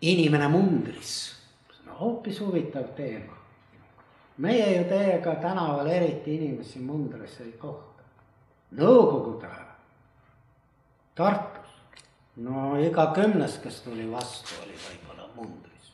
inimene 0.00 0.48
mundris, 0.48 1.12
see 1.70 1.90
on 1.90 1.96
hoopis 1.98 2.40
huvitav 2.40 2.92
teema. 2.96 3.32
meie 4.36 4.76
ju 4.76 4.84
teiega 4.84 5.34
tänaval 5.34 5.86
eriti 5.86 6.34
inimesi 6.34 6.78
mundris 6.78 7.40
ei 7.40 7.52
kohta. 7.52 8.02
Nõukogude 8.76 9.46
ajal. 9.46 9.70
Tartus, 11.16 11.55
no 12.36 12.76
iga 12.80 13.06
kümnes, 13.14 13.58
kes 13.62 13.80
tuli 13.84 14.10
vastu, 14.10 14.54
oli 14.62 14.76
võib-olla 14.88 15.28
mundris. 15.34 15.92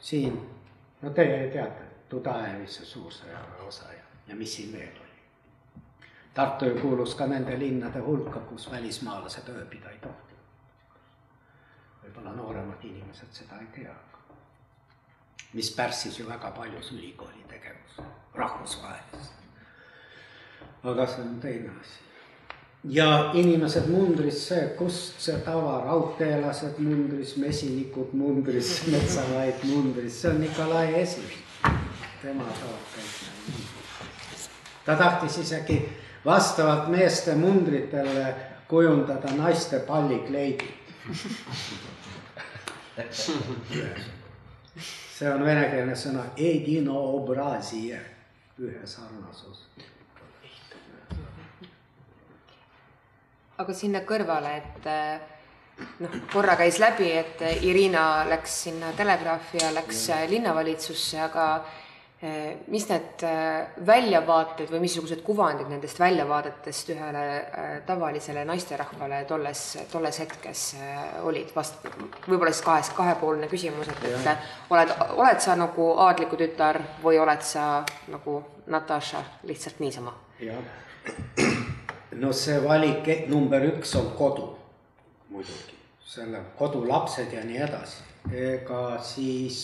siin, 0.00 0.40
no 1.02 1.10
teie 1.10 1.48
teate, 1.52 1.88
Tudaevise 2.10 2.84
suursõjaväe 2.84 3.60
osa 3.68 3.92
ja, 3.92 4.02
ja 4.26 4.34
mis 4.34 4.56
siin 4.56 4.72
veel 4.72 4.96
oli. 4.98 6.08
Tartu 6.34 6.66
ju 6.66 6.80
kuulus 6.80 7.14
ka 7.14 7.26
nende 7.26 7.54
linnade 7.58 8.02
hulka, 8.02 8.40
kus 8.50 8.70
välismaalased 8.70 9.48
ööbida 9.54 9.90
ei 9.90 9.98
tohtinud 10.02 10.30
võib-olla 12.10 12.32
nooremad 12.34 12.84
inimesed 12.84 13.32
seda 13.32 13.58
ei 13.60 13.68
tea. 13.74 13.94
mis 15.52 15.70
pärssis 15.74 16.18
ju 16.18 16.26
väga 16.28 16.50
paljus 16.54 16.92
ülikooli 16.92 17.44
tegevust, 17.48 18.00
rahvusvahelist. 18.34 19.32
aga 20.82 21.06
see 21.06 21.22
on 21.22 21.40
teine 21.40 21.72
asi. 21.80 22.09
Ja 22.84 23.30
inimesed 23.34 23.88
mundris, 23.88 24.48
see, 24.48 24.68
kust 24.78 25.20
see 25.20 25.36
tava, 25.44 25.80
raudteelased 25.84 26.78
mundris, 26.78 27.36
mesinikud 27.36 28.12
mundris, 28.16 28.82
metsavaid 28.92 29.54
mundris, 29.68 30.22
see 30.22 30.30
on 30.30 30.40
Nikolai 30.40 30.94
Esimene. 31.02 31.34
tema 32.22 32.44
saab 32.44 32.80
kõik. 32.94 33.12
ta 34.84 34.96
tahtis 34.96 35.38
isegi 35.44 35.88
vastavalt 36.24 36.88
meeste 36.92 37.34
mundritele 37.34 38.34
kujundada 38.68 39.28
naiste 39.36 39.78
pallikleidid 39.86 40.70
see 45.20 45.28
on 45.28 45.44
venekeelne 45.44 45.96
sõna 45.96 46.24
ühe 48.60 48.86
sarnasus. 48.86 49.66
Aga 53.60 53.74
sinna 53.76 54.00
kõrvale, 54.08 54.56
et 54.56 54.88
noh, 56.00 56.16
korra 56.32 56.56
käis 56.60 56.80
läbi, 56.80 57.10
et 57.12 57.44
Irina 57.68 58.24
läks 58.28 58.62
sinna 58.66 58.94
telegraafi 58.96 59.60
ja 59.60 59.70
läks 59.76 60.08
linnavalitsusse, 60.32 61.20
aga 61.28 61.46
Eh, 62.22 62.56
mis 62.68 62.84
need 62.84 63.22
eh, 63.24 63.68
väljavaated 63.88 64.68
või 64.68 64.82
missugused 64.82 65.22
kuvandid 65.24 65.70
nendest 65.72 65.96
väljavaadetest 66.02 66.90
ühele 66.92 67.22
eh, 67.38 67.70
tavalisele 67.86 68.42
naisterahvale 68.44 69.22
tolles, 69.24 69.62
tolles 69.88 70.18
hetkes 70.20 70.64
olid? 71.24 71.48
vast-, 71.56 71.80
võib-olla 72.26 72.52
siis 72.52 72.66
kahes, 72.66 72.92
kahepoolne 72.98 73.48
küsimus, 73.48 73.88
et, 73.88 74.04
et 74.10 74.68
oled, 74.68 74.92
oled 75.16 75.40
sa 75.40 75.56
nagu 75.56 75.88
aadliku 76.10 76.36
tütar 76.36 76.82
või 77.00 77.16
oled 77.24 77.40
sa 77.40 77.86
nagu 78.12 78.36
Natasha 78.68 79.24
lihtsalt 79.48 79.80
niisama? 79.80 80.12
jah, 80.44 80.60
no 82.20 82.32
see 82.32 82.58
valik 82.60 83.28
number 83.28 83.64
üks 83.72 83.94
on 83.96 84.10
kodu. 84.18 84.48
Muidugi, 85.30 85.78
selle 86.04 86.42
kodulapsed 86.58 87.32
ja 87.32 87.44
nii 87.46 87.60
edasi, 87.64 88.02
ega 88.34 88.98
siis 89.02 89.62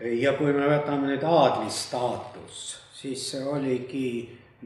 ja 0.00 0.34
kui 0.38 0.52
me 0.52 0.66
võtame 0.68 1.10
nüüd 1.10 1.24
aadlistaatus, 1.26 2.60
siis 2.96 3.24
see 3.32 3.42
oligi, 3.46 4.08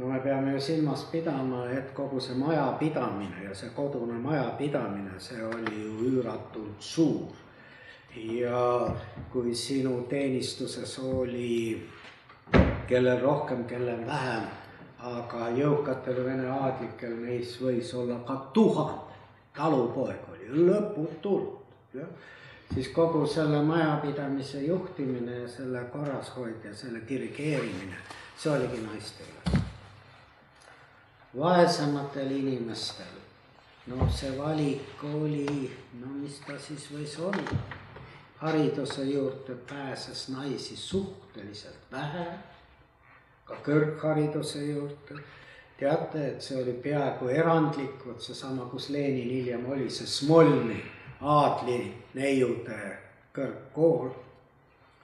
no 0.01 0.09
me 0.11 0.21
peame 0.25 0.55
ju 0.57 0.63
silmas 0.63 1.07
pidama, 1.13 1.67
et 1.75 1.93
kogu 1.97 2.21
see 2.23 2.37
majapidamine 2.39 3.49
ja 3.49 3.55
see 3.55 3.71
kodune 3.77 4.19
majapidamine, 4.23 5.19
see 5.19 5.43
oli 5.45 5.83
ju 5.83 6.11
üüratult 6.11 6.81
suur. 6.81 7.41
ja 8.15 8.89
kui 9.33 9.55
sinu 9.59 10.05
teenistuses 10.07 10.99
oli 11.03 11.83
kellel 12.87 13.19
rohkem, 13.21 13.65
kellel 13.67 14.07
vähem, 14.07 14.45
aga 15.05 15.49
jõukatel 15.53 16.23
vene 16.25 16.47
aadlikel 16.49 17.17
neis 17.21 17.59
võis 17.61 17.91
olla 17.95 18.17
ka 18.25 18.37
tuhat, 18.57 19.11
talupoeg 19.57 20.31
oli 20.33 20.65
lõputult, 20.69 21.61
jah. 21.95 22.09
Siis 22.75 22.89
kogu 22.91 23.27
selle 23.29 23.61
majapidamise 23.63 24.63
juhtimine 24.65 25.43
ja 25.43 25.49
selle 25.49 25.85
korrashoid 25.93 26.65
ja 26.65 26.73
selle 26.75 27.03
dirigeerimine, 27.09 27.99
see 28.41 28.51
oligi 28.51 28.81
naiste 28.83 29.27
ülesanne. 29.29 29.63
vaesematel 31.37 32.31
inimestel, 32.31 33.13
noh, 33.93 34.09
see 34.11 34.33
valik 34.39 35.05
oli, 35.05 35.71
no 36.01 36.17
mis 36.17 36.41
ta 36.47 36.57
siis 36.59 36.89
võis 36.95 37.19
olla, 37.21 37.61
hariduse 38.41 39.05
juurde 39.05 39.55
pääses 39.69 40.29
naisi 40.33 40.77
suhteliselt 40.77 41.93
vähe, 41.93 42.27
ka 43.45 43.61
kõrghariduse 43.65 44.65
juurde 44.65 45.21
teate, 45.79 46.27
et 46.29 46.43
see 46.43 46.59
oli 46.63 46.73
peaaegu 46.83 47.29
erandlik, 47.29 48.05
vot 48.07 48.23
seesama, 48.23 48.69
kus 48.71 48.89
Lenin 48.95 49.31
hiljem 49.31 49.67
oli, 49.71 49.91
see 49.91 50.07
Smolni 50.09 50.81
aadli 51.21 51.79
neiude 52.15 52.79
kõrgkool. 53.35 54.13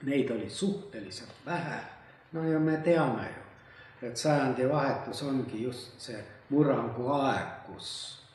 Neid 0.07 0.31
oli 0.33 0.49
suhteliselt 0.49 1.45
vähe. 1.45 1.79
no 2.31 2.43
ja 2.47 2.59
me 2.59 2.77
teame 2.77 3.27
ju, 3.27 3.43
et 4.07 4.17
sajandivahetus 4.17 5.23
ongi 5.23 5.63
just 5.63 5.99
see 6.01 6.17
murrangu 6.49 7.11
aeg, 7.13 7.67
kus 7.67 7.89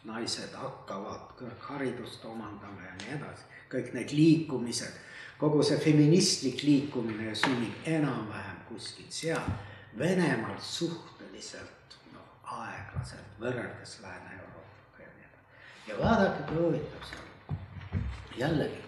naised 0.04 0.54
hakkavad 0.54 1.32
kõrgharidust 1.40 2.24
omandama 2.24 2.84
ja 2.86 2.94
nii 3.00 3.16
edasi. 3.18 3.44
kõik 3.70 3.94
need 3.94 4.12
liikumised, 4.14 4.92
kogu 5.40 5.62
see 5.62 5.78
feministlik 5.82 6.62
liikumine 6.62 7.34
sünnib 7.34 7.88
enam-vähem 7.96 8.60
kuskilt 8.68 9.12
seal. 9.12 9.48
Venemaal 9.98 10.58
suhteliselt 10.60 11.96
noh, 12.12 12.26
aeglaselt 12.42 13.38
võrreldes 13.40 13.98
Lääne-Euroopaga 14.02 15.04
ja 15.04 15.08
nii 15.14 15.28
edasi. 15.28 15.88
ja 15.88 15.98
vaadake, 16.00 16.42
kui 16.48 16.62
huvitav 16.64 17.06
see 17.08 17.22
on 17.22 17.56
jällegi, 18.36 18.82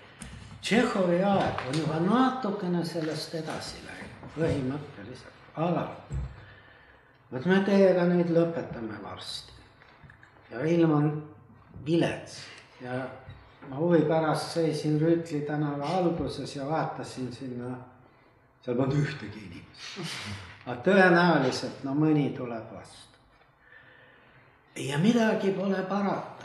Tšehhovi 0.61 1.23
aeg 1.25 1.63
on 1.69 1.79
juba 1.81 2.01
natukene 2.05 2.85
sellest 2.85 3.35
edasi 3.41 3.81
läinud, 3.87 4.27
põhimõtteliselt, 4.35 5.47
aga 5.57 5.87
vot 7.31 7.47
me 7.49 7.61
teiega 7.65 8.05
nüüd 8.11 8.35
lõpetame 8.35 9.01
varsti 9.05 9.57
ja 10.51 10.65
ilm 10.65 10.93
on 10.99 11.09
vilets 11.87 12.41
ja 12.83 13.01
ma 13.69 13.77
huvi 13.77 14.03
pärast 14.09 14.53
seisin 14.57 15.01
Rüütli 15.01 15.41
tänava 15.47 15.89
alguses 15.99 16.57
ja 16.57 16.67
vaatasin 16.69 17.33
sinna, 17.33 17.75
seal 18.65 18.77
polnud 18.77 18.97
ühtegi 19.03 19.45
inimest. 19.47 20.21
aga 20.69 20.83
tõenäoliselt 20.85 21.85
no 21.85 21.95
mõni 21.97 22.29
tuleb 22.37 22.73
vastu. 22.75 23.17
ja 24.77 24.99
midagi 25.01 25.51
pole 25.57 25.81
parata 25.89 26.45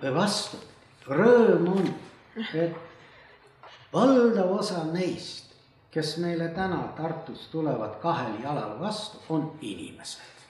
või 0.00 0.12
vastu, 0.14 0.60
rõõm 1.08 1.66
on 1.72 1.88
et 2.54 2.76
valdav 3.92 4.52
osa 4.58 4.84
neist, 4.92 5.56
kes 5.90 6.16
meile 6.22 6.48
täna 6.54 6.78
Tartus 6.96 7.48
tulevad 7.50 7.98
kahel 8.02 8.38
jalal 8.42 8.78
vastu, 8.80 9.18
on 9.28 9.50
inimesed. 9.60 10.46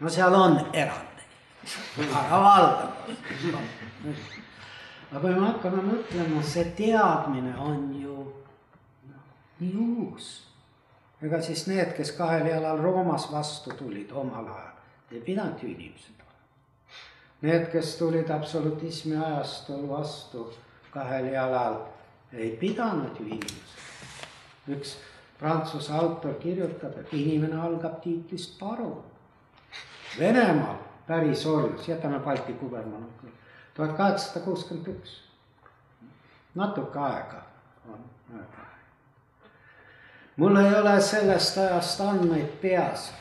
no 0.00 0.08
seal 0.08 0.34
on 0.34 0.60
erandeid, 0.72 1.34
aga 2.14 2.40
valdav. 2.46 2.88
aga 5.10 5.20
kui 5.20 5.34
me 5.34 5.46
hakkame 5.48 5.82
mõtlema, 5.90 6.46
see 6.46 6.64
teadmine 6.78 7.58
on 7.58 7.90
ju 8.02 8.16
nii 9.58 9.76
uus. 9.76 10.51
Ega 11.22 11.42
siis 11.42 11.66
need, 11.70 11.94
kes 11.96 12.12
kahel 12.18 12.46
jalal 12.50 12.82
Roomas 12.82 13.28
vastu 13.32 13.74
tulid 13.78 14.10
omal 14.10 14.46
ajal, 14.46 14.74
ei 15.12 15.20
pidanud 15.20 15.62
ju 15.62 15.68
inimesed 15.68 16.18
olema. 16.18 16.98
Need, 17.42 17.70
kes 17.72 17.96
tulid 17.98 18.30
absolutismi 18.30 19.16
ajastul 19.16 19.88
vastu 19.88 20.48
kahel 20.90 21.32
jalal, 21.32 21.80
ei 22.32 22.56
pidanud 22.60 23.20
ju 23.20 23.26
inimesed. 23.26 23.80
üks 24.68 24.96
Prantsuse 25.42 25.92
autor 25.92 26.34
kirjutab, 26.38 26.94
et 27.00 27.14
inimene 27.18 27.56
algab 27.58 27.96
tiitlist 28.04 28.60
parun. 28.60 29.00
Venemaal 30.18 30.76
päris 31.06 31.46
orjus, 31.46 31.88
jätame 31.88 32.20
Balti 32.22 32.54
kubermannad, 32.60 33.32
tuhat 33.74 33.96
kaheksasada 33.96 34.44
kuuskümmend 34.44 34.86
üks. 34.94 35.16
natuke 36.54 36.98
aega 36.98 37.42
on 37.88 38.04
aega. 38.38 38.71
Mul 40.36 40.56
ei 40.56 40.74
ole 40.74 41.00
sellest 41.00 41.58
ajast 41.58 42.00
andmeid 42.00 42.52
peas, 42.62 43.12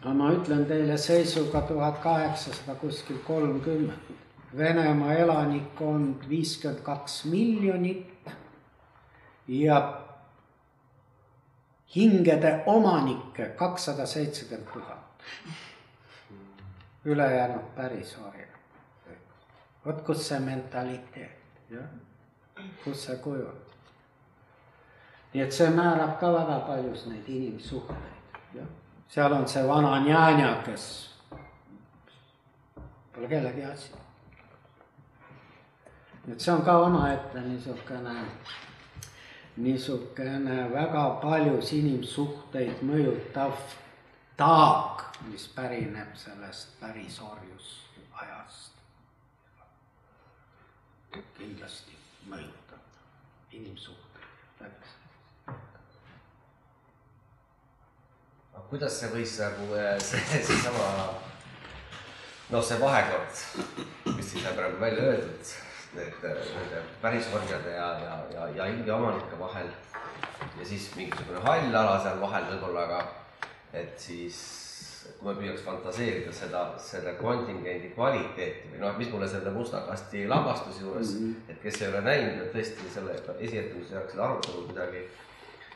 aga 0.00 0.14
ma 0.14 0.30
ütlen 0.32 0.66
teile 0.68 0.98
seisuga 0.98 1.60
tuhat 1.68 1.98
kaheksasada 1.98 2.74
kuskil 2.74 3.18
kolmkümmend. 3.26 4.12
Venemaa 4.56 5.12
elanikkond 5.12 6.28
viiskümmend 6.28 6.82
kaks 6.86 7.24
miljonit 7.24 8.28
ja 9.48 10.04
hingede 11.96 12.62
omanikke 12.66 13.46
kakssada 13.56 14.06
seitsekümmend 14.06 14.68
tuhat. 14.72 15.04
ülejäänud 17.04 17.64
päris 17.76 18.16
orjad. 18.18 18.48
vot 19.86 20.00
kus 20.02 20.28
see 20.28 20.38
mentaliteet, 20.40 21.38
jah, 21.70 21.84
kus 22.84 23.04
see 23.04 23.16
kujund. 23.16 23.63
Nii 25.34 25.42
et 25.42 25.52
see 25.52 25.70
määrab 25.70 26.18
ka 26.20 26.32
väga 26.32 26.60
paljus 26.66 27.06
neid 27.10 27.28
inimsuhteid, 27.28 28.38
jah. 28.54 28.66
seal 29.08 29.32
on 29.32 29.48
see 29.48 29.68
vana 29.68 29.98
njanja, 30.00 30.62
kes 30.66 30.84
pole 33.14 33.28
kellegi 33.28 33.64
asi. 33.64 33.90
et 36.32 36.40
see 36.40 36.54
on 36.54 36.62
ka 36.62 36.78
omaette 36.86 37.40
niisugune 37.40 38.14
niisugune 39.56 40.70
väga 40.72 41.04
paljus 41.22 41.72
inimsuhteid 41.72 42.82
mõjutav 42.82 43.52
taak, 44.36 45.04
mis 45.30 45.48
pärineb 45.56 46.14
sellest 46.14 46.80
pärisorjusajast. 46.80 48.72
kindlasti 51.38 51.94
mõjutab 52.30 52.82
inimsuhteid 53.50 54.60
läbi 54.60 54.94
aga 58.54 58.63
kuidas 58.74 58.96
see 58.98 59.10
võis 59.12 59.36
nagu 59.38 59.68
eh, 59.78 59.92
see, 60.02 60.40
seesama, 60.42 60.86
noh, 62.50 62.64
see 62.66 62.80
vahekord, 62.80 63.42
mis 64.16 64.32
siis 64.32 64.42
sai 64.42 64.56
praegu 64.56 64.80
välja 64.82 65.12
öeldud 65.12 65.52
need 65.94 66.24
nende 66.26 66.80
pärisorjade 66.98 67.70
ja, 67.76 67.86
ja, 68.02 68.16
ja, 68.34 68.48
ja 68.56 68.64
India 68.66 68.96
omanike 68.96 69.38
vahel. 69.38 69.68
ja 70.58 70.66
siis 70.66 70.88
mingisugune 70.96 71.38
hall 71.44 71.70
ala 71.70 72.00
seal 72.02 72.18
vahel 72.18 72.48
võib-olla 72.50 72.86
ka, 72.90 73.00
et 73.78 73.94
siis 74.00 74.40
kui 75.20 75.28
me 75.28 75.34
püüaks 75.38 75.62
fantaseerida 75.62 76.32
seda, 76.34 76.64
selle 76.82 77.12
kontingendi 77.20 77.92
kvaliteeti 77.94 78.72
või 78.72 78.82
noh, 78.82 78.98
mis 78.98 79.12
mulle 79.12 79.28
selle 79.30 79.52
musta 79.54 79.84
kasti 79.86 80.24
lavastuse 80.26 80.82
juures 80.82 81.12
mm, 81.14 81.28
-hmm. 81.28 81.52
et 81.52 81.62
kes 81.62 81.78
ei 81.82 81.92
ole 81.92 82.00
näinud, 82.08 82.42
et 82.42 82.56
tõesti 82.56 82.90
selle 82.94 83.14
esietenduse 83.38 83.94
jaoks 83.94 84.16
seda 84.16 84.26
arutelu 84.26 84.66
kuidagi 84.66 85.04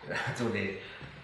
tuli, 0.40 0.66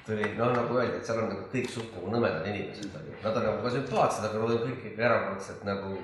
tuli 0.06 0.34
noh, 0.36 0.52
nagu 0.52 0.76
öeldi, 0.76 0.98
et 0.98 1.06
seal 1.06 1.22
on 1.22 1.30
nagu 1.32 1.46
kõik 1.52 1.70
suht 1.72 1.94
nagu 1.96 2.12
nõmedad 2.12 2.46
inimesed, 2.50 2.92
nad 3.22 3.38
on 3.40 3.46
nagu 3.48 3.64
ka 3.64 3.72
sümpaatsed, 3.72 4.26
aga 4.28 4.42
nad 4.42 4.52
on 4.52 4.62
kõik 4.66 4.86
ikka 4.90 5.08
erakordselt 5.08 5.64
nagu. 5.64 5.96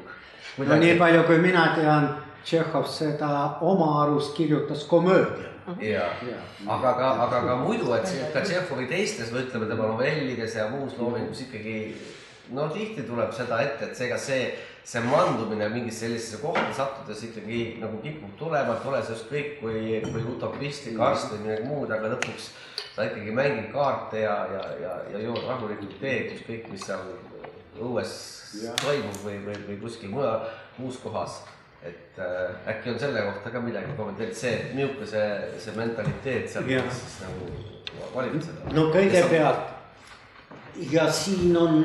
no 0.59 0.81
nii 0.85 0.97
palju, 1.01 1.25
kui 1.29 1.39
mina 1.45 1.71
tean 1.77 2.11
Tšehhov 2.41 2.87
seda 2.89 3.59
oma 3.61 3.91
arust 4.03 4.33
kirjutas 4.37 4.87
komöödia. 4.89 5.51
ja, 5.85 6.07
aga 6.67 6.95
ka, 6.97 7.11
aga 7.27 7.43
ka 7.47 7.57
muidu, 7.61 7.93
et 7.95 8.09
ka 8.33 8.41
Tšehhovi 8.41 8.89
teistes 8.89 9.35
või 9.35 9.45
ütleme 9.45 9.69
tema 9.69 9.91
novellides 9.93 10.57
ja 10.57 10.71
muus 10.73 10.97
loomingus 10.99 11.45
ikkagi 11.45 11.77
no 12.57 12.67
tihti 12.73 13.05
tuleb 13.07 13.33
seda 13.37 13.61
ette, 13.63 13.91
et 13.91 13.97
seega 13.97 14.17
see, 14.19 14.49
see 14.85 15.03
mandumine 15.05 15.69
mingisse 15.71 16.07
sellisesse 16.07 16.41
kohta 16.43 16.73
sattudes 16.75 17.23
ikkagi 17.29 17.61
nagu 17.83 18.01
kipub 18.03 18.33
tulema, 18.41 18.75
et 18.75 18.89
ole 18.89 19.03
see 19.05 19.19
ükskõik 19.19 19.53
kui, 19.61 19.85
kui 20.09 20.27
utopistlik 20.33 20.99
arst 21.05 21.31
või 21.35 21.45
midagi 21.45 21.69
muud, 21.69 21.93
aga 21.95 22.15
lõpuks 22.17 22.51
sa 22.95 23.07
ikkagi 23.07 23.31
mängid 23.35 23.71
kaarte 23.73 24.25
ja, 24.25 24.37
ja, 24.53 24.65
ja, 24.83 24.95
ja 25.13 25.23
jood 25.23 25.45
rahulikult 25.47 25.97
teed, 26.03 26.35
ükskõik 26.37 26.69
mis 26.73 26.85
seal 26.89 27.07
õues 27.81 28.13
ja. 28.65 28.75
toimub 28.83 29.23
või, 29.25 29.39
või, 29.47 29.57
või 29.69 29.81
kuskil 29.85 30.13
mujal, 30.13 30.45
muus 30.79 30.99
kohas. 31.03 31.41
Et 31.87 32.19
äh, 32.21 32.51
äkki 32.69 32.93
on 32.93 32.99
selle 33.01 33.23
kohta 33.25 33.53
ka 33.55 33.61
midagi 33.65 33.95
kommenteerida, 33.97 34.37
see, 34.37 34.53
et 34.53 34.75
milline 34.77 35.07
see, 35.09 35.29
see 35.65 35.77
mentaliteet 35.79 36.51
seal 36.53 36.67
siis 36.69 37.21
nagu 37.25 37.49
valitseda. 38.13 38.75
no 38.77 38.91
kõigepealt 38.93 40.83
ja 40.93 41.07
siin 41.13 41.57
on, 41.57 41.85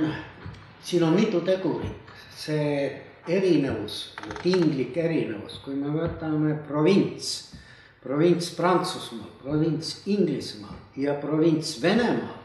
siin 0.84 1.06
on 1.08 1.16
mitu 1.16 1.40
tegurit, 1.48 2.12
see 2.36 2.90
erinevus, 3.28 4.16
tinglik 4.44 4.98
erinevus, 5.00 5.62
kui 5.64 5.78
me 5.80 5.94
võtame 5.96 6.58
provints, 6.68 7.56
provints 8.04 8.52
Prantsusmaal, 8.58 9.32
provints 9.42 10.02
Inglismaal 10.12 10.85
ja 10.98 11.14
provints 11.14 11.82
Venemaal, 11.82 12.38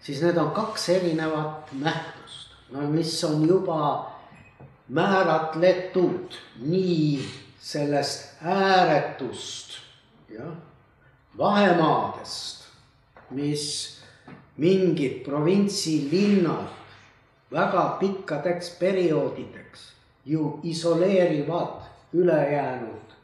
siis 0.00 0.22
need 0.22 0.36
on 0.36 0.50
kaks 0.56 0.88
erinevat 0.88 1.72
nähtust, 1.72 2.52
no 2.70 2.84
mis 2.90 3.16
on 3.24 3.46
juba 3.48 4.10
määratletud 4.88 6.36
nii 6.60 7.24
sellest 7.60 8.42
ääretust 8.44 9.78
jah, 10.28 10.52
vahemaadest, 11.38 12.68
mis 13.30 13.64
mingid 14.56 15.24
provintsilinnad 15.24 16.68
väga 17.52 17.96
pikkadeks 18.00 18.70
perioodideks 18.78 19.92
ju 20.24 20.60
isoleerivad 20.62 21.82
ülejäänud 22.12 23.14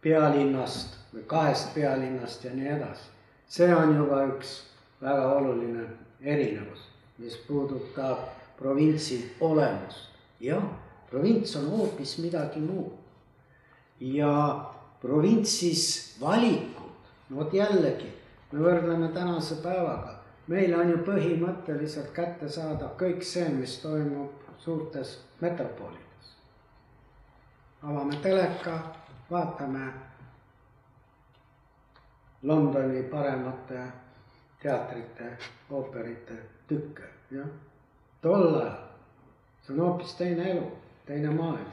pealinnast 0.00 0.99
või 1.14 1.24
kahest 1.26 1.74
pealinnast 1.74 2.44
ja 2.44 2.54
nii 2.54 2.68
edasi. 2.76 3.08
see 3.48 3.74
on 3.74 3.96
juba 3.96 4.24
üks 4.30 4.62
väga 5.02 5.32
oluline 5.34 5.86
erinevus, 6.20 6.86
mis 7.18 7.36
puudutab 7.48 8.18
provintsi 8.58 9.36
olemust. 9.40 10.08
jah, 10.40 10.64
provints 11.10 11.56
on 11.56 11.70
hoopis 11.70 12.18
midagi 12.18 12.60
muud. 12.60 12.92
ja 14.00 14.64
provintsis 15.00 16.16
valikud, 16.20 16.92
no 17.28 17.36
vot 17.36 17.54
jällegi, 17.54 18.12
me 18.52 18.60
võrdleme 18.60 19.08
tänase 19.14 19.60
päevaga, 19.62 20.18
meil 20.46 20.74
on 20.74 20.90
ju 20.90 21.00
põhimõtteliselt 21.06 22.12
kättesaadav 22.12 22.96
kõik 23.00 23.24
see, 23.24 23.48
mis 23.48 23.78
toimub 23.82 24.30
suurtes 24.58 25.18
metropolides. 25.40 26.36
avame 27.82 28.16
teleka, 28.22 28.78
vaatame 29.30 29.92
Londoni 32.42 33.02
paremate 33.02 33.80
teatrite, 34.62 35.36
ooperite 35.70 36.34
tükke, 36.68 37.04
jah. 37.30 37.48
Tol 38.22 38.54
ajal, 38.54 38.76
see 39.64 39.74
on 39.74 39.80
hoopis 39.84 40.14
teine 40.16 40.46
elu, 40.54 40.66
teine 41.08 41.32
maailm, 41.36 41.72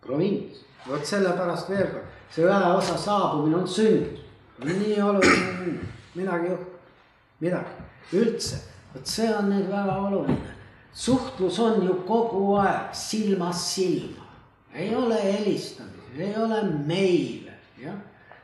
provints. 0.00 0.64
vot 0.88 1.04
sellepärast 1.06 1.68
veel 1.70 1.88
kord, 1.92 2.14
see 2.34 2.46
väeosa 2.48 2.96
saabumine 2.98 3.60
on 3.60 3.68
sündmus, 3.68 4.24
nii 4.64 4.96
oluline, 5.04 5.74
midagi 6.14 6.48
juhtub, 6.50 6.94
midagi, 7.40 7.86
üldse, 8.18 8.60
vot 8.94 9.08
see 9.08 9.28
on 9.36 9.52
nüüd 9.52 9.68
väga 9.72 9.98
oluline. 10.06 10.56
suhtlus 10.92 11.58
on 11.60 11.84
ju 11.86 11.94
kogu 12.08 12.56
aeg 12.60 12.96
silmast 12.96 13.68
silma, 13.76 14.26
ei 14.74 14.94
ole 14.96 15.20
helistamisi, 15.22 16.16
ei 16.18 16.36
ole 16.36 16.62
meile, 16.86 17.56
jah. 17.80 18.00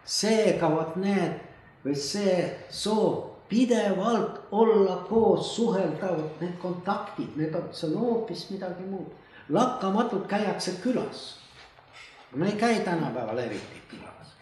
Seega 0.09 0.71
vot 0.73 0.97
need 0.97 1.41
või 1.85 1.97
see 2.01 2.37
soov 2.73 3.29
pidevalt 3.49 4.41
olla 4.53 4.97
koos, 5.09 5.57
suhelda, 5.57 6.11
need 6.41 6.57
kontaktid, 6.61 7.37
need 7.37 7.55
on, 7.57 7.69
see 7.73 7.89
on 7.91 7.97
hoopis 8.03 8.49
midagi 8.51 8.85
muud. 8.89 9.13
lakkamatult 9.49 10.27
käiakse 10.29 10.73
külas. 10.83 11.39
me 12.35 12.47
ei 12.47 12.57
käi 12.57 12.81
tänapäeval 12.81 13.39
eriti 13.39 13.83
külas, 13.91 14.35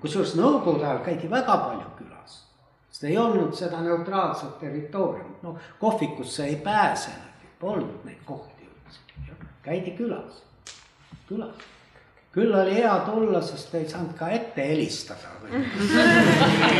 kusjuures 0.00 0.36
nõukogude 0.38 0.86
ajal 0.86 1.02
käidi 1.04 1.30
väga 1.30 1.56
palju 1.56 1.90
külas. 1.98 2.44
sest 2.90 3.04
ei 3.04 3.18
olnud 3.18 3.54
seda 3.54 3.80
neutraalset 3.80 4.58
territooriumit, 4.60 5.42
noh 5.42 5.58
kohvikusse 5.78 6.44
ei 6.44 6.56
pääsenudki, 6.56 7.54
polnud 7.60 8.04
neid 8.04 8.22
kohti 8.24 8.66
üldse, 8.66 9.00
käidi 9.62 9.96
külas, 9.98 10.42
külas. 11.28 11.71
Küll 12.32 12.54
oli 12.54 12.74
hea 12.74 12.94
tulla, 13.06 13.42
sest 13.44 13.74
ei 13.76 13.88
saanud 13.88 14.14
ka 14.18 14.28
ette 14.32 14.64
helistada. 14.68 15.32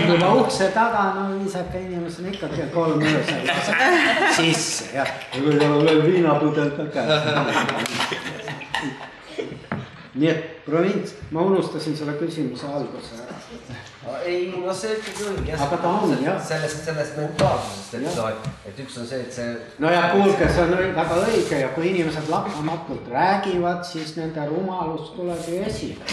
juba 0.08 0.32
ukse 0.40 0.70
taga, 0.72 1.04
no 1.14 1.38
viisaka 1.38 1.78
inimesena 1.78 2.32
ikka 2.32 2.48
kell 2.54 2.70
kolm 2.74 3.02
öösel 3.04 3.50
sisse 4.38 4.88
jah, 4.94 5.12
võib-olla 5.36 5.84
veel 5.84 6.04
viinapudel 6.06 6.72
ka 6.78 6.88
käes. 6.94 7.22
nii 10.14 10.30
et 10.30 10.64
provints, 10.64 11.16
ma 11.30 11.44
unustasin 11.44 11.96
selle 11.96 12.16
küsimuse 12.20 12.68
alguse 12.68 13.20
ära 13.20 13.91
ei 14.24 14.54
no 14.66 14.74
see 14.74 14.96
ikkagi 14.98 15.50
jah. 15.50 15.62
aga 15.62 15.76
ta 15.76 15.88
on 15.88 16.24
jah. 16.24 16.40
sellest, 16.46 16.84
sellest 16.84 17.16
mentaalsusest, 17.16 17.94
et 17.94 18.02
noh, 18.02 18.30
et, 18.66 18.80
üks 18.84 18.98
on 18.98 19.06
see, 19.06 19.20
et 19.22 19.32
see. 19.32 19.56
no 19.78 19.90
ja 19.92 20.02
kuulge, 20.10 20.48
see 20.50 20.62
on 20.64 20.70
väga 20.96 21.18
õige 21.22 21.60
ja 21.60 21.68
kui 21.76 21.84
inimesed 21.92 22.26
lakkamatult 22.32 23.06
räägivad, 23.12 23.84
siis 23.86 24.16
nende 24.18 24.42
rumalus 24.50 25.12
tuleb 25.16 25.42
ju 25.46 25.62
esile 25.70 26.04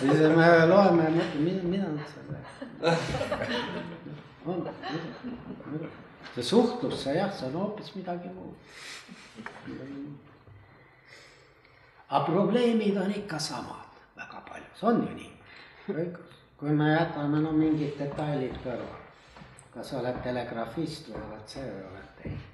siis 0.00 0.20
me 0.36 0.48
loeme, 0.72 1.04
nad 1.14 2.00
seal 2.08 2.24
on, 4.46 4.58
see 6.34 6.44
suhtlus, 6.44 7.02
see 7.04 7.14
jah, 7.20 7.32
see 7.36 7.46
on 7.52 7.60
hoopis 7.60 7.88
midagi 7.98 8.32
muud 8.32 8.56
aga 12.08 12.24
probleemid 12.24 12.96
on 12.96 13.10
ikka 13.10 13.38
samad. 13.38 13.90
Väga 14.16 14.42
palju, 14.48 14.70
see 14.80 14.88
on 14.88 15.08
ju 15.08 15.14
nii. 15.14 15.32
kui 16.56 16.70
me 16.70 16.92
jätame 16.92 17.40
no 17.42 17.52
mingid 17.52 17.98
detailid 17.98 18.54
kõrvale, 18.64 19.00
kas 19.74 19.90
sa 19.90 19.98
oled 19.98 20.20
telegrafist 20.24 21.10
või 21.10 21.20
oled 21.20 21.48
see 21.50 21.64
või 21.66 21.82
oled 21.90 22.12
teine, 22.22 22.46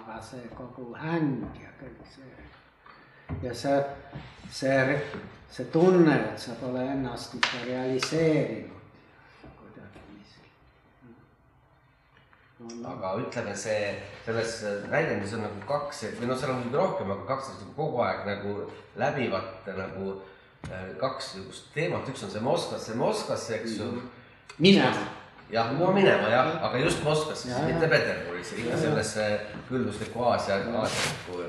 aga 0.00 0.20
see 0.24 0.48
kogu 0.56 0.86
häng 0.96 1.42
ja 1.60 1.72
kõik 1.80 2.06
see. 2.14 2.46
ja 3.42 3.54
see, 3.54 3.82
see, 4.50 4.98
see 5.50 5.66
tunne, 5.74 6.14
et 6.32 6.38
sa 6.38 6.56
pole 6.62 6.86
ennast 6.94 7.34
ikka 7.40 7.64
realiseerinud 7.66 8.79
aga 12.68 13.12
ütleme, 13.20 13.54
see 13.56 13.94
selles 14.24 14.58
näidendis 14.90 15.32
on 15.36 15.44
nagu 15.46 15.62
kaks 15.68 16.02
või 16.18 16.28
noh, 16.28 16.38
seal 16.38 16.52
on 16.52 16.60
muidugi 16.60 16.76
rohkem, 16.76 17.12
aga 17.14 17.28
kaks 17.30 17.54
nagu 17.54 17.76
kogu 17.78 18.02
aeg 18.04 18.26
nagu 18.28 18.56
läbivat 19.00 19.70
nagu 19.78 20.16
äh, 20.68 20.90
kaks 21.00 21.34
niisugust 21.36 21.70
teemat, 21.76 22.10
üks 22.12 22.26
on 22.26 22.34
see 22.34 22.44
Moskvasse, 22.44 22.96
Moskvasse, 23.00 23.56
eks 23.60 23.78
ju. 23.78 23.88
minema. 24.58 25.06
jah, 25.50 25.72
no 25.78 25.92
minema 25.96 26.28
jah, 26.28 26.50
aga 26.68 26.82
just 26.84 27.00
Moskvasse, 27.04 27.54
mitte 27.64 27.88
Peterburisse, 27.88 28.58
ikka 28.60 28.82
sellesse 28.82 29.30
külluslikku 29.70 30.26
Aasia, 30.28 30.60
aasialikku 30.60 31.40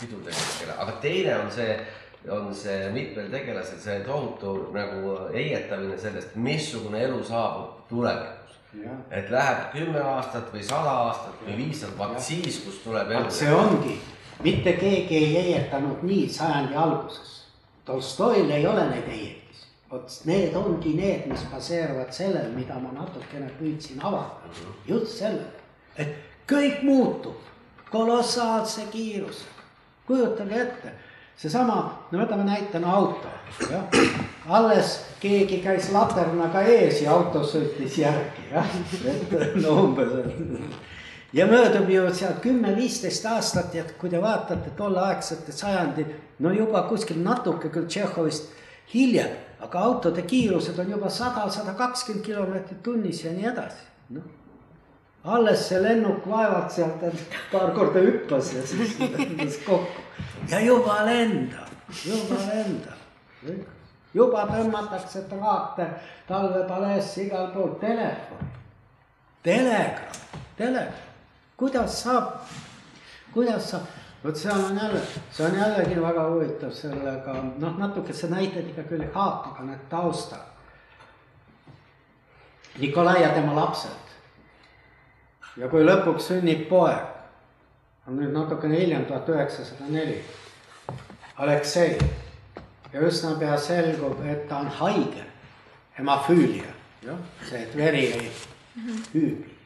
pidude 0.00 0.34
keskele, 0.34 0.76
aga 0.76 0.98
teine 1.00 1.38
on 1.38 1.50
see 1.52 1.80
on 2.28 2.52
see 2.54 2.90
mitmel 2.92 3.30
tegelasel 3.32 3.78
see 3.80 4.02
tohutu 4.04 4.52
nagu 4.76 5.14
heietamine 5.32 5.96
sellest, 5.98 6.36
missugune 6.36 7.00
elu 7.06 7.22
saabub 7.24 7.88
tulevikus 7.88 8.39
et 9.10 9.30
läheb 9.30 9.72
kümme 9.72 10.00
aastat 10.00 10.52
või 10.54 10.62
sada 10.62 10.92
aastat 11.06 11.42
või 11.46 11.56
viissada, 11.58 11.96
vaat 11.98 12.20
siis, 12.22 12.60
kus 12.64 12.78
tuleb 12.84 13.10
elu. 13.10 13.30
see 13.30 13.52
ongi, 13.54 13.96
mitte 14.44 14.72
keegi 14.78 15.16
ei 15.16 15.32
heietanud 15.34 16.02
nii 16.06 16.28
sajandi 16.30 16.74
alguses. 16.78 17.36
Tolstoil 17.84 18.50
ei 18.50 18.66
ole 18.66 18.84
neid 18.92 19.08
heietisi, 19.10 19.66
vot 19.90 20.16
need 20.24 20.54
ongi 20.54 20.94
need, 20.94 21.26
mis 21.26 21.42
baseeruvad 21.50 22.12
sellel, 22.14 22.52
mida 22.54 22.78
ma 22.78 22.92
natukene 22.94 23.50
püüdsin 23.58 24.02
avada. 24.02 24.38
Mhm. 24.46 24.74
just 24.86 25.18
sellel, 25.18 25.50
et 25.96 26.14
kõik 26.46 26.82
muutub 26.82 27.36
kolossaalse 27.90 28.86
kiirusega. 28.90 29.58
kujutage 30.06 30.60
ette 30.60 30.92
seesama, 31.40 31.80
no 32.10 32.20
võtame 32.20 32.44
näitena 32.44 32.92
auto, 32.92 33.30
jah. 33.70 34.00
alles 34.52 34.96
keegi 35.22 35.60
käis 35.64 35.88
laternaga 35.92 36.62
ees 36.68 37.00
ja 37.04 37.14
auto 37.16 37.42
sõitis 37.48 37.96
järgi, 38.02 38.48
jah, 38.52 38.72
et 39.08 39.56
no 39.62 39.76
umbes. 39.86 40.12
ja 41.32 41.46
möödub 41.48 41.88
ju 41.88 42.08
sealt 42.14 42.42
kümme-viisteist 42.44 43.28
aastat 43.30 43.74
ja 43.74 43.86
kui 44.00 44.12
te 44.12 44.20
vaatate 44.20 44.74
tolleaegsete 44.76 45.54
sajandit, 45.56 46.10
no 46.44 46.52
juba 46.52 46.84
kuskil 46.90 47.22
natuke 47.24 47.72
küll 47.72 47.88
Tšehhovist 47.88 48.52
hiljem, 48.92 49.32
aga 49.64 49.86
autode 49.86 50.26
kiirused 50.28 50.78
on 50.82 50.92
juba 50.92 51.08
sada, 51.08 51.46
sada 51.48 51.72
kakskümmend 51.78 52.26
kilomeetrit 52.26 52.82
tunnis 52.84 53.24
ja 53.24 53.32
nii 53.32 53.48
edasi, 53.54 53.88
noh 54.18 54.36
alles 55.24 55.66
see 55.68 55.80
lennuk 55.82 56.24
vaevalt 56.28 56.72
sealt 56.72 57.02
paar 57.52 57.74
korda 57.76 58.00
hüppas 58.00 58.54
ja 58.54 58.62
siis 58.64 58.94
lendas 59.00 59.58
kokku 59.66 59.99
ja 60.50 60.60
juba 60.60 61.04
lendab, 61.06 61.68
juba 62.04 62.38
lendab. 62.46 62.98
juba 64.14 64.46
tõmmatakse 64.50 65.22
traate 65.30 65.86
talvepaleesse 66.28 67.28
igal 67.28 67.52
pool, 67.54 67.76
telefon, 67.80 68.50
telegramm, 69.42 70.42
telegramm, 70.58 71.08
kuidas 71.56 72.02
saab, 72.02 72.34
kuidas 73.34 73.70
saab, 73.70 73.86
vot 74.24 74.36
seal 74.36 74.64
on 74.64 74.76
jälle, 74.82 75.00
see 75.32 75.46
on 75.46 75.58
jällegi 75.58 76.02
väga 76.02 76.26
huvitav 76.28 76.74
sellega, 76.74 77.38
noh, 77.58 77.78
natuke 77.78 78.12
see 78.12 78.30
näited 78.32 78.72
ikka 78.72 78.88
küll 78.90 79.06
ei 79.06 79.12
haaka, 79.14 79.54
aga 79.54 79.68
need 79.70 79.88
taustad. 79.90 80.46
Nikolai 82.80 83.22
ja 83.22 83.32
tema 83.34 83.54
lapsed 83.54 84.10
ja 85.58 85.68
kui 85.70 85.82
lõpuks 85.84 86.30
sünnib 86.30 86.66
poeg, 86.70 87.09
nüüd 88.06 88.32
natukene 88.34 88.80
hiljem, 88.80 89.04
tuhat 89.08 89.28
üheksasada 89.28 89.88
neli, 89.90 90.22
Aleksei. 91.38 91.98
Ja 92.92 93.00
üsna 93.06 93.36
pea 93.38 93.54
selgub, 93.58 94.18
et 94.26 94.48
ta 94.48 94.64
on 94.64 94.70
haige, 94.80 95.22
hemofüülia, 95.94 96.72
jah, 97.06 97.18
see, 97.46 97.60
et 97.62 97.76
veri 97.76 98.06
ei 98.06 98.30
hüübi. 99.14 99.56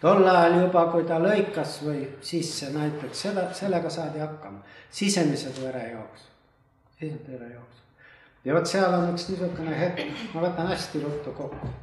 tol 0.00 0.24
ajal 0.24 0.56
juba, 0.62 0.86
kui 0.92 1.04
ta 1.04 1.18
lõikas 1.20 1.80
või 1.84 2.06
sisse 2.24 2.70
näiteks 2.72 3.24
selle, 3.26 3.44
sellega 3.54 3.90
saadi 3.90 4.22
hakkama, 4.22 4.62
sisemised 4.90 5.60
verejooks, 5.62 6.28
sisemised 6.96 7.28
verejooks. 7.28 7.82
ja 8.44 8.54
vot 8.54 8.66
seal 8.66 8.94
on 8.94 9.12
üks 9.12 9.28
niisugune 9.28 9.76
hetk, 9.76 10.08
ma 10.34 10.46
võtan 10.46 10.72
hästi 10.72 11.02
ruttu 11.04 11.34
kokku. 11.36 11.74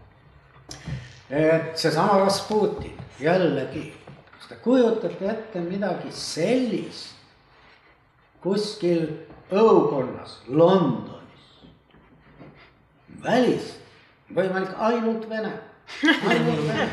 Et 1.29 1.77
seesama 1.77 2.17
Rasputin 2.23 2.97
jällegi, 3.19 3.91
kas 4.45 4.51
te 4.51 4.61
kujutate 4.61 5.25
ette 5.25 5.61
midagi 5.65 6.11
sellist 6.13 7.15
kuskil 8.43 9.07
õukonnas 9.49 10.37
Londonis, 10.53 11.47
välis, 13.23 13.71
võimalik 14.29 14.77
ainult 14.77 15.25
vene, 15.29 15.49
ainult 16.05 16.61
vene, 16.69 16.89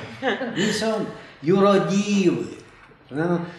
mis 0.56 0.80
on? 0.88 1.04
Jurodiivi 1.42 2.62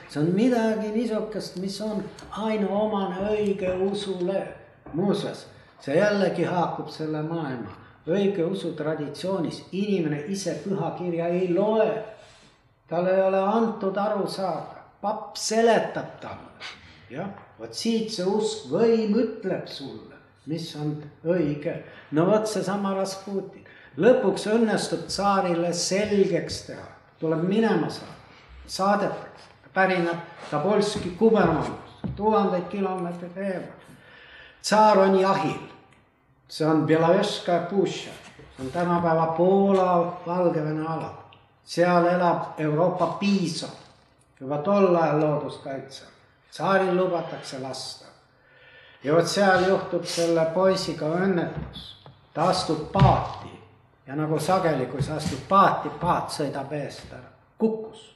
see 0.09 0.19
on 0.19 0.31
midagi 0.33 0.89
niisugust, 0.95 1.59
mis 1.61 1.81
on 1.81 2.03
ainuomane 2.31 3.29
õigeusule. 3.29 4.41
muuseas, 4.93 5.47
see 5.81 5.95
jällegi 5.97 6.43
haakub 6.43 6.89
selle 6.89 7.21
maailma. 7.21 7.71
Õigeusu 8.07 8.73
traditsioonis 8.75 9.63
inimene 9.71 10.25
ise 10.27 10.57
pühakirja 10.63 11.27
ei 11.27 11.53
loe. 11.53 12.03
Talle 12.93 13.15
ei 13.15 13.21
ole 13.25 13.39
antud 13.41 13.97
aru 13.97 14.27
saada, 14.29 14.83
papp 15.01 15.35
seletab 15.39 16.19
talle. 16.21 16.71
jah, 17.09 17.29
vot 17.59 17.73
siit 17.73 18.13
see 18.13 18.25
usk, 18.29 18.69
võim 18.71 19.17
ütleb 19.17 19.67
sulle, 19.67 20.19
mis 20.45 20.69
on 20.77 20.95
õige. 21.25 21.75
no 22.11 22.27
vot 22.29 22.47
seesama 22.47 22.93
Rasputin, 22.97 23.65
lõpuks 23.97 24.47
õnnestub 24.53 25.07
tsaarile 25.09 25.73
selgeks 25.73 26.63
teha, 26.69 26.87
tuleb 27.19 27.43
minema 27.49 27.89
saada, 27.89 28.39
saadetakse, 28.67 29.51
pärineb 29.73 30.31
Tobolski 30.51 31.15
kubermannust, 31.17 32.07
tuhandeid 32.15 32.69
kilomeetreid 32.69 33.37
eemal. 33.37 33.93
tsaar 34.61 34.99
on 35.07 35.19
jahil 35.19 35.61
see 36.53 36.67
on 36.67 36.85
Belovežskaja 36.85 37.65
pušša, 37.69 38.11
see 38.37 38.65
on 38.65 38.71
tänapäeva 38.71 39.25
Poola, 39.37 40.21
Valgevene 40.27 40.87
ala. 40.87 41.22
Seal 41.65 42.05
elab 42.05 42.59
Euroopa 42.59 43.07
piisov, 43.19 43.75
juba 44.39 44.57
tol 44.57 44.95
ajal 44.95 45.19
looduskaitse. 45.19 46.03
tsaaril 46.51 46.97
lubatakse 46.97 47.59
lasta. 47.59 48.05
ja 49.03 49.15
vot 49.15 49.27
seal 49.27 49.67
juhtub 49.67 50.05
selle 50.05 50.45
poisiga 50.45 51.05
õnnetus, 51.05 52.05
ta 52.33 52.43
astub 52.43 52.91
paati 52.91 53.59
ja 54.07 54.15
nagu 54.15 54.39
sageli, 54.39 54.85
kui 54.85 55.01
sa 55.01 55.15
astud 55.15 55.39
paati, 55.49 55.89
paat 55.89 56.29
sõidab 56.29 56.71
eest 56.73 57.13
ära, 57.13 57.29
kukkus. 57.57 58.15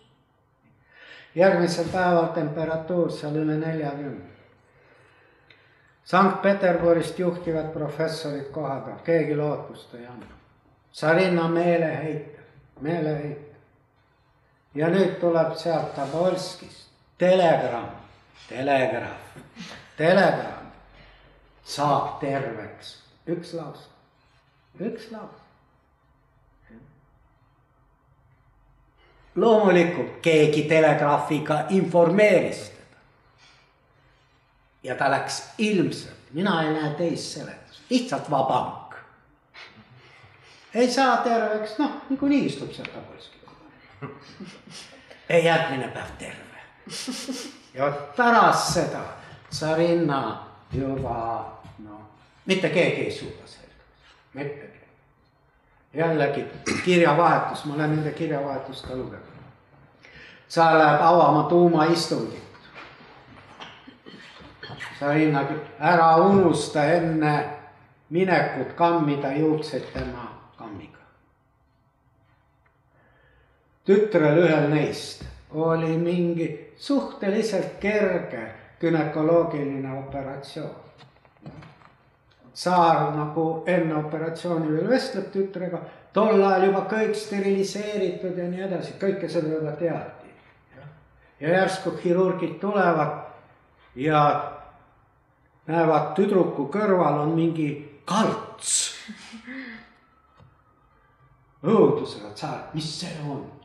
järgmisel 1.35 1.85
päeval 1.91 2.33
temperatuur 2.33 3.11
seal 3.11 3.35
üle 3.35 3.57
neljakümne 3.57 4.37
Sankt-Peterburist 6.07 7.19
juhtivad 7.19 7.73
professorid 7.73 8.45
koha 8.51 8.79
peal, 8.79 8.99
keegi 9.03 9.35
lootust 9.35 9.95
ei 9.95 10.05
anna. 10.07 10.35
Tsarinna 10.91 11.47
meeleheitel, 11.51 12.36
meeleheitel. 12.81 13.55
ja 14.75 14.89
nüüd 14.89 15.19
tuleb 15.19 15.55
sealt 15.55 15.95
Tobolskist 15.95 16.87
telegramm 17.17 18.07
telegraaf, 18.49 19.35
telegraam 19.97 20.71
saab 21.67 22.19
terveks, 22.21 22.93
üks 23.27 23.53
lause, 23.57 23.89
üks 24.79 25.11
lause. 25.11 25.43
loomulikult 29.37 30.15
keegi 30.25 30.63
telegraafiga 30.65 31.67
informeeris 31.69 32.63
teda. 32.71 33.01
ja 34.83 34.95
ta 34.95 35.11
läks 35.11 35.43
ilmselt, 35.57 36.31
mina 36.33 36.61
ei 36.63 36.73
näe 36.73 36.93
teist 36.97 37.35
seletust, 37.35 37.83
lihtsalt 37.89 38.31
vabank. 38.31 38.86
Ei 40.77 40.91
saa 40.91 41.17
terveks, 41.17 41.77
noh, 41.79 41.91
niikuinii 42.09 42.45
istub 42.45 42.71
seal 42.71 42.87
kuskil. 42.87 43.39
järgmine 45.49 45.87
päev 45.87 46.11
terve. 46.19 46.59
ja 47.73 47.91
pärast 48.17 48.73
seda 48.73 49.01
tsarinna 49.49 50.47
juba 50.73 51.45
noh, 51.79 52.01
mitte 52.45 52.69
keegi 52.69 53.01
ei 53.01 53.11
suuda 53.11 53.45
selgeks, 53.45 54.13
mitte 54.33 54.53
keegi. 54.55 54.87
jällegi 55.93 56.45
kirjavahetus, 56.85 57.65
ma 57.65 57.73
olen 57.73 57.95
nende 57.95 58.11
kirjavahetust 58.11 58.87
ka 58.87 58.95
lugenud. 58.95 59.23
sa 60.47 60.79
lähed 60.79 61.01
avama 61.01 61.43
tuumaistungit. 61.43 62.43
Sarina, 64.99 65.45
ära 65.79 66.15
unusta 66.17 66.83
enne 66.85 67.49
minekut 68.09 68.73
kammida 68.73 69.31
juuksed 69.31 69.83
tema 69.93 70.36
tütrel 73.87 74.43
ühel 74.43 74.69
neist 74.69 75.23
oli 75.51 75.97
mingi 75.97 76.73
suhteliselt 76.77 77.79
kerge 77.79 78.51
günekoloogiline 78.79 79.99
operatsioon. 79.99 80.75
tsaar 82.53 83.15
nagu 83.15 83.63
enne 83.67 83.95
operatsiooni 83.95 84.71
veel 84.71 84.89
vestleb 84.89 85.31
tütrega, 85.31 85.79
tol 86.13 86.41
ajal 86.41 86.63
juba 86.65 86.81
kõik 86.89 87.13
steriliseeritud 87.15 88.37
ja 88.37 88.47
nii 88.49 88.63
edasi, 88.65 88.93
kõike 89.01 89.29
seda 89.29 89.53
juba 89.53 89.71
teati. 89.71 90.27
ja 91.39 91.49
järsku 91.49 91.91
kirurgid 91.91 92.59
tulevad 92.59 93.23
ja 93.95 94.51
näevad 95.67 96.15
tüdruku 96.15 96.67
kõrval 96.73 97.21
on 97.21 97.35
mingi 97.35 98.01
kalts. 98.05 98.93
õudusega 101.63 102.33
tsaar, 102.33 102.59
mis 102.73 102.99
see 102.99 103.13
on? 103.29 103.56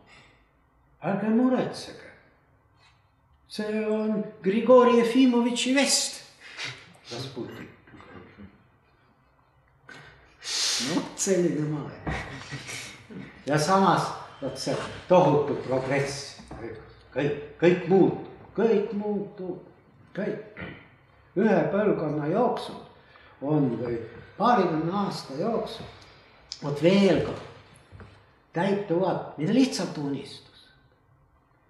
Ärge 1.02 1.28
muretsege 1.34 2.02
see 3.52 3.86
on 3.86 4.24
Grigori 4.42 4.96
Jefimovitši 4.98 5.74
vest. 5.74 6.22
Rasputin. 7.12 7.68
vot 10.94 11.12
selline 11.16 11.68
maailm. 11.68 12.14
ja 13.46 13.58
samas 13.58 14.02
vot 14.42 14.58
see 14.58 14.74
tohutu 15.08 15.54
progress, 15.66 16.40
kõik, 17.14 17.36
kõik 17.60 17.84
muutub, 17.88 18.30
kõik 18.56 18.94
muutub, 18.96 19.60
kõik. 20.16 20.64
ühe 21.36 21.58
põlvkonna 21.72 22.26
jooksul 22.32 22.80
on 23.42 23.68
või 23.82 23.98
paarikümne 24.38 24.96
aasta 25.04 25.36
jooksul, 25.38 25.86
vot 26.62 26.82
veel 26.82 27.20
kord 27.26 27.44
täituvad, 28.52 29.36
mida 29.36 29.52
lihtsalt 29.52 29.98
unistused 29.98 30.51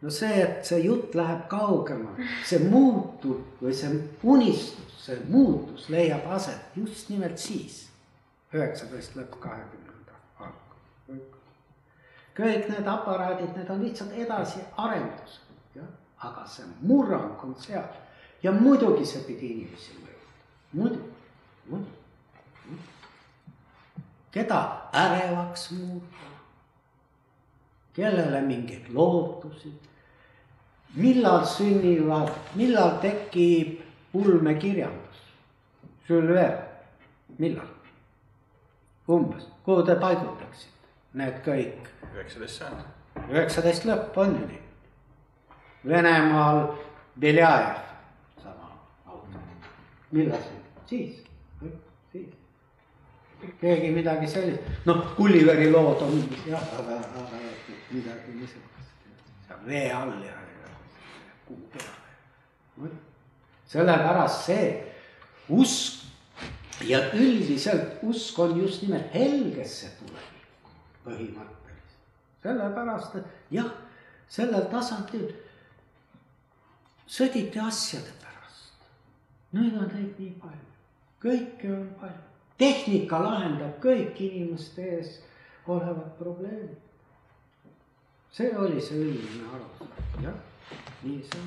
no 0.02 0.10
see, 0.10 0.42
et 0.42 0.66
see 0.66 0.82
jutt 0.82 1.14
läheb 1.14 1.46
kaugemale, 1.50 2.26
see 2.46 2.58
muutub 2.66 3.62
või 3.62 3.74
see 3.76 3.92
unistus, 4.26 4.96
see 5.04 5.18
muutus 5.30 5.88
leiab 5.94 6.26
aset 6.34 6.74
just 6.78 7.10
nimelt 7.12 7.38
siis, 7.38 7.84
üheksateist 8.52 9.14
lõpp 9.18 9.38
kahekümnenda 9.42 10.18
alg. 10.42 11.28
kõik 12.36 12.68
need 12.72 12.90
aparaadid, 12.90 13.54
need 13.56 13.70
on 13.70 13.84
lihtsalt 13.84 14.16
edasiarendus, 14.24 15.38
jah, 15.76 15.90
aga 16.18 16.46
see 16.50 16.66
murrang 16.82 17.38
on 17.46 17.54
seal. 17.60 17.86
Ja 18.42 18.50
muidugi 18.50 19.04
see 19.06 19.22
pidi 19.22 19.52
inimesi 19.54 19.94
mõjutama, 20.00 20.32
muidugi, 20.72 21.12
muidugi. 21.70 22.80
keda 24.34 24.58
ärevaks 24.98 25.68
muuta, 25.76 26.26
kellele 27.94 28.40
mingeid 28.42 28.90
lootusi 28.90 29.70
millal 30.94 31.44
sünnivad, 31.46 32.32
millal 32.54 32.98
tekib 33.00 33.80
ulmekirjandus? 34.14 35.22
Millal? 37.38 37.68
umbes, 39.08 39.46
kuhu 39.64 39.82
te 39.82 39.96
paigutaksite 40.00 40.90
need 41.18 41.38
kõik? 41.44 41.88
üheksateist 42.12 42.60
sajand. 42.60 42.84
üheksateist 43.30 43.86
lõpp 43.88 44.18
on 44.22 44.36
ju 44.36 44.46
nii. 44.46 44.60
Venemaal 45.88 46.60
Beljajev, 47.20 47.80
sama 48.42 48.70
autor. 49.06 49.40
millal 50.10 50.44
see, 50.44 50.60
siis, 50.86 51.72
siis. 52.12 52.28
keegi 53.60 53.90
midagi 53.90 54.28
sellist, 54.30 54.70
noh, 54.86 55.02
Gulliveri 55.16 55.70
lood 55.72 56.04
on 56.06 56.22
jah, 56.46 56.62
aga, 56.78 57.00
aga 57.24 57.42
midagi 57.90 58.38
niisugust, 58.38 59.58
vee 59.66 59.90
all 59.92 60.14
ja. 60.22 60.38
Sellepärast 63.72 64.44
see 64.46 64.66
usk 65.48 66.02
ja 66.86 66.98
üldiselt 67.14 68.02
usk 68.02 68.38
on 68.38 68.58
just 68.60 68.82
nimelt 68.82 69.14
helgesse 69.14 69.92
tulevikku 69.98 70.72
põhimõtteliselt. 71.04 71.96
sellepärast, 72.42 73.16
et 73.16 73.56
jah, 73.56 73.70
sellel 74.28 74.68
tasandil 74.72 75.30
sõditi 77.06 77.62
asjade 77.62 78.12
pärast. 78.20 78.76
nüüd 79.56 79.78
on 79.78 79.90
neid 79.94 80.20
nii 80.20 80.36
palju, 80.42 80.70
kõike 81.24 81.72
on 81.72 81.90
palju, 82.00 82.22
tehnika 82.58 83.24
lahendab 83.24 83.80
kõik 83.82 84.20
inimeste 84.20 84.88
ees 84.98 85.18
olevad 85.66 86.16
probleemid. 86.18 86.78
see 88.32 88.56
oli 88.56 88.80
see 88.80 89.04
üldine 89.06 89.52
arusaam, 89.54 90.24
jah 90.24 90.40
nii 91.02 91.20
see 91.28 91.40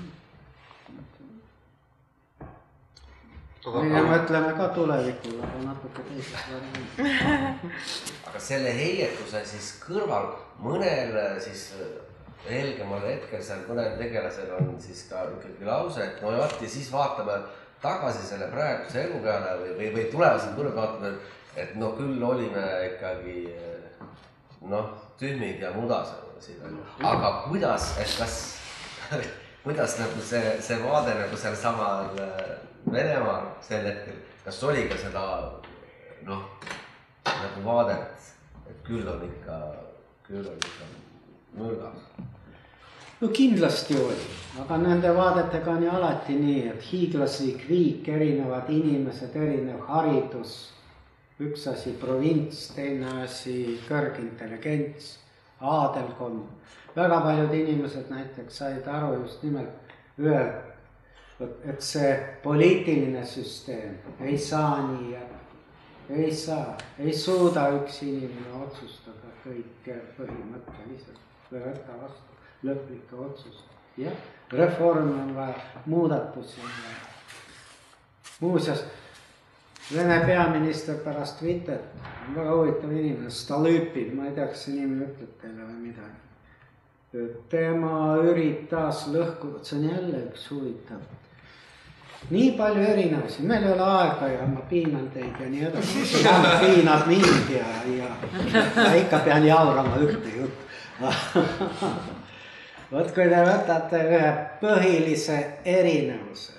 on. 3.65 3.81
meie 3.81 4.01
mõtleme 4.05 4.51
ka 4.57 4.69
tulevikule, 4.75 5.41
aga 5.47 5.61
natuke 5.65 6.07
teisest 6.09 6.49
variandist. 6.53 8.11
aga 8.29 8.41
selle 8.49 8.73
heietuse 8.77 9.45
siis 9.51 9.71
kõrval 9.85 10.33
mõnel 10.61 11.15
siis 11.43 11.71
helgemal 12.45 13.01
hetkel 13.07 13.41
seal 13.43 13.63
mõnel 13.69 13.95
tegelasel 13.99 14.51
on 14.59 14.75
siis 14.81 15.05
ka 15.09 15.23
ikkagi 15.37 15.65
lause, 15.65 16.03
et 16.03 16.21
no 16.21 16.33
vot 16.37 16.61
ja 16.61 16.69
siis 16.69 16.91
vaatame 16.93 17.39
tagasi 17.81 18.27
selle 18.27 18.49
praeguse 18.51 19.01
elu 19.05 19.21
peale 19.23 19.55
või, 19.61 19.71
või, 19.79 19.89
või 19.95 20.05
tulevasele 20.11 20.57
põlve 20.57 20.75
vaatame, 20.77 21.13
et 21.55 21.73
no 21.79 21.91
küll 21.97 22.21
olime 22.23 22.65
ikkagi 22.91 23.39
noh, 24.69 24.93
tühmid 25.19 25.61
ja 25.61 25.71
mudased, 25.75 26.21
aga 27.01 27.31
kuidas, 27.47 27.95
et 28.01 28.13
kas 28.19 28.35
kuidas 29.63 29.99
nagu 29.99 30.21
see, 30.21 30.61
see 30.61 30.77
vaade 30.83 31.15
nagu 31.19 31.37
sealsamal 31.37 32.19
äh, 32.19 32.55
Venemaal 32.85 33.47
sel 33.65 33.85
hetkel, 33.87 34.19
kas 34.45 34.61
oli 34.63 34.85
ka 34.89 34.97
seda 35.01 35.23
noh, 36.27 36.43
nagu 37.25 37.63
vaadet, 37.65 38.29
et 38.69 38.77
küll 38.85 39.07
on 39.09 39.23
ikka, 39.25 39.57
küll 40.27 40.45
on 40.45 40.59
ikka 40.61 40.89
mõrgas? 41.57 42.05
no 43.21 43.31
kindlasti 43.33 43.97
oli, 43.97 44.27
aga 44.61 44.77
nende 44.83 45.15
vaadetega 45.17 45.73
on 45.73 45.83
ju 45.87 45.91
alati 45.97 46.37
nii, 46.37 46.61
et 46.75 46.87
hiiglaslik 46.91 47.65
riik, 47.69 48.07
erinevad 48.11 48.69
inimesed, 48.69 49.33
erinev 49.33 49.81
haridus, 49.89 50.55
üks 51.41 51.65
asi 51.71 51.95
provints, 51.99 52.67
teine 52.75 53.23
asi 53.23 53.79
kõrgintelligents, 53.89 55.15
aadelkond 55.57 56.45
väga 56.95 57.19
paljud 57.21 57.53
inimesed 57.53 58.09
näiteks 58.09 58.57
said 58.57 58.87
aru 58.87 59.13
just 59.21 59.43
nimelt 59.43 59.93
ühelt, 60.19 60.71
et 61.65 61.81
see 61.83 62.11
poliitiline 62.43 63.25
süsteem 63.25 63.97
ei 64.19 64.37
saa 64.37 64.87
nii 64.87 65.11
jääda. 65.11 65.39
ei 66.09 66.35
saa, 66.35 66.77
ei 66.99 67.13
suuda 67.13 67.67
üks 67.79 68.01
inimene 68.03 68.63
otsustada 68.63 69.33
kõike 69.43 69.97
põhimõtteliselt 70.17 71.51
või 71.51 71.63
võtta 71.65 71.97
vastu 72.01 72.69
lõplikke 72.69 73.15
otsuseid. 73.27 73.73
jah, 73.97 74.21
reforme 74.51 75.21
on 75.21 75.35
vaja, 75.35 75.59
muudatusi 75.85 76.61
on 76.61 76.77
vaja. 76.83 77.01
muuseas, 78.39 78.85
Vene 79.93 80.15
peaminister 80.25 80.95
pärast 81.03 81.37
Twittert, 81.39 81.91
väga 82.35 82.55
huvitav 82.55 82.89
inimene, 82.89 83.29
Stalõpin, 83.29 84.15
ma 84.17 84.25
ei 84.25 84.33
tea, 84.33 84.47
kas 84.49 84.63
see 84.65 84.79
nimi 84.79 85.03
ütleb 85.05 85.35
teile 85.43 85.61
või 85.61 85.91
midagi 85.91 86.23
tema 87.49 88.15
üritas 88.23 89.05
lõhkuda, 89.13 89.61
see 89.63 89.77
on 89.79 89.85
jälle 89.89 90.23
üks 90.29 90.49
huvitav. 90.51 91.03
nii 92.29 92.51
palju 92.57 92.81
erinevusi, 92.81 93.43
meil 93.45 93.63
ei 93.63 93.71
ole 93.73 93.85
aega 93.85 94.27
ja 94.27 94.47
ma 94.49 94.61
piinan 94.69 95.09
teid 95.13 95.39
ja 95.39 95.49
nii 95.49 95.65
edasi. 95.69 96.05
piinab 96.63 97.07
mind 97.07 97.51
ja, 97.53 97.67
ja, 97.93 98.09
ja 98.75 98.93
ikka 98.97 99.19
pean 99.27 99.45
jaurama 99.47 99.99
ühte 100.01 100.37
juttu 100.37 100.65
vot 102.91 103.11
kui 103.13 103.29
te 103.29 103.43
võtate 103.49 104.01
ühe 104.09 104.33
põhilise 104.61 105.37
erinevuse 105.65 106.53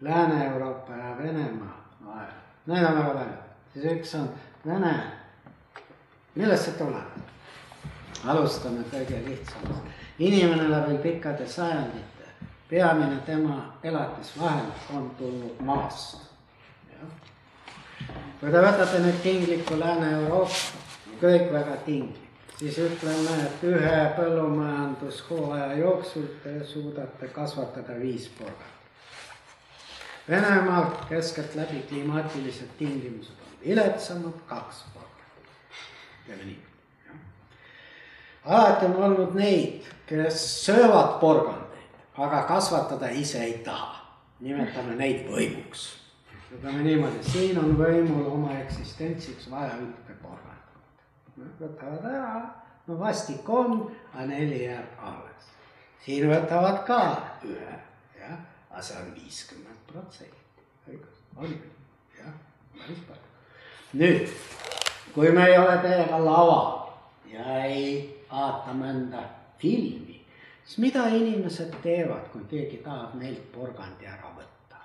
Lääne-Euroopa 0.00 0.96
ja 0.96 1.14
Venemaa 1.18 1.74
vahel, 2.06 2.34
neid 2.66 2.84
on 2.86 3.00
väga 3.00 3.14
palju, 3.14 3.40
siis 3.72 3.88
üks 3.94 4.14
on 4.18 4.28
Vene, 4.66 4.94
millest 6.34 6.68
see 6.68 6.78
tuleb? 6.78 7.18
Alustame 8.24 8.84
kõige 8.92 9.22
lihtsamast, 9.26 9.98
inimene 10.18 10.70
läbi 10.70 10.98
pikkade 11.02 11.46
sajandite 11.46 12.18
peamine 12.70 13.16
tema 13.26 13.78
elatisvahend 13.82 14.72
on 14.94 15.10
tulnud 15.18 15.60
maast. 15.60 16.16
kui 18.40 18.50
te 18.52 18.60
võtate 18.62 19.00
nüüd 19.02 19.16
tingliku 19.22 19.78
Lääne-Euroopa, 19.80 20.82
kõik 21.18 21.48
väga 21.52 21.74
tinglik, 21.86 22.28
siis 22.60 22.78
ütleme, 22.78 23.34
et 23.46 23.64
ühe 23.66 23.96
põllumajandushooaja 24.16 25.72
jooksul 25.80 26.28
te 26.44 26.54
suudate 26.64 27.32
kasvatada 27.34 27.98
viis 27.98 28.28
porgat. 28.38 28.76
Venemaal 30.28 30.92
keskeltläbi 31.08 31.82
klimaatilised 31.88 32.78
tingimused 32.78 33.44
on 33.48 33.60
viletsamad, 33.64 34.40
kaks 34.46 34.84
porgat. 34.94 35.28
teeme 36.26 36.44
nii. 36.44 36.67
Alati 38.48 38.86
on 38.88 39.00
olnud 39.04 39.38
neid, 39.38 39.86
kes 40.08 40.42
söövad 40.64 41.18
porgandeid 41.20 41.68
aga 42.18 42.42
kasvatada 42.42 43.10
ise 43.10 43.42
ei 43.44 43.58
taha. 43.64 43.94
nimetame 44.40 44.94
neid 44.94 45.26
võimuks. 45.26 45.86
ütleme 46.54 46.82
niimoodi, 46.82 47.22
siin 47.22 47.58
on 47.58 47.76
võimul 47.78 48.26
oma 48.32 48.54
eksistentsiks 48.58 49.50
vaja 49.50 49.76
ühte 49.82 50.16
porgandit. 50.22 51.54
võtavad 51.60 52.06
ära, 52.10 52.42
no 52.86 52.98
vastik 52.98 53.48
on, 53.48 53.86
aga 54.14 54.26
neli 54.26 54.64
jääb 54.64 55.02
alles. 55.10 55.48
siin 56.04 56.28
võtavad 56.30 56.82
ka 56.86 57.00
ühe, 57.46 57.78
jah, 58.18 58.36
aga 58.70 58.82
see 58.82 58.98
on 59.02 59.14
viiskümmend 59.14 59.86
protsenti. 59.92 61.00
on 61.36 61.50
ju, 61.50 61.72
jah, 62.18 62.34
päris 62.74 63.02
palju. 63.06 63.28
nüüd, 63.94 64.36
kui 65.14 65.30
me 65.30 65.46
ei 65.46 65.58
ole 65.58 65.78
teiega 65.86 66.18
laval 66.24 66.88
ja 67.30 67.62
ei 67.64 68.17
vaata 68.30 68.74
mõnda 68.76 69.22
filmi, 69.58 70.20
siis 70.64 70.78
mida 70.78 71.06
inimesed 71.08 71.74
teevad, 71.82 72.28
kui 72.32 72.44
keegi 72.50 72.82
tahab 72.84 73.16
neilt 73.20 73.52
porgandi 73.52 74.06
ära 74.06 74.32
võtta? 74.36 74.82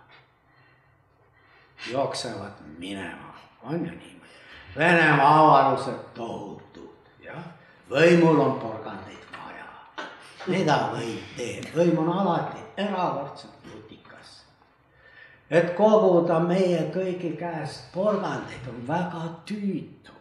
jooksevad 1.92 2.64
minema, 2.80 3.34
on 3.64 3.74
ju 3.74 3.92
niimoodi. 3.92 4.38
Venemaa 4.78 5.34
avarused 5.40 6.00
tohutud, 6.16 7.10
jah, 7.22 7.44
võimul 7.90 8.40
on 8.40 8.56
porgandeid 8.60 9.26
vaja. 9.36 9.68
mida 10.48 10.78
võim 10.94 11.20
teeb, 11.38 11.68
võim 11.76 12.00
on 12.00 12.10
alati 12.14 12.64
erakordselt 12.78 13.68
nutikas. 13.68 14.46
et 15.50 15.76
koguda 15.76 16.40
meie 16.40 16.88
kõigi 16.96 17.36
käest 17.38 17.92
porgandeid 17.94 18.68
on 18.72 18.88
väga 18.88 19.28
tüütu, 19.46 20.16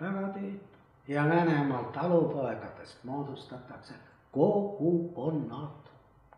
väga 0.00 0.28
tüütu 0.36 0.75
ja 1.08 1.28
Venemaal 1.28 1.84
talupoegadest 1.84 3.04
moodustatakse 3.04 3.94
kogukonnad, 4.32 5.88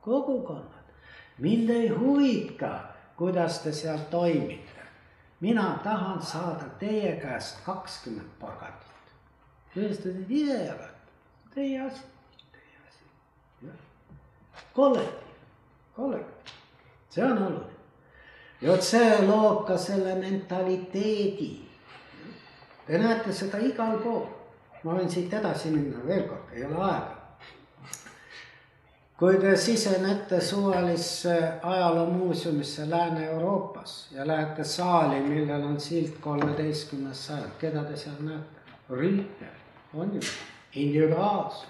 kogukonnad. 0.00 0.88
mind 1.38 1.70
ei 1.70 1.88
huvita, 1.88 2.80
kuidas 3.16 3.58
te 3.58 3.72
seal 3.72 3.98
toimite. 3.98 4.82
mina 5.40 5.78
tahan 5.84 6.22
saada 6.22 6.64
teie 6.78 7.16
käest 7.16 7.64
kakskümmend 7.64 8.30
te 9.98 10.08
neid 10.08 10.30
ise 10.30 10.64
jagate? 10.64 11.12
Teie 11.54 11.80
asi, 11.80 12.02
teie 12.52 12.78
asi. 12.88 13.78
kollektiiv, 14.72 15.36
kollektiiv, 15.96 16.54
see 17.10 17.24
on 17.24 17.42
oluline. 17.42 17.78
ja 18.60 18.72
vot 18.72 18.82
see 18.82 19.26
loob 19.26 19.66
ka 19.66 19.78
selle 19.78 20.14
mentaliteedi. 20.14 21.68
Te 22.86 22.98
näete 22.98 23.32
seda 23.32 23.58
igal 23.58 23.98
pool. 24.02 24.37
Ma 24.84 24.98
võin 24.98 25.10
siit 25.10 25.32
edasi 25.34 25.70
minna 25.74 26.04
veel 26.06 26.28
kord, 26.28 26.52
ei 26.54 26.64
ole 26.64 26.82
aega 26.84 27.18
kui 29.18 29.34
te 29.42 29.56
sisenete 29.56 30.40
suvalisse 30.40 31.52
ajaloomuuseumisse 31.62 32.90
Lääne-Euroopas 32.90 34.08
ja 34.10 34.26
lähete 34.26 34.64
saali, 34.64 35.20
millel 35.20 35.62
on 35.62 35.80
silt 35.80 36.20
kolmeteistkümnes 36.20 37.26
sajand, 37.26 37.56
keda 37.58 37.82
te 37.84 37.96
seal 37.96 38.20
näete? 38.20 38.62
riike, 38.90 39.48
on 39.94 40.14
ju, 40.14 40.20
individuaalsus. 40.72 41.66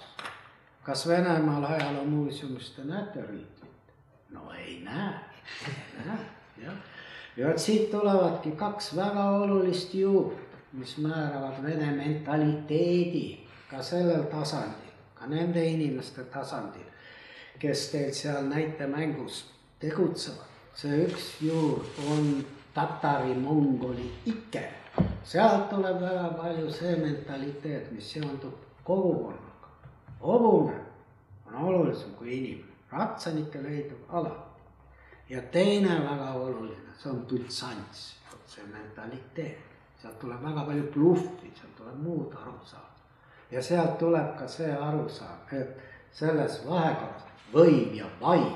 kas 0.83 1.07
Venemaal 1.07 1.63
ajaloomuuseumis 1.63 2.69
te 2.75 2.85
näete 2.85 3.25
riiki? 3.25 3.71
no 4.29 4.51
ei 4.53 4.81
näe, 4.85 5.13
ei 5.67 6.05
näe, 6.05 6.19
jah. 6.63 6.77
ja 7.37 7.47
vot 7.47 7.59
siit 7.59 7.91
tulevadki 7.91 8.51
kaks 8.51 8.95
väga 8.95 9.25
olulist 9.41 9.93
juurt, 9.93 10.48
mis 10.73 10.97
määravad 10.97 11.63
vene 11.63 11.91
mentaliteedi 11.91 13.47
ka 13.69 13.81
sellel 13.83 14.23
tasandil, 14.31 14.93
ka 15.15 15.25
nende 15.25 15.65
inimeste 15.65 16.23
tasandil 16.33 16.89
kes 17.59 17.91
teil 17.91 18.13
seal 18.13 18.43
näitemängus 18.43 19.51
tegutsevad. 19.79 20.47
see 20.79 21.05
üks 21.05 21.23
juur 21.41 21.83
on 22.11 22.45
tatari-mongoli 22.73 24.11
ike. 24.25 24.63
sealt 25.23 25.69
tuleb 25.69 25.99
väga 26.01 26.29
palju 26.37 26.71
see 26.71 26.95
mentaliteet, 26.95 27.91
mis 27.91 28.11
seondub 28.11 28.55
kogukonnaga. 28.83 29.67
hobune 30.21 30.79
on 31.45 31.55
olulisem 31.55 32.11
kui 32.11 32.37
inimene, 32.37 32.73
ratsanikke 32.91 33.63
leidub 33.63 34.03
alati. 34.09 34.61
ja 35.29 35.41
teine 35.41 35.99
väga 36.09 36.33
oluline, 36.33 36.93
see 36.97 37.11
on 37.11 37.25
tultsants, 37.25 38.15
see 38.47 38.63
mentaliteet. 38.63 39.68
Sealt 40.01 40.19
tuleb 40.19 40.43
väga 40.43 40.63
palju 40.65 40.91
bluffi, 40.93 41.51
sealt 41.55 41.75
tuleb 41.77 42.01
muud 42.03 42.33
arusaama. 42.41 42.87
ja 43.51 43.63
sealt 43.63 43.97
tuleb 43.97 44.35
ka 44.39 44.47
see 44.47 44.71
arusaam, 44.73 45.39
et 45.51 45.81
selles 46.11 46.61
vahekorras 46.67 47.25
võim 47.53 47.93
ja 47.97 48.05
vaim, 48.21 48.53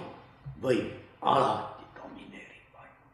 võim 0.62 0.90
alati 1.22 1.86
domineerib 1.98 2.74
vaimu. 2.74 3.12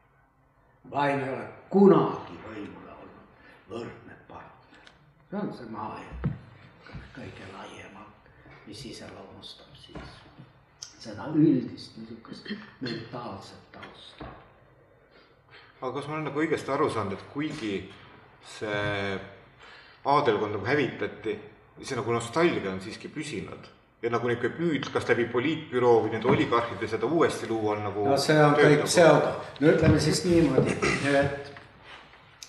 vaim 0.92 1.24
ei 1.24 1.34
ole 1.36 1.48
kunagi 1.70 2.40
võimule 2.48 2.96
olnud 3.02 3.70
võrdne 3.70 4.18
partner. 4.28 4.92
see 5.30 5.40
on 5.40 5.54
see 5.54 5.70
maailm 5.72 6.34
kõige 7.16 7.52
laiemalt, 7.54 8.34
mis 8.68 8.86
iseloomustab 8.86 9.76
siis 9.76 10.20
seda 11.00 11.30
üldist 11.34 11.98
niisugust 11.98 12.52
mentaalset 12.82 13.72
tausta. 13.72 14.26
aga 15.82 15.94
kas 15.96 16.08
ma 16.08 16.14
olen 16.14 16.26
nagu 16.28 16.42
õigesti 16.44 16.74
aru 16.76 16.90
saanud, 16.92 17.16
et 17.16 17.26
kuigi 17.34 17.74
see 18.46 19.20
aadelkond 20.06 20.56
nagu 20.56 20.66
hävitati, 20.66 21.36
see 21.84 22.00
nagu 22.00 22.16
nostalgia 22.16 22.72
on 22.72 22.82
siiski 22.84 23.12
püsinud 23.12 23.68
ja 24.02 24.10
nagu 24.14 24.30
niisugune 24.30 24.56
püüd, 24.56 24.90
kas 24.94 25.08
läbi 25.10 25.26
poliitbüroo 25.32 26.06
või 26.06 26.14
nende 26.14 26.30
oligarhide 26.32 26.88
seda 26.88 27.08
uuesti 27.08 27.50
luua 27.50 27.76
on 27.76 27.86
nagu. 27.90 28.06
no 28.08 28.18
see 28.18 28.38
on 28.40 28.56
kõik 28.56 28.84
pseudo, 28.88 29.34
no 29.60 29.72
ütleme 29.74 30.00
siis 30.00 30.24
niimoodi, 30.26 30.76
et 31.20 31.52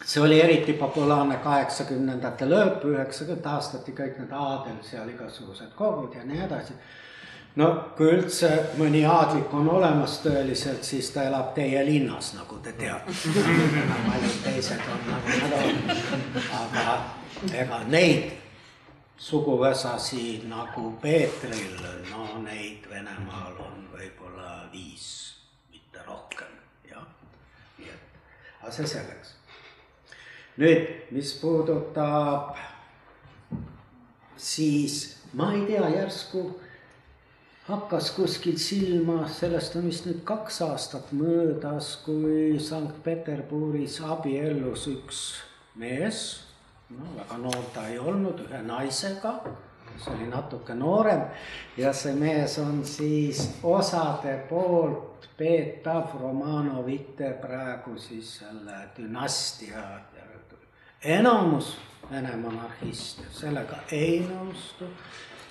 see 0.04 0.22
oli 0.22 0.40
eriti 0.40 0.76
populaarne 0.78 1.40
kaheksakümnendate 1.42 2.46
lõpp, 2.50 2.86
üheksakümnendate 2.86 3.54
aastati 3.54 3.94
kõik 3.98 4.22
need 4.22 4.32
aadel 4.34 4.78
seal 4.86 5.10
igasugused 5.10 5.74
kogud 5.78 6.14
ja 6.14 6.24
nii 6.26 6.44
edasi. 6.46 6.78
No 7.58 7.68
kui 7.96 8.10
üldse 8.14 8.50
mõni 8.78 9.02
aadlik 9.08 9.52
on 9.56 9.68
olemas 9.72 10.18
tõeliselt, 10.24 10.84
siis 10.86 11.10
ta 11.14 11.24
elab 11.28 11.52
teie 11.56 11.82
linnas, 11.86 12.34
nagu 12.36 12.58
te 12.62 12.72
teate. 12.78 13.14
paljud 14.06 14.38
teised 14.44 14.84
on 14.92 15.02
nagu 15.08 15.40
nad 15.40 15.56
on, 15.58 15.80
aga 16.60 16.86
ega 17.62 17.82
neid 17.88 18.30
suguvõsasi 19.20 20.46
nagu 20.48 20.92
Peetril, 21.02 21.76
no 22.12 22.40
neid 22.44 22.86
Venemaal 22.90 23.58
on 23.66 23.84
võib-olla 23.92 24.54
viis, 24.72 25.06
mitte 25.72 26.06
rohkem, 26.06 26.56
jah. 26.88 27.04
nii 27.78 27.90
et, 27.92 28.18
aga 28.62 28.72
see 28.78 28.88
selleks. 28.94 29.36
nüüd, 30.60 30.88
mis 31.10 31.34
puudutab 31.42 32.56
siis 34.40 35.16
ma 35.32 35.52
ei 35.52 35.66
tea, 35.66 35.88
järsku 35.88 36.44
hakkas 37.70 38.10
kuskil 38.16 38.58
silma, 38.58 39.24
sellest 39.30 39.76
on 39.78 39.88
vist 39.88 40.06
nüüd 40.08 40.20
kaks 40.28 40.60
aastat 40.66 41.12
möödas, 41.16 41.94
kui 42.04 42.58
Sankt-Peterburis 42.60 44.00
abiellus 44.04 44.86
üks 44.90 45.22
mees. 45.80 46.22
No 46.90 47.06
väga 47.16 47.38
noor 47.38 47.66
ta 47.74 47.86
ei 47.88 47.98
olnud, 48.02 48.42
ühe 48.48 48.62
naisega, 48.66 49.36
kes 49.86 50.08
oli 50.10 50.26
natuke 50.30 50.74
noorem. 50.74 51.22
Ja 51.78 51.92
see 51.94 52.16
mees 52.18 52.58
on 52.58 52.82
siis 52.84 53.44
osade 53.62 54.34
poolt 54.50 55.30
peetav 55.38 56.16
Romanovite 56.20 57.30
praegu 57.40 57.94
siis 57.98 58.40
selle 58.40 58.82
dünastia 58.96 59.84
enamus 61.02 61.76
Vene 62.10 62.32
monarhiste 62.36 63.22
sellega 63.30 63.76
ei 63.94 64.24
nõustu. 64.26 64.88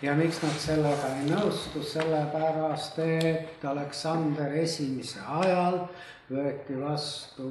Ja 0.02 0.16
miks 0.16 0.40
nad 0.44 0.56
sellega 0.60 1.12
ei 1.18 1.28
nõustu, 1.28 1.84
sellepärast 1.84 3.00
et 3.04 3.66
Aleksander 3.68 4.54
Esimese 4.62 5.20
ajal 5.28 5.82
võeti 6.30 6.78
vastu 6.80 7.50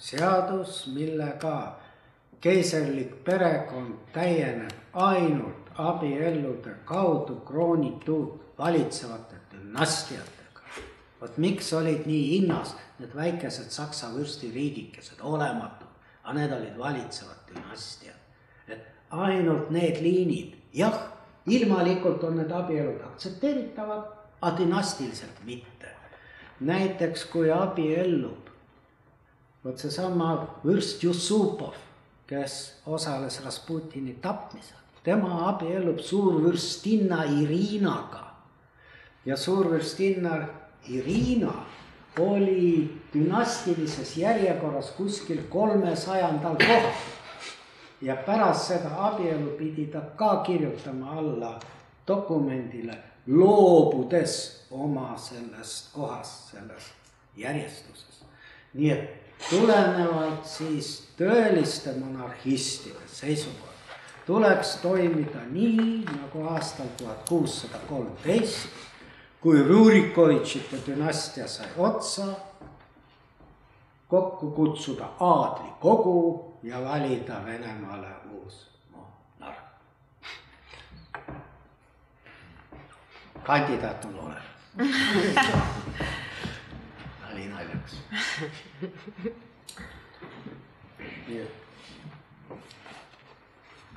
seadus, 0.00 0.86
millega 0.94 1.76
keiserlik 2.40 3.18
perekond 3.24 3.98
täieneb 4.14 4.96
ainult 4.96 5.72
abiellude 5.80 6.78
kaudu 6.88 7.40
kroonitud 7.46 8.38
valitsevate 8.58 9.36
dünastiatega. 9.52 10.38
vot 11.20 11.36
miks 11.36 11.72
olid 11.72 12.06
nii 12.08 12.24
hinnas 12.30 12.74
need 12.98 13.12
väikesed 13.16 13.70
Saksa 13.70 14.08
vürstiriigikesed, 14.14 15.20
olematud, 15.20 15.88
aga 16.24 16.38
need 16.38 16.52
olid 16.52 16.78
valitsevad 16.78 17.44
dünastiad. 17.48 18.16
et 18.68 18.86
ainult 19.10 19.70
need 19.70 20.00
liinid, 20.00 20.56
jah, 20.72 21.09
ilmalikult 21.46 22.24
on 22.24 22.36
need 22.36 22.50
abielud 22.50 23.00
aktsepteeritavad, 23.12 24.04
aga 24.40 24.56
dünastiliselt 24.58 25.44
mitte. 25.44 25.88
näiteks 26.60 27.24
kui 27.24 27.50
abiellub 27.50 28.50
vot 29.64 29.78
seesama 29.78 30.46
vürst 30.64 31.02
Jussupov, 31.02 31.74
kes 32.26 32.82
osales 32.86 33.40
Rasputini 33.44 34.12
tapmisel, 34.20 34.76
tema 35.04 35.48
abiellub 35.48 35.98
suurvürstinna 35.98 37.24
Irinaga 37.24 38.26
ja 39.24 39.36
suurvürstinna 39.36 40.36
Irina 40.88 41.54
oli 42.18 43.00
dünastilises 43.14 44.16
järjekorras 44.16 44.90
kuskil 44.96 45.38
kolmesajandal 45.48 46.56
kohal. 46.56 46.92
Ja 48.02 48.16
pärast 48.16 48.66
seda 48.68 48.90
abielu 48.98 49.50
pidi 49.58 49.86
ta 49.86 50.00
ka 50.16 50.36
kirjutama 50.46 51.18
alla 51.18 51.60
dokumendile, 52.08 52.98
loobudes 53.26 54.66
oma 54.70 55.18
sellest 55.18 55.92
kohast, 55.94 56.50
selles 56.50 56.90
järjestuses. 57.36 58.24
nii 58.74 58.90
et 58.90 59.34
tulenevalt 59.50 60.46
siis 60.46 61.08
tõeliste 61.18 61.96
monarhistide 61.98 63.06
seisukohalt 63.06 63.96
tuleks 64.26 64.76
toimida 64.82 65.42
nii 65.50 66.04
nagu 66.04 66.46
aastal 66.52 66.86
tuhat 66.98 67.28
kuussada 67.28 67.78
kolmteist 67.88 68.68
kui 69.40 69.62
Rurikovitšite 69.62 70.76
dünastia 70.86 71.48
sai 71.48 71.68
otsa, 71.78 72.26
kokku 74.08 74.50
kutsuda 74.50 75.08
aadlikogu 75.20 76.49
ja 76.62 76.84
valida 76.84 77.44
Venemaale 77.44 78.08
uus 78.30 78.70
monarh. 78.90 79.58
kandidaat 83.42 84.04
on 84.04 84.18
olemas. 84.18 84.42
oli 87.32 87.46
naljaks. 87.48 87.96
nii 91.26 91.40
et 91.40 91.60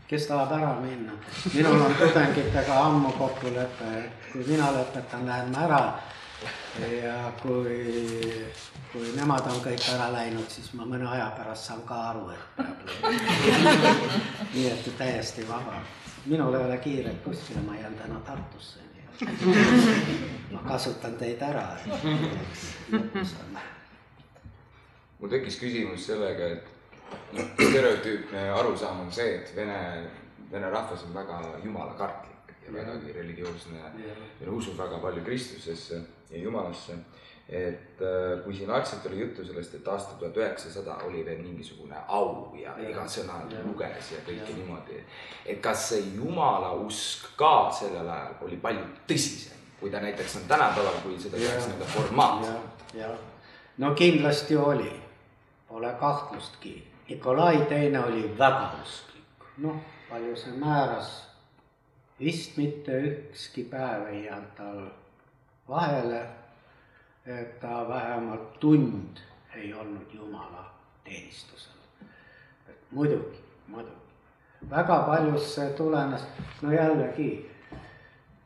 kes 0.07 0.27
tahab 0.27 0.51
ära 0.51 0.73
minna. 0.81 1.11
minul 1.53 1.81
on 1.81 1.95
tudengitega 1.95 2.79
ammu 2.85 3.11
kokkulepe, 3.11 3.87
et 3.97 4.31
kui 4.31 4.43
mina 4.47 4.71
lõpetan, 4.71 5.25
lähen 5.25 5.51
ma 5.51 5.63
ära. 5.67 5.79
Ja 7.03 7.31
kui, 7.41 8.45
kui 8.91 9.11
nemad 9.17 9.47
on 9.51 9.59
kõik 9.63 9.83
ära 9.93 10.07
läinud, 10.13 10.49
siis 10.49 10.71
ma 10.77 10.85
mõne 10.87 11.07
aja 11.09 11.29
pärast 11.37 11.69
saan 11.69 11.83
ka 11.87 11.99
aru, 12.09 12.29
et 12.33 12.43
peab 12.57 12.77
nii 14.53 14.67
et 14.71 14.89
täiesti 14.97 15.47
vaba. 15.49 15.81
minul 16.25 16.53
ei 16.55 16.65
ole 16.65 16.77
kiiret 16.77 17.23
kuskile, 17.23 17.61
ma 17.61 17.75
jään 17.75 17.95
täna 17.99 18.19
Tartusse, 18.25 18.79
nii 18.93 19.03
et 19.27 20.51
ma 20.51 20.63
kasutan 20.67 21.17
teid 21.17 21.41
ära. 21.41 21.67
mul 25.19 25.29
tekkis 25.29 25.59
küsimus 25.59 26.05
sellega, 26.05 26.47
et 26.57 26.65
noh, 27.33 27.47
stereotüüpne 27.69 28.49
arusaam 28.51 29.05
on 29.05 29.11
see, 29.11 29.35
et 29.39 29.55
vene, 29.55 29.79
vene 30.51 30.69
rahvas 30.69 31.03
on 31.07 31.13
väga 31.13 31.41
jumalakartlik 31.63 32.33
ja 32.65 32.73
vägagi 32.73 33.13
religioosne 33.13 33.79
ja 34.41 34.51
usub 34.51 34.77
väga 34.77 34.99
palju 34.99 35.23
Kristusesse 35.23 36.01
ja 36.33 36.43
Jumalasse. 36.43 36.97
et 37.49 38.01
äh, 38.01 38.43
kui 38.43 38.53
siin 38.55 38.69
algselt 38.71 39.05
oli 39.05 39.19
juttu 39.19 39.43
sellest, 39.45 39.73
et 39.75 39.87
aastal 39.87 40.15
tuhat 40.17 40.37
üheksasada 40.37 40.95
oli 41.07 41.25
veel 41.25 41.41
mingisugune 41.43 41.97
au 42.07 42.55
ja, 42.55 42.71
ja 42.79 42.89
iga 42.89 43.03
sõna 43.03 43.41
luges 43.65 44.13
ja 44.13 44.21
kõike 44.23 44.47
ja. 44.47 44.55
niimoodi. 44.55 45.01
et 45.45 45.59
kas 45.61 45.89
see 45.89 46.05
jumala 46.15 46.71
usk 46.85 47.33
ka 47.35 47.67
sellel 47.79 48.07
ajal 48.07 48.47
oli 48.47 48.57
palju 48.63 48.85
tõsisem, 49.11 49.59
kui 49.79 49.91
ta 49.91 49.99
näiteks 49.99 50.39
on 50.39 50.47
tänapäeval, 50.47 51.01
kui 51.03 51.19
seda 51.19 51.37
tehakse 51.37 51.67
nii-öelda 51.67 51.91
formaatselt? 51.97 53.29
no 53.77 53.93
kindlasti 53.99 54.57
oli, 54.57 54.91
pole 55.67 55.93
kahtlustki 55.99 56.77
Nikolai 57.13 57.65
teine 57.69 57.99
oli 57.99 58.37
väga 58.37 58.71
usklik, 58.81 59.43
noh, 59.61 59.75
palju 60.09 60.35
see 60.39 60.53
määras, 60.57 61.09
vist 62.19 62.55
mitte 62.57 62.95
ükski 63.09 63.67
päev 63.69 64.07
ei 64.09 64.23
jäänud 64.23 64.55
tal 64.57 64.79
vahele, 65.69 66.25
et 67.25 67.59
ta 67.59 67.85
vähemalt 67.89 68.59
tund 68.59 69.17
ei 69.55 69.73
olnud 69.73 70.13
Jumala 70.13 70.73
teenistusel. 71.03 71.73
et 72.69 72.91
muidugi, 72.91 73.39
muidugi, 73.67 74.69
väga 74.69 74.99
paljust 75.07 75.55
see 75.55 75.69
tulenes, 75.69 76.25
no 76.61 76.71
jällegi 76.71 77.53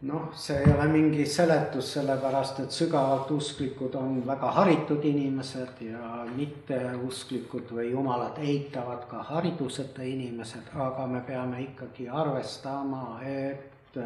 noh, 0.02 0.30
see 0.38 0.58
ei 0.62 0.74
ole 0.74 0.88
mingi 0.92 1.26
seletus, 1.26 1.94
sellepärast 1.94 2.60
et 2.62 2.72
sügavalt 2.72 3.32
usklikud 3.32 3.96
on 3.98 4.20
väga 4.28 4.52
haritud 4.60 5.06
inimesed 5.06 5.82
ja 5.82 6.26
mitteusklikud 6.36 7.74
või 7.74 7.90
jumalat 7.92 8.38
eitavad 8.38 9.08
ka 9.10 9.24
hariduseta 9.32 10.06
inimesed, 10.06 10.70
aga 10.76 11.08
me 11.08 11.22
peame 11.26 11.64
ikkagi 11.64 12.10
arvestama, 12.10 13.20
et 13.26 13.98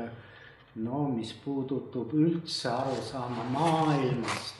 no 0.75 1.03
mis 1.09 1.33
puudutab 1.33 2.13
üldse 2.13 2.69
arusaama 2.69 3.43
maailmast, 3.51 4.55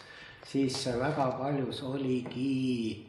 siis 0.48 0.84
see 0.84 1.00
väga 1.00 1.32
paljus 1.40 1.84
oligi 1.84 3.08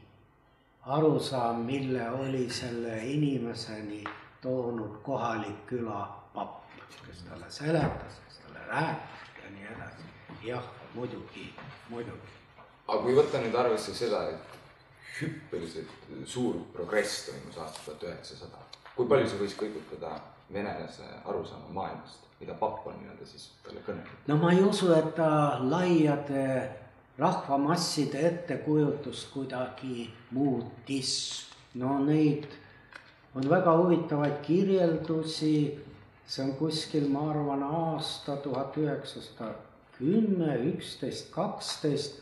arusaam, 0.87 1.65
mille 1.67 2.11
oli 2.11 2.49
selle 2.51 2.99
inimeseni 3.07 4.05
toonud 4.43 5.01
kohalik 5.03 5.67
külapapp 5.67 6.63
kes 7.13 7.23
talle 7.29 7.51
seletas, 7.51 8.21
kes 8.27 8.39
talle 8.39 8.67
rääkis 8.69 9.45
ja 9.45 9.51
nii 9.51 9.67
edasi. 9.67 10.03
jah, 10.43 10.65
muidugi, 10.95 11.55
muidugi. 11.89 12.33
aga 12.89 13.03
kui 13.03 13.17
võtta 13.17 13.41
nüüd 13.43 13.57
arvesse 13.59 13.95
seda, 13.95 14.23
et 14.33 14.57
hüppeliselt 15.21 15.93
suur 16.27 16.57
progress 16.73 17.27
toimus 17.29 17.59
aastal 17.59 17.85
tuhat 17.85 18.07
üheksasada, 18.09 18.63
kui 18.97 19.09
palju 19.09 19.29
see 19.29 19.43
võis 19.45 19.57
kõigutada 19.61 20.15
venelase 20.53 21.09
arusaama 21.25 21.69
maailmast, 21.79 22.29
mida 22.43 22.59
papp 22.59 22.87
on 22.91 22.99
nii-öelda 23.01 23.29
siis 23.31 23.49
talle 23.65 23.85
kõnelenud? 23.87 24.27
no 24.29 24.39
ma 24.43 24.53
ei 24.53 24.65
usu, 24.67 24.91
et 24.97 25.15
ta 25.17 25.31
laiade 25.63 26.47
rahvamasside 27.19 28.27
ettekujutust 28.29 29.31
kuidagi 29.33 30.11
muutis. 30.31 31.15
no 31.75 31.99
neid 32.05 32.51
on 33.35 33.49
väga 33.51 33.79
huvitavaid 33.79 34.43
kirjeldusi 34.45 35.55
see 36.27 36.45
on 36.45 36.53
kuskil, 36.57 37.09
ma 37.13 37.29
arvan, 37.31 37.63
aasta 37.63 38.37
tuhat 38.41 38.77
üheksasada 38.81 39.53
kümme, 39.99 40.55
üksteist, 40.73 41.31
kaksteist, 41.35 42.21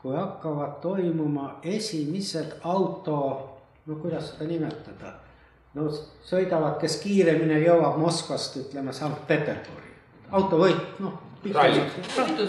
kui 0.00 0.14
hakkavad 0.16 0.78
toimuma 0.80 1.58
esimesed 1.62 2.56
auto, 2.64 3.18
no 3.86 3.98
kuidas 4.00 4.32
seda 4.32 4.48
nimetada, 4.48 5.12
no 5.74 5.90
sõidavad, 6.26 6.78
kes 6.80 6.98
kiiremini 7.04 7.60
jõuab 7.64 7.98
Moskvast, 8.00 8.56
ütleme, 8.64 8.94
Sankt-Peterburi, 8.96 9.92
autovõit, 10.30 10.98
noh. 11.02 11.18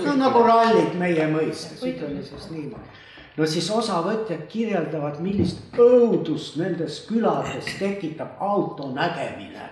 no 0.06 0.15
nagu 0.19 0.41
rallid 0.48 0.98
meie 0.99 1.27
mõistes, 1.31 1.80
ütleme 1.85 2.23
siis 2.27 2.49
niimoodi 2.52 2.99
no 3.38 3.48
siis 3.48 3.69
osavõtjad 3.72 4.43
kirjeldavad, 4.52 5.19
millist 5.23 5.77
õudust 5.80 6.57
nendes 6.60 7.02
külades 7.07 7.69
tekitab 7.80 8.41
auto 8.43 8.89
nägemine. 8.91 9.69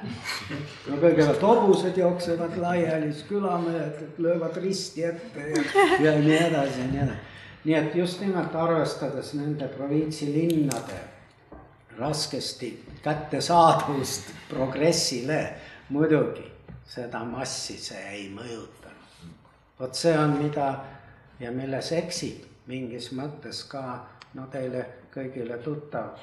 no 0.88 1.00
kõigepealt 1.02 1.44
hobused 1.44 1.98
jooksevad 2.00 2.56
laiali, 2.58 3.12
siis 3.12 3.28
külamehed 3.28 4.18
löövad 4.18 4.58
risti 4.64 5.04
ette 5.10 5.52
ja, 5.52 5.64
ja 6.00 6.16
nii 6.20 6.38
edasi 6.38 6.80
ja 6.80 6.88
nii 6.92 7.04
edasi. 7.04 7.38
nii 7.66 7.80
et 7.82 7.96
just 7.96 8.22
nimelt 8.24 8.56
arvestades 8.56 9.34
nende 9.36 9.68
provintsilinnade 9.76 11.04
raskesti 12.00 12.72
kättesaadavust 13.04 14.32
progressile, 14.50 15.42
muidugi 15.90 16.46
seda 16.88 17.24
massi 17.26 17.78
see 17.78 18.06
ei 18.10 18.30
mõjutanud. 18.34 19.34
vot 19.80 19.96
see 19.96 20.18
on, 20.18 20.38
mida 20.44 20.70
ja 21.40 21.52
milles 21.52 21.92
eksib 21.92 22.46
mingis 22.68 23.12
mõttes 23.16 23.64
ka 23.70 23.84
no 24.34 24.48
teile 24.52 24.86
kõigile 25.14 25.58
tuttav 25.64 26.20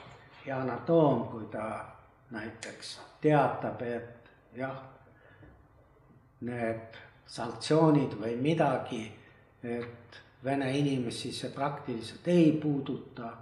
Yana 0.46 0.76
Toom, 0.86 1.24
kui 1.26 1.46
ta 1.50 1.84
näiteks 2.30 2.98
teatab, 3.20 3.82
et 3.82 4.30
jah, 4.54 4.76
need 6.46 7.00
sanktsioonid 7.26 8.14
või 8.20 8.36
midagi, 8.38 9.02
et 9.62 10.20
vene 10.44 10.70
inimesi 10.78 11.32
see 11.34 11.50
praktiliselt 11.50 12.28
ei 12.30 12.52
puuduta. 12.62 13.32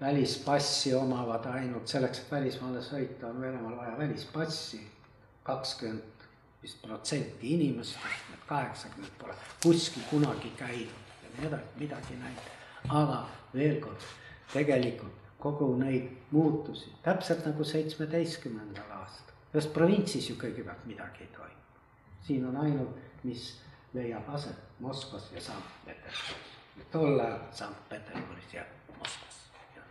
Välispassi 0.00 0.94
omavad 0.94 1.44
ainult 1.44 1.88
selleks, 1.88 2.18
et 2.18 2.30
välismaale 2.30 2.80
sõita, 2.84 3.28
on 3.28 3.40
Venemaal 3.40 3.76
vaja 3.76 3.98
välispassi. 3.98 4.86
kakskümmend 5.42 6.26
vist 6.62 6.82
protsenti 6.82 7.54
inimestest, 7.54 8.28
need 8.30 8.42
kaheksakümmend 8.46 9.12
pole 9.18 9.34
kuskil 9.62 10.02
kunagi 10.10 10.52
käinud 10.56 11.08
ja 11.22 11.30
nii 11.36 11.46
edasi, 11.48 11.64
midagi 11.76 12.16
näinud. 12.20 12.50
aga 12.88 13.28
veel 13.54 13.80
kord, 13.80 14.04
tegelikult 14.52 15.16
kogu 15.38 15.76
neid 15.76 16.10
muutusi, 16.30 16.92
täpselt 17.02 17.46
nagu 17.46 17.64
seitsmeteistkümnendal 17.64 18.92
aastal, 18.98 19.34
ühes 19.54 19.68
provintsis 19.72 20.28
ju 20.30 20.36
kõigepealt 20.36 20.84
midagi 20.86 21.24
ei 21.24 21.32
toimu. 21.36 21.62
siin 22.26 22.46
on 22.46 22.56
ainult, 22.56 22.96
mis 23.24 23.54
leiab 23.94 24.28
aset 24.28 24.68
Moskvas 24.78 25.32
ja 25.34 25.40
Sankt-Peterburis. 25.40 26.52
tol 26.92 27.20
ajal 27.20 27.40
Sankt-Peterburis 27.52 28.54
ja 28.54 28.64
Moskvas 28.64 28.76
ja 28.76 28.79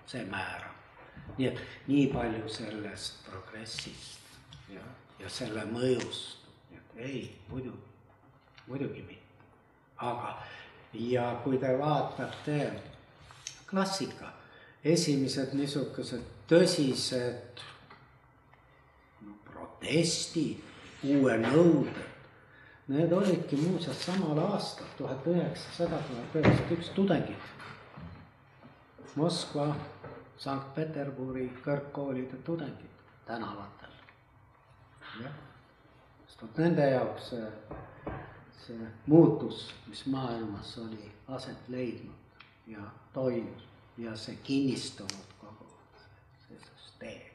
see 0.09 0.25
määrab. 0.29 0.75
nii 1.37 1.47
et 1.47 1.59
nii 1.87 2.07
palju 2.13 2.49
sellest 2.49 3.21
progressist 3.27 4.73
ja, 4.73 4.83
ja 5.19 5.29
selle 5.29 5.63
mõjust, 5.69 6.49
et 6.75 6.97
ei, 6.97 7.21
muidugi, 7.49 7.93
muidugi 8.67 9.05
mitte. 9.07 9.45
aga, 9.97 10.33
ja 10.93 11.29
kui 11.43 11.57
te 11.61 11.71
vaatate 11.79 12.59
klassika, 13.69 14.33
esimesed 14.83 15.53
niisugused 15.53 16.25
tõsised 16.49 17.63
no, 19.21 19.37
protestid, 19.45 20.65
uue 21.05 21.37
nõuded, 21.37 22.09
Need 22.89 23.11
olidki 23.13 23.55
muuseas 23.55 23.99
samal 24.01 24.39
aastal, 24.41 24.87
tuhat 24.97 25.27
üheksasada, 25.29 25.99
tuhat 26.07 26.37
üheksasada 26.39 26.73
üks 26.73 26.87
tudengid. 26.95 27.43
Moskva, 29.15 29.67
Sankt-Peterburi 30.39 31.49
kõrgkoolide 31.63 32.37
tudengid 32.47 33.01
tänavatel. 33.27 33.91
jah, 35.23 35.33
sest 36.27 36.41
vot 36.41 36.61
nende 36.63 36.85
jaoks 36.91 37.29
see, 37.33 37.49
see 38.61 38.87
muutus, 39.11 39.65
mis 39.87 40.05
maailmas 40.05 40.77
oli 40.77 41.11
aset 41.27 41.67
leidnud 41.67 42.45
ja 42.67 42.85
toimus 43.13 43.67
ja 43.97 44.15
see 44.15 44.37
kinnistunud 44.43 45.35
kogu 45.41 45.67
see 46.47 46.59
süsteem. 46.69 47.29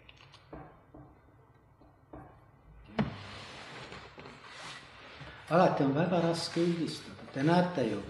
alati 5.50 5.84
on 5.84 5.94
väga 5.94 6.20
raske 6.24 6.60
üldistada, 6.60 7.26
te 7.34 7.42
näete 7.42 7.84
ju, 7.90 8.00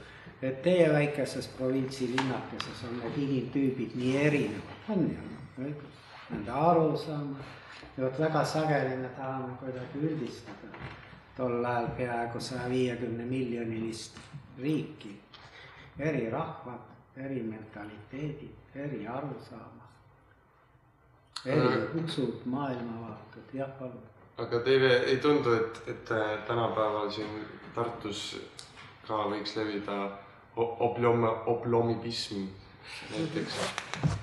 et 0.45 0.63
teie 0.63 0.89
väikeses 0.93 1.49
provintsi 1.57 2.09
linnakeses 2.13 2.85
on 2.89 2.99
need 3.01 3.19
inimtüübid 3.27 3.95
nii 3.97 4.17
erinevad, 4.27 4.89
on 4.93 5.07
ju, 5.11 5.75
nende 6.31 6.51
arusaamad. 6.51 7.53
ja 7.97 8.05
vot 8.05 8.19
väga 8.21 8.45
sageli 8.45 8.97
me 8.97 9.09
tahame 9.17 9.57
kuidagi 9.61 10.03
üldistada 10.03 10.69
tol 11.37 11.65
ajal 11.65 11.89
peaaegu 11.97 12.41
saja 12.41 12.69
viiekümne 12.71 13.25
miljonilist 13.25 14.19
riiki, 14.63 15.21
eri 15.99 16.31
rahvad, 16.31 16.91
eri 17.17 17.43
mentaliteedid, 17.43 18.75
eri 18.75 19.07
arusaamad, 19.09 19.91
eri 21.47 22.05
usud, 22.05 22.43
maailmavaated, 22.45 23.55
jah, 23.55 23.71
palun. 23.79 24.03
Aga 24.39 24.61
teile 24.67 24.97
ei 24.97 25.17
tundu, 25.23 25.53
et, 25.53 25.83
et 25.87 26.05
tänapäeval 26.47 27.11
siin 27.11 27.47
Tartus 27.75 28.41
ka 29.07 29.25
võiks 29.31 29.57
levida 29.59 30.24
oblom, 30.57 31.25
oblomibism 31.47 32.47
näiteks? 33.11 33.55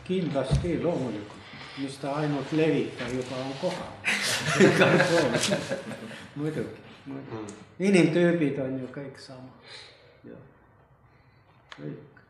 kindlasti, 0.04 0.84
loomulikult, 0.84 1.42
mis 1.78 1.98
ta 1.98 2.16
ainult 2.16 2.52
levib, 2.52 2.90
ta 2.98 3.08
juba 3.10 3.36
on 3.36 3.54
kohal. 3.62 3.94
Muidugi, 6.36 6.82
muidugi. 7.06 7.36
Mm.. 7.40 7.48
inimtüübid 7.80 8.60
on 8.62 8.80
ju 8.80 8.88
kõik 8.94 9.18
samad, 9.20 9.72
kõik. 11.76 12.22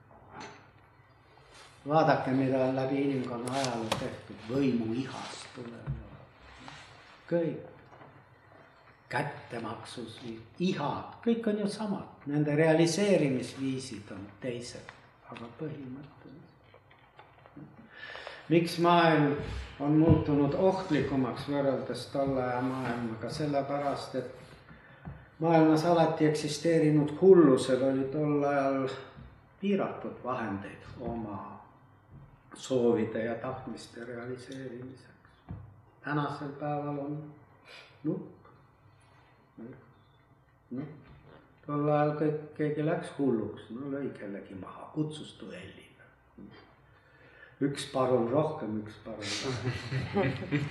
vaadake, 1.88 2.32
mida 2.32 2.62
on 2.70 2.76
läbi 2.76 3.02
inimkonna 3.02 3.54
ajaloo 3.60 4.00
tehtud, 4.00 4.46
võimuihast 4.50 5.52
tuleb. 5.56 5.92
Kõik 7.32 7.71
kättemaksus, 9.12 10.20
ihad, 10.60 11.18
kõik 11.26 11.48
on 11.52 11.60
ju 11.60 11.68
samad, 11.70 12.24
nende 12.32 12.56
realiseerimisviisid 12.56 14.12
on 14.16 14.24
teised, 14.44 14.94
aga 15.32 15.50
põhimõtteliselt. 15.60 16.78
miks 18.50 18.78
maailm 18.84 19.36
on 19.80 19.98
muutunud 20.00 20.54
ohtlikumaks 20.54 21.48
võrreldes 21.50 22.08
tolle 22.14 22.44
aja 22.44 22.62
maailmaga, 22.62 23.30
sellepärast 23.30 24.16
et 24.16 24.36
maailmas 25.40 25.86
alati 25.86 26.26
eksisteerinud 26.26 27.16
hullusel 27.22 27.84
oli 27.92 28.04
tol 28.14 28.44
ajal 28.44 28.90
piiratud 29.62 30.24
vahendeid 30.24 30.88
oma 31.00 31.40
soovide 32.56 33.26
ja 33.26 33.36
tahtmiste 33.36 34.06
realiseerimiseks. 34.06 35.10
tänasel 36.04 36.50
päeval 36.60 37.00
on 37.00 37.34
nupp 38.04 38.41
noh, 40.78 40.90
tol 41.66 41.88
ajal 41.92 42.16
kõik, 42.20 42.42
keegi 42.58 42.86
läks 42.88 43.14
hulluks, 43.18 43.70
no 43.76 43.92
lõi 43.94 44.10
kellegi 44.18 44.58
maha, 44.60 44.90
kutsus 44.96 45.36
duellile. 45.42 45.90
üks 47.62 47.86
parun 47.94 48.28
rohkem, 48.32 48.82
üks 48.82 48.98
parun 49.06 49.32
vähem. 49.46 50.66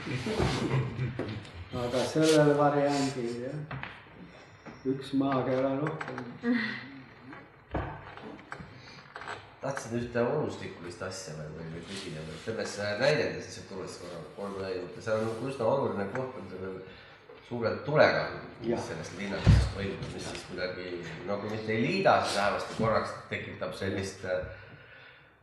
aga 1.84 2.04
sellel 2.12 2.56
variandil 2.58 3.34
jah, 3.44 3.58
üks 4.90 5.12
maakera 5.20 5.76
rohkem. 5.78 6.24
tahtsin 9.60 9.98
ühte 10.00 10.22
olustikulist 10.24 11.02
asja 11.04 11.36
veel 11.36 11.52
või 11.58 11.82
küsida, 11.84 12.22
et 12.24 12.44
selles 12.46 12.78
näidendes 12.80 13.44
lihtsalt 13.44 13.68
tulles 13.68 13.98
korra 14.00 14.22
kolme 14.36 14.70
juurde, 14.72 15.02
seal 15.04 15.26
on 15.28 15.50
üsna 15.50 15.66
oluline 15.68 16.06
koht 16.14 16.38
on 16.40 16.48
sellel 16.48 16.78
suured 17.50 17.82
tulekahjud, 17.84 18.48
mis 18.62 18.88
sellest 18.88 19.18
linnakesest 19.18 19.74
toimub, 19.74 20.08
mis 20.14 20.30
siis 20.30 20.48
kuidagi 20.48 20.90
nagu 21.26 21.50
mitte 21.50 21.74
ei 21.74 21.82
liida, 21.82 22.20
siis 22.22 22.38
vähemasti 22.38 22.76
korraks 22.78 23.14
tekitab 23.32 23.74
sellist 23.74 24.26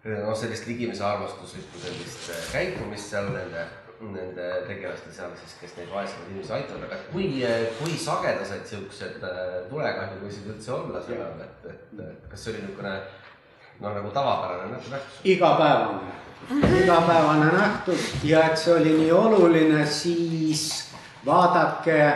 noh, 0.07 0.35
sellist 0.37 0.67
ligimese 0.67 1.03
armastuslikku 1.03 1.81
sellist 1.81 2.29
äh, 2.31 2.47
käitumist 2.51 3.11
seal 3.11 3.27
nende, 3.33 3.65
nende 3.99 4.47
tegelaste 4.67 5.11
seal 5.13 5.33
siis, 5.41 5.57
kes 5.61 5.75
neid 5.79 5.91
vaesemaid 5.91 6.31
inimesi 6.31 6.53
aitavad, 6.59 6.85
aga 6.87 6.99
kui, 7.11 7.31
kui 7.81 7.97
sagedased 8.01 8.69
siuksed 8.71 9.25
äh, 9.27 9.41
tulekahjud 9.71 10.23
võisid 10.23 10.51
üldse 10.53 10.75
olla 10.77 11.03
sel 11.03 11.19
ajal, 11.19 11.43
et, 11.43 11.67
et, 11.73 12.05
et 12.05 12.31
kas 12.31 12.45
see 12.45 12.53
oli 12.53 12.63
niisugune 12.63 12.95
noh, 13.81 13.91
nagu 13.91 14.13
tavapärane 14.15 14.71
nähtus? 14.77 15.19
igapäevane, 15.27 16.15
igapäevane 16.83 17.51
nähtus. 17.57 18.11
Ja 18.23 18.47
et 18.47 18.61
see 18.61 18.77
oli 18.77 18.95
nii 19.01 19.11
oluline, 19.11 19.83
siis 19.85 20.86
vaadake, 21.25 22.13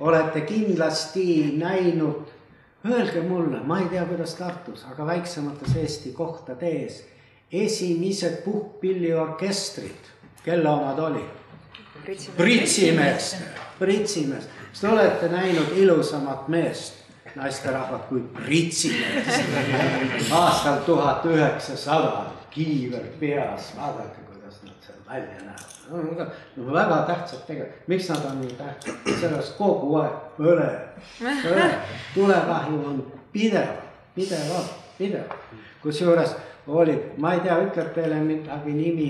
olete 0.00 0.40
kindlasti 0.40 1.52
näinud, 1.56 2.28
öelge 2.90 3.20
mulle, 3.20 3.60
ma 3.60 3.78
ei 3.78 3.88
tea, 3.88 4.04
kuidas 4.04 4.34
Tartus, 4.34 4.86
aga 4.90 5.06
väiksemates 5.06 5.76
Eesti 5.76 6.12
kohtades 6.12 7.04
esimesed 7.52 8.42
puhkpilliorkestrid, 8.44 10.10
kelle 10.44 10.68
omad 10.68 10.98
olid? 10.98 11.42
pritsimeeste, 12.36 13.44
pritsimeest, 13.78 14.48
kas 14.70 14.80
te 14.80 14.88
olete 14.88 15.28
näinud 15.28 15.76
ilusamat 15.76 16.48
meest, 16.48 16.94
naisterahvat 17.36 18.08
kui 18.08 18.20
pritsimees 18.20 19.28
aastal 20.32 20.82
tuhat 20.86 21.24
üheksasada, 21.24 22.24
kiiver 22.50 23.06
peas, 23.20 23.72
vaadake, 23.76 24.21
näevad 25.20 25.72
no 26.56 26.72
väga 26.72 27.02
tähtsad 27.06 27.44
tegelikult, 27.46 27.88
miks 27.88 28.08
nad 28.08 28.24
on 28.30 28.40
nii 28.40 28.54
tähtsad, 28.58 29.10
sellest 29.20 29.56
kogu 29.58 29.96
aeg 30.00 30.14
põleb, 30.38 31.02
põleb, 31.18 31.90
tulekahju 32.14 32.80
on 32.86 33.02
pidev, 33.32 33.74
pidevalt, 34.14 34.72
pidev. 34.98 35.36
kusjuures 35.82 36.36
oli, 36.66 36.96
ma 37.18 37.34
ei 37.34 37.40
tea, 37.40 37.58
ütleb 37.66 37.92
teile 37.94 38.20
midagi 38.22 38.72
nimi, 38.76 39.08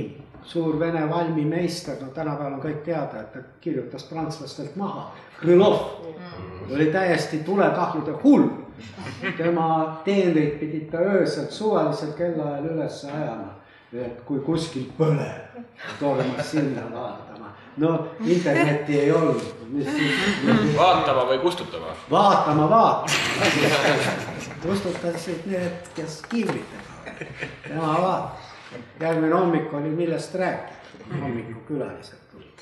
suur 0.49 0.79
vene 0.81 1.05
valmimeister, 1.11 2.01
no 2.01 2.11
tänapäeval 2.15 2.59
on 2.59 2.65
kõik 2.65 2.83
teada, 2.87 3.21
et 3.21 3.33
ta 3.33 3.45
kirjutas 3.61 4.09
prantslastelt 4.09 4.77
maha, 4.77 5.11
Krõlov. 5.43 5.79
Oli 6.71 6.87
täiesti 6.95 7.39
tulekahjude 7.43 8.13
hull. 8.23 8.49
Tema 9.37 10.01
teenrid 10.05 10.59
pidid 10.61 10.89
ta 10.91 11.03
öösel 11.03 11.49
suvalisel 11.51 12.13
kellaajal 12.19 12.69
üles 12.75 13.05
ajama. 13.05 13.59
et 13.93 14.23
kui 14.25 14.39
kuskil 14.41 14.87
põleb, 14.97 15.42
tormas 16.01 16.51
sinna 16.51 16.83
vaatama. 16.93 17.53
no 17.77 18.09
internetti 18.27 19.01
ei 19.01 19.13
olnud. 19.13 19.43
vaatama 20.77 21.25
või 21.25 21.39
kustutama? 21.39 21.87
vaatama, 22.11 22.71
vaatama. 22.71 23.17
kustutasid 24.63 25.47
need, 25.47 25.93
kes 25.95 26.23
kiivritega. 26.29 27.13
tema 27.69 28.01
vaatas. 28.03 28.53
järgmine 29.01 29.35
hommik 29.35 29.75
oli 29.75 29.89
millest 29.89 30.35
rääkida, 30.35 31.21
hommikukülalised 31.21 32.19
tulid. 32.33 32.59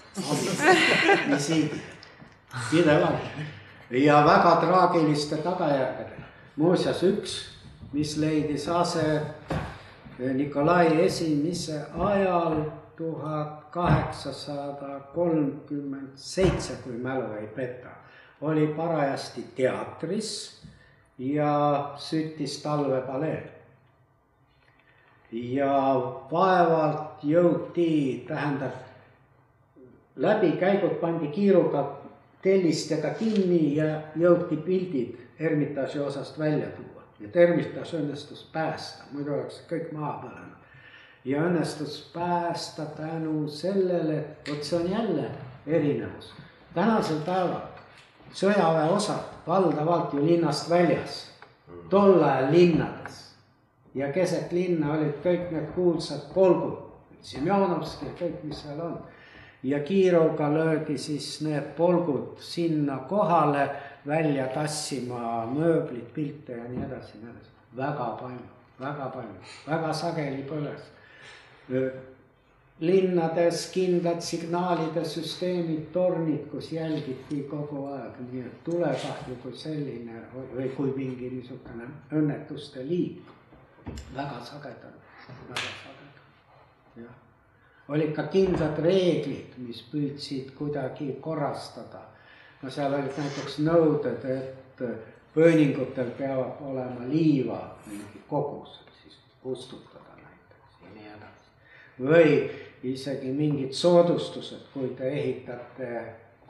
visiidid, 1.31 1.81
pidevalt 2.71 3.41
ja 3.91 4.25
väga 4.27 4.57
traagiliste 4.57 5.37
tagajärgedega. 5.37 6.23
muuseas 6.57 7.03
üks, 7.03 7.37
mis 7.93 8.17
leidis 8.17 8.69
aset 8.69 9.23
Nikolai 10.21 11.05
esimese 11.07 11.81
ajal 11.99 12.57
tuhat 13.01 13.65
kaheksasada 13.71 15.01
kolmkümmend 15.15 16.13
seitse, 16.15 16.73
kui 16.85 16.93
mälu 16.93 17.33
ei 17.33 17.47
peta, 17.47 17.89
oli 18.41 18.67
parajasti 18.67 19.45
teatris 19.57 20.61
ja 21.19 21.93
süttis 21.97 22.63
talvepalee. 22.63 23.57
ja 25.33 25.73
vaevalt 26.33 27.25
jõuti, 27.25 28.25
tähendab, 28.29 28.77
läbikäigud 30.17 30.99
pandi 31.01 31.29
kiiruga 31.33 31.85
tellistega 32.43 33.15
kinni 33.15 33.77
ja 33.77 34.01
jõuti 34.17 34.57
pildid 34.57 35.19
Hermitaaži 35.41 35.99
osast 35.99 36.39
välja 36.39 36.67
tuua. 36.77 37.03
ja 37.21 37.29
Hermitaaž 37.35 37.95
õnnestus 37.95 38.49
päästa, 38.53 39.05
muidu 39.13 39.35
oleks 39.35 39.63
kõik 39.71 39.93
maha 39.93 40.19
põlenud. 40.23 40.60
Ja 41.25 41.43
õnnestus 41.43 42.11
päästa 42.15 42.87
tänu 42.97 43.49
sellele, 43.49 44.25
vot 44.49 44.65
see 44.65 44.79
on 44.79 44.91
jälle 44.91 45.31
erinevus. 45.67 46.33
tänasel 46.75 47.21
päeval 47.27 47.67
sõjaväeosad 48.33 49.47
valdavalt 49.47 50.15
ju 50.15 50.27
linnast 50.27 50.71
väljas, 50.71 51.31
tol 51.91 52.23
ajal 52.23 52.53
linnades. 52.53 53.35
ja 53.95 54.13
keset 54.13 54.53
linna 54.53 54.93
olid 54.93 55.17
kõik 55.25 55.51
need 55.51 55.73
kuulsad 55.75 56.31
polgud, 56.35 56.87
Semjonovski 57.21 58.07
ja 58.07 58.13
kõik, 58.17 58.45
mis 58.49 58.63
seal 58.63 58.79
on 58.81 58.95
ja 59.63 59.81
kiiruga 59.81 60.55
löödi 60.55 60.99
siis 60.99 61.41
need 61.45 61.75
polgud 61.77 62.39
sinna 62.41 62.97
kohale 62.97 63.71
välja 64.07 64.47
tassima 64.47 65.47
mööblit, 65.47 66.15
pilte 66.15 66.57
ja 66.57 66.65
nii 66.65 66.85
edasi 66.87 67.19
nii 67.19 67.31
edasi. 67.31 67.51
väga 67.77 68.07
palju, 68.21 68.49
väga 68.81 69.11
palju, 69.15 69.37
väga 69.67 69.93
sageli 69.93 70.47
põles. 70.49 70.89
Linnades 72.81 73.67
kindlad 73.75 74.23
signaalide 74.25 75.05
süsteemid, 75.05 75.91
tornid, 75.93 76.47
kus 76.53 76.73
jälgiti 76.73 77.43
kogu 77.51 77.87
aeg, 77.93 78.21
nii 78.31 78.45
et 78.47 78.61
tulekahju 78.65 79.37
kui 79.43 79.57
selline 79.57 80.23
või 80.33 80.71
kui 80.77 80.95
mingi 80.97 81.33
niisugune 81.37 81.91
õnnetuste 82.17 82.87
liik, 82.89 83.35
väga 84.17 84.41
sagedane, 84.49 85.03
väga 85.29 85.67
sagedane, 85.67 86.23
jah 87.03 87.19
olid 87.91 88.15
ka 88.15 88.27
kindlad 88.31 88.79
reeglid, 88.85 89.57
mis 89.59 89.83
püüdsid 89.91 90.55
kuidagi 90.59 91.17
korrastada. 91.23 92.07
no 92.63 92.71
seal 92.71 92.95
olid 92.95 93.17
näiteks 93.17 93.59
nõuded, 93.65 94.25
et 94.31 94.83
pööningutel 95.35 96.11
peavad 96.19 96.61
olema 96.71 97.07
liiva 97.09 97.61
mingi 97.87 98.21
kogused, 98.29 98.91
siis 99.03 99.17
kustutada 99.43 100.19
näiteks 100.21 100.83
ja 100.85 100.93
nii 100.95 101.09
edasi. 101.17 101.49
Või 102.01 102.49
isegi 102.83 103.33
mingid 103.37 103.77
soodustused, 103.77 104.71
kui 104.73 104.89
te 104.97 105.11
ehitate 105.13 105.91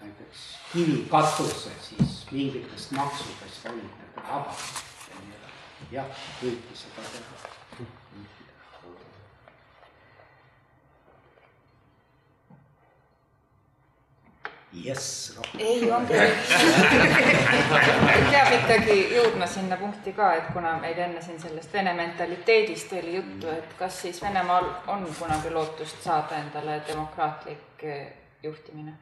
näiteks 0.00 0.44
kivikatuse, 0.72 1.72
siis 1.88 2.20
mingitest 2.32 2.94
maksudest 2.96 3.66
olid 3.72 3.84
need 3.84 4.20
vabad 4.22 4.66
ja 5.10 5.22
nii 5.24 5.38
edasi. 5.38 5.94
jah, 5.96 6.22
püüti 6.40 6.78
seda 6.84 7.08
teha 7.12 7.40
jess. 14.72 15.38
ei, 15.58 15.90
on 15.92 16.06
küll 16.06 16.30
peab 18.30 18.52
ikkagi 18.54 18.96
jõudma 19.14 19.46
sinna 19.50 19.76
punkti 19.80 20.14
ka, 20.14 20.32
et 20.38 20.48
kuna 20.54 20.76
meil 20.82 20.98
enne 20.98 21.22
siin 21.22 21.40
sellest 21.42 21.72
vene 21.74 21.94
mentaliteedist 21.98 22.92
oli 23.00 23.16
juttu, 23.16 23.50
et 23.50 23.76
kas 23.78 24.00
siis 24.06 24.22
Venemaal 24.22 24.70
on 24.86 25.06
kunagi 25.18 25.50
lootust 25.50 26.02
saada 26.04 26.38
endale 26.38 26.80
demokraatlik 26.88 27.84
eh, 27.84 28.12
juhtimine? 28.42 28.92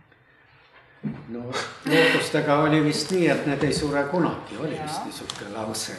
no 1.28 1.44
lootustega 1.86 2.60
oli 2.64 2.84
vist 2.84 3.12
nii, 3.14 3.28
et 3.30 3.46
need 3.46 3.62
ei 3.68 3.72
sure 3.72 4.04
kunagi, 4.10 4.56
oli 4.60 4.76
ja. 4.76 4.86
vist 4.88 5.04
niisugune 5.04 5.52
lause 5.54 5.92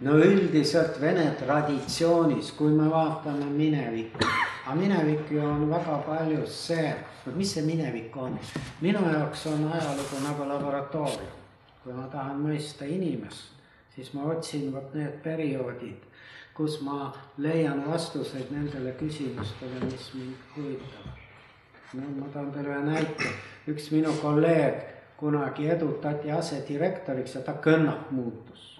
no 0.00 0.16
üldiselt 0.16 1.00
vene 1.00 1.26
traditsioonis, 1.38 2.54
kui 2.56 2.72
me 2.72 2.88
vaatame 2.90 3.48
minevikku, 3.52 4.24
aga 4.64 4.76
minevik 4.78 5.32
ju 5.32 5.42
on 5.44 5.66
väga 5.70 5.98
palju 6.06 6.46
see, 6.48 6.94
no 7.26 7.34
mis 7.36 7.52
see 7.54 7.64
minevik 7.66 8.16
on? 8.16 8.38
minu 8.80 9.02
jaoks 9.12 9.46
on 9.52 9.66
ajalugu 9.72 10.22
nagu 10.24 10.48
laboratoorium. 10.48 11.36
kui 11.84 11.92
ma 11.96 12.06
tahan 12.12 12.40
mõista 12.40 12.84
inimest, 12.84 13.56
siis 13.94 14.12
ma 14.14 14.26
otsin 14.28 14.68
vot 14.72 14.94
need 14.94 15.20
perioodid, 15.24 16.02
kus 16.56 16.80
ma 16.84 17.12
leian 17.38 17.84
vastuseid 17.88 18.52
nendele 18.52 18.92
küsimustele, 19.00 19.84
mis 19.84 20.10
mind 20.14 20.56
huvitavad. 20.56 21.20
no 21.94 22.08
ma 22.20 22.32
toon 22.32 22.52
teile 22.52 22.72
ühe 22.72 22.82
näite, 22.88 23.34
üks 23.68 23.90
minu 23.92 24.12
kolleeg 24.22 24.99
kunagi 25.20 25.68
edutati 25.68 26.32
asedirektoriks 26.32 27.34
ja 27.34 27.42
ta 27.44 27.52
kõnnap 27.52 28.10
muutus. 28.10 28.76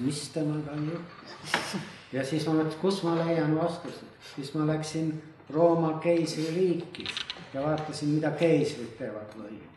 mis 0.00 0.28
temaga 0.30 0.70
on 0.76 0.84
juhtunud? 0.86 1.86
ja 2.12 2.24
siis 2.24 2.46
ma 2.46 2.54
mõtlesin, 2.54 2.80
kus 2.80 3.02
ma 3.02 3.16
leian 3.18 3.56
vastuse, 3.58 4.06
siis 4.34 4.54
ma 4.54 4.66
läksin 4.66 5.12
Rooma 5.52 5.98
keisririiki 6.00 7.04
ja 7.54 7.62
vaatasin, 7.62 8.14
mida 8.14 8.30
keisrid 8.30 8.94
teevad 8.98 9.34
võimu, 9.36 9.72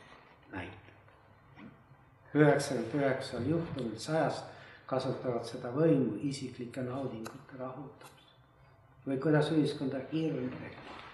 näite. 0.53 0.93
üheksakümmend 2.35 2.93
üheksal 3.01 3.49
juhtumil 3.49 3.97
sajast 3.97 4.53
kasutavad 4.85 5.49
seda 5.49 5.73
võimu 5.73 6.19
isiklike 6.29 6.85
naudingute 6.85 7.57
rahuldamiseks 7.57 9.07
või 9.07 9.17
kuidas 9.25 9.49
ühiskonda 9.51 10.05
kiiremini 10.11 10.53
teha 10.61 11.04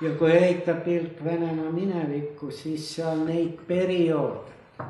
ja 0.00 0.10
kui 0.18 0.32
heita 0.32 0.74
pilk 0.74 1.24
Venemaa 1.24 1.72
minevikku, 1.72 2.50
siis 2.50 2.94
seal 2.94 3.24
neid 3.26 3.60
perioode, 3.68 4.86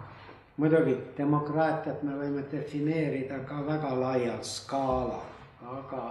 muidugi 0.56 0.94
demokraatiat 1.16 2.02
me 2.06 2.14
võime 2.18 2.44
defineerida 2.52 3.40
ka 3.48 3.58
väga 3.66 3.90
laial 4.00 4.42
skaalal, 4.46 5.26
aga 5.66 6.04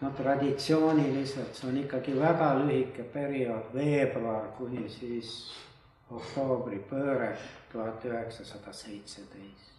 no 0.00 0.10
traditsiooniliselt 0.18 1.54
see 1.54 1.68
on 1.70 1.78
ikkagi 1.84 2.16
väga 2.18 2.54
lühike 2.64 3.06
periood, 3.14 3.70
veebruar 3.74 4.50
kuni 4.58 4.88
siis 4.90 5.52
oktoobri 6.10 6.82
pööre 6.90 7.30
tuhat 7.72 8.04
üheksasada 8.04 8.72
seitseteist. 8.72 9.70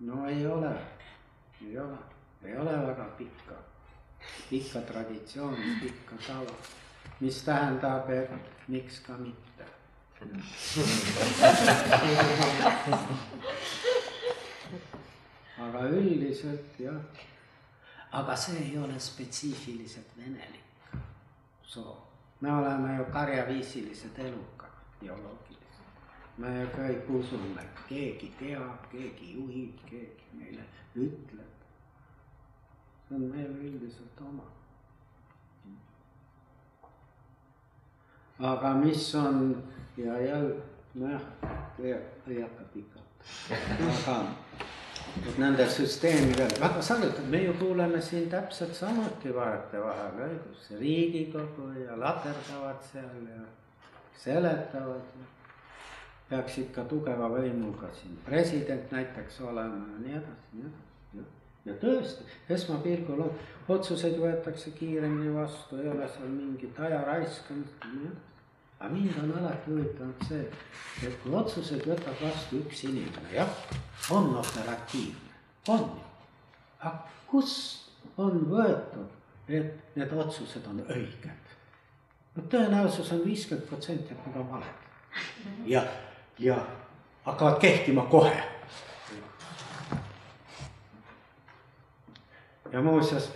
no 0.00 0.26
ei 0.28 0.46
ole, 0.46 0.70
ei 1.66 1.78
ole, 1.78 1.98
ei 2.44 2.56
ole 2.56 2.78
väga 2.86 3.10
pikka, 3.18 3.58
pikka 4.50 4.86
traditsiooni, 4.92 5.76
pikka 5.82 6.22
tava 6.26 6.83
mis 7.20 7.42
tähendab, 7.42 8.10
et 8.10 8.30
miks 8.68 9.00
ka 9.00 9.12
mitte. 9.18 9.64
aga 15.58 15.82
üldiselt 15.88 16.78
jah, 16.78 17.00
aga 18.10 18.36
see 18.36 18.58
ei 18.62 18.78
ole 18.78 18.98
spetsiifiliselt 19.00 20.16
venelik 20.16 20.96
soov. 21.62 21.96
me 22.40 22.52
oleme 22.52 22.96
ju 22.96 23.04
karjaviisilised 23.12 24.18
elukad, 24.18 24.74
bioloogilised. 25.00 25.86
me 26.38 26.66
kõik 26.74 27.08
usume, 27.20 27.68
keegi 27.88 28.32
teab, 28.38 28.90
keegi 28.90 29.32
juhib, 29.36 29.86
keegi 29.90 30.26
meile 30.32 30.66
ütleb. 30.96 31.64
see 33.06 33.16
on 33.16 33.30
meil 33.30 33.56
üldiselt 33.70 34.20
oma 34.20 34.50
aga 38.38 38.74
mis 38.74 39.14
on 39.14 39.62
ja 39.96 40.20
jälle 40.20 40.54
nojah, 40.94 41.22
ei 41.84 42.40
hakka 42.40 42.64
pikalt, 42.74 43.04
aga 43.50 44.16
et 45.22 45.38
nendel 45.38 45.70
süsteemidel 45.70 46.56
väga 46.60 46.82
sageli, 46.82 47.26
me 47.30 47.42
ju 47.44 47.52
kuuleme 47.58 48.00
siin 48.02 48.28
täpselt 48.30 48.74
samuti 48.74 49.34
vahetevahel, 49.34 50.38
kus 50.48 50.70
Riigikogu 50.80 51.70
ja 51.84 52.00
laterdavad 52.00 52.82
seal 52.92 53.28
ja 53.30 53.46
seletavad. 54.18 55.14
peaks 56.28 56.56
ikka 56.58 56.82
tugeva 56.88 57.28
võimuga 57.28 57.90
siin 57.92 58.16
president 58.24 58.92
näiteks 58.92 59.40
olema 59.44 59.84
ja 59.92 59.98
nii 60.00 60.14
edasi, 60.18 60.46
nii 60.52 60.62
edasi. 60.66 61.43
Ja 61.64 61.74
tõesti, 61.80 62.26
esmapilgul 62.52 63.24
on, 63.24 63.32
otsuseid 63.68 64.18
võetakse 64.20 64.74
kiiremini 64.76 65.32
vastu, 65.34 65.78
ei 65.80 65.88
ole 65.88 66.08
seal 66.12 66.28
mingit 66.28 66.78
aja 66.80 67.00
raiskamist 67.06 67.84
ja 67.84 67.92
nii 67.92 68.08
edasi. 68.10 68.30
aga 68.78 68.90
mind 68.92 69.18
on 69.22 69.32
alati 69.38 69.70
huvitanud 69.70 70.24
see, 70.28 70.42
et 71.06 71.18
kui 71.22 71.34
otsuseid 71.34 71.86
võtab 71.88 72.20
vastu 72.20 72.60
üks 72.60 72.84
inimene, 72.84 73.32
jah, 73.32 73.52
on 74.12 74.34
operatiivne, 74.36 75.36
on 75.68 75.86
ju. 75.88 76.06
aga 76.80 76.96
kus 77.30 77.54
on 78.18 78.44
võetud, 78.50 79.14
et 79.48 79.96
need 79.96 80.12
otsused 80.12 80.66
on 80.68 80.84
õiged? 80.84 81.52
no 82.34 82.48
tõenäosus 82.50 83.12
on 83.14 83.24
viiskümmend 83.24 83.68
protsenti, 83.68 84.12
et 84.12 84.26
need 84.26 84.40
on 84.42 84.50
valed 84.50 84.82
ja 85.76 85.84
ja 86.38 86.58
hakkavad 87.24 87.60
kehtima 87.60 88.02
kohe. 88.02 88.53
Ja 92.74 92.82
muuseas 92.82 93.32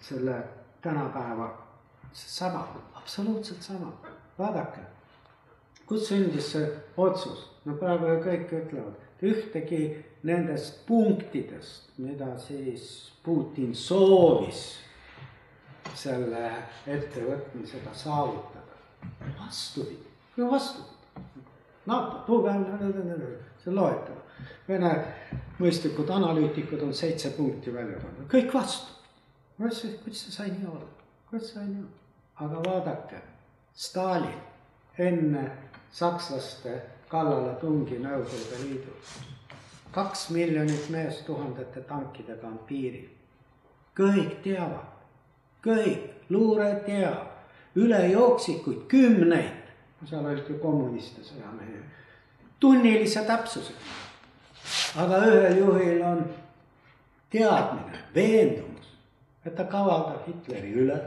selle 0.00 0.44
tänapäeva 0.82 1.58
sama, 2.12 2.68
absoluutselt 2.94 3.62
sama, 3.62 3.92
vaadake, 4.38 4.80
kus 5.86 6.08
sündis 6.08 6.52
see 6.52 6.68
otsus, 6.96 7.42
no 7.64 7.74
praegu 7.80 8.12
ju 8.12 8.20
kõik 8.22 8.52
ütlevad, 8.60 9.00
ühtegi 9.26 9.80
nendest 10.22 10.84
punktidest, 10.86 11.90
mida 11.98 12.36
siis 12.38 12.84
Putin 13.26 13.74
soovis 13.74 14.62
selle 15.94 16.44
ettevõtmisega 16.86 17.94
saavutada, 17.94 18.78
vastupidi, 19.40 20.06
no 20.36 20.52
vastupidi. 20.52 21.42
NATO, 21.86 22.22
tugev, 22.26 22.62
see 23.62 23.74
loetav. 23.74 24.22
Vene 24.68 24.92
mõistlikud 25.58 26.10
analüütikud 26.12 26.82
on 26.82 26.94
seitse 26.94 27.30
punkti 27.36 27.74
välja 27.74 28.00
pannud, 28.00 28.28
kõik 28.30 28.52
vastu. 28.54 28.92
kuidas 29.56 29.80
see, 29.80 29.94
kuidas 30.04 30.24
see 30.24 30.32
sai 30.32 30.50
nii 30.50 30.66
olla, 30.66 30.88
kuidas 31.30 31.52
sai 31.52 31.64
nii 31.68 31.80
olla? 31.84 32.02
aga 32.46 32.62
vaadake, 32.70 33.22
Stalin 33.74 34.40
enne 34.98 35.50
sakslaste 35.92 36.80
kallaletungi 37.08 37.98
Nõukogude 38.00 38.62
Liidus. 38.62 39.18
kaks 39.92 40.30
miljonit 40.30 40.88
meest 40.90 41.24
tuhandete 41.26 41.80
tankidega 41.80 42.46
on 42.46 42.58
piiril. 42.68 43.08
kõik 43.96 44.42
teavad, 44.42 44.92
kõik, 45.64 46.10
luure 46.28 46.74
teab, 46.84 47.32
ülejooksikuid 47.76 48.84
kümneid 48.88 49.66
seal 50.06 50.26
olid 50.26 50.48
ju 50.48 50.58
kommuniste 50.62 51.24
sõjamehi, 51.24 51.80
tunnilise 52.60 53.24
täpsusega. 53.26 53.94
Aga 54.96 55.20
ühel 55.26 55.58
juhil 55.60 56.02
on 56.04 56.24
teadmine, 57.30 58.00
veendumus, 58.14 58.88
et 59.44 59.56
ta 59.56 59.68
kavaldab 59.68 60.26
Hitleri 60.26 60.72
üle. 60.72 60.98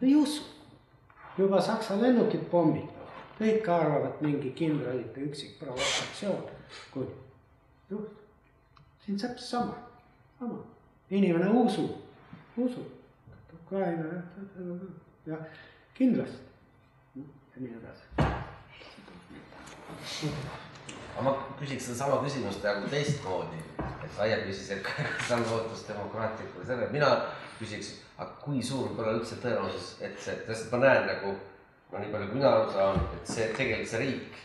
ta 0.00 0.06
ei 0.06 0.14
usu, 0.16 0.42
juba 1.38 1.60
Saksa 1.60 1.96
lennukid 2.00 2.44
pommitavad, 2.50 3.10
kõik 3.38 3.68
arvavad 3.68 4.22
mingi 4.24 4.52
kindralite 4.56 5.26
üksik 5.28 5.58
provokatsioon, 5.60 6.44
kui 6.92 7.06
juht, 7.90 8.10
siin 9.04 9.18
täpselt 9.18 9.48
sama, 9.48 9.76
sama, 10.38 10.62
inimene 11.10 11.50
usub, 11.64 11.90
usub, 12.56 12.86
Ukraina 13.60 14.04
ja 15.26 15.36
kindlasti. 15.94 16.44
Ja 17.16 17.60
nii 17.60 17.74
edasi. 17.78 18.04
Aga 21.14 21.24
ma 21.26 21.34
küsiks 21.60 21.90
sedasama 21.90 22.20
küsimust 22.24 22.64
nagu 22.64 22.90
teistmoodi, 22.92 23.62
et 23.78 24.18
Aie 24.20 24.40
küsis, 24.46 24.70
et 24.74 24.82
kas 24.86 25.32
on 25.36 25.46
lootus 25.48 25.86
demokraatlikule 25.88 26.66
sellele, 26.66 26.90
mina 26.92 27.10
küsiks, 27.60 27.94
aga 28.18 28.30
kui 28.42 28.62
suur 28.64 28.92
olla 28.96 29.16
üldse 29.18 29.40
tõenäosus, 29.42 29.94
et 30.04 30.18
see, 30.20 30.36
sest 30.48 30.70
ma 30.72 30.82
näen 30.84 31.08
nagu, 31.08 31.34
no 31.92 32.02
nii 32.02 32.12
palju 32.12 32.30
kui 32.30 32.40
mina 32.40 32.52
aru 32.56 32.70
saan, 32.74 33.00
et 33.16 33.34
see 33.34 33.48
tegelikult 33.56 33.92
see 33.92 34.02
riik, 34.04 34.38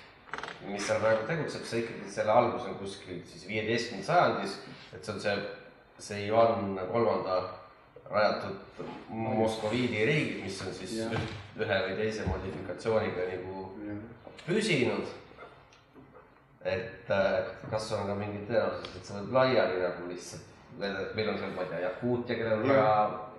mis 0.70 0.88
seal 0.88 1.04
praegu 1.04 1.28
tegutseb, 1.30 1.68
see 1.68 1.84
ikkagi 1.84 2.16
selle 2.18 2.34
algus 2.34 2.66
on 2.70 2.80
kuskil 2.80 3.22
siis 3.30 3.46
viieteistkümnendal 3.50 4.10
sajandis, 4.10 4.58
et 4.94 5.06
see 5.06 5.14
on 5.16 5.22
see, 5.26 5.36
see 6.08 6.26
Ivan 6.30 6.80
kolmanda 6.92 7.40
rajatud 8.10 8.86
Moskoviidi 9.10 10.06
riigid, 10.06 10.42
mis 10.44 10.62
on 10.62 10.74
siis 10.74 10.98
ja. 11.00 11.10
ühe 11.58 11.78
või 11.88 11.96
teise 11.98 12.26
modifikatsiooniga 12.28 13.30
nagu 13.32 13.70
püsinud. 14.46 15.14
Et 16.66 17.12
kas 17.70 17.92
on 17.94 18.08
ka 18.10 18.16
mingid 18.18 18.48
tõenäosused, 18.50 18.98
et 18.98 19.06
see 19.08 19.18
võib 19.20 19.38
laiali 19.38 19.82
nagu 19.84 20.10
lihtsalt, 20.10 20.48
meil 20.80 21.30
on 21.32 21.38
seal, 21.40 21.54
ma 21.56 21.66
ei 21.66 21.72
tea, 21.72 21.84
Jakuutia, 21.86 22.40
kellel 22.40 22.64
on 22.64 22.70
vaja 22.70 22.90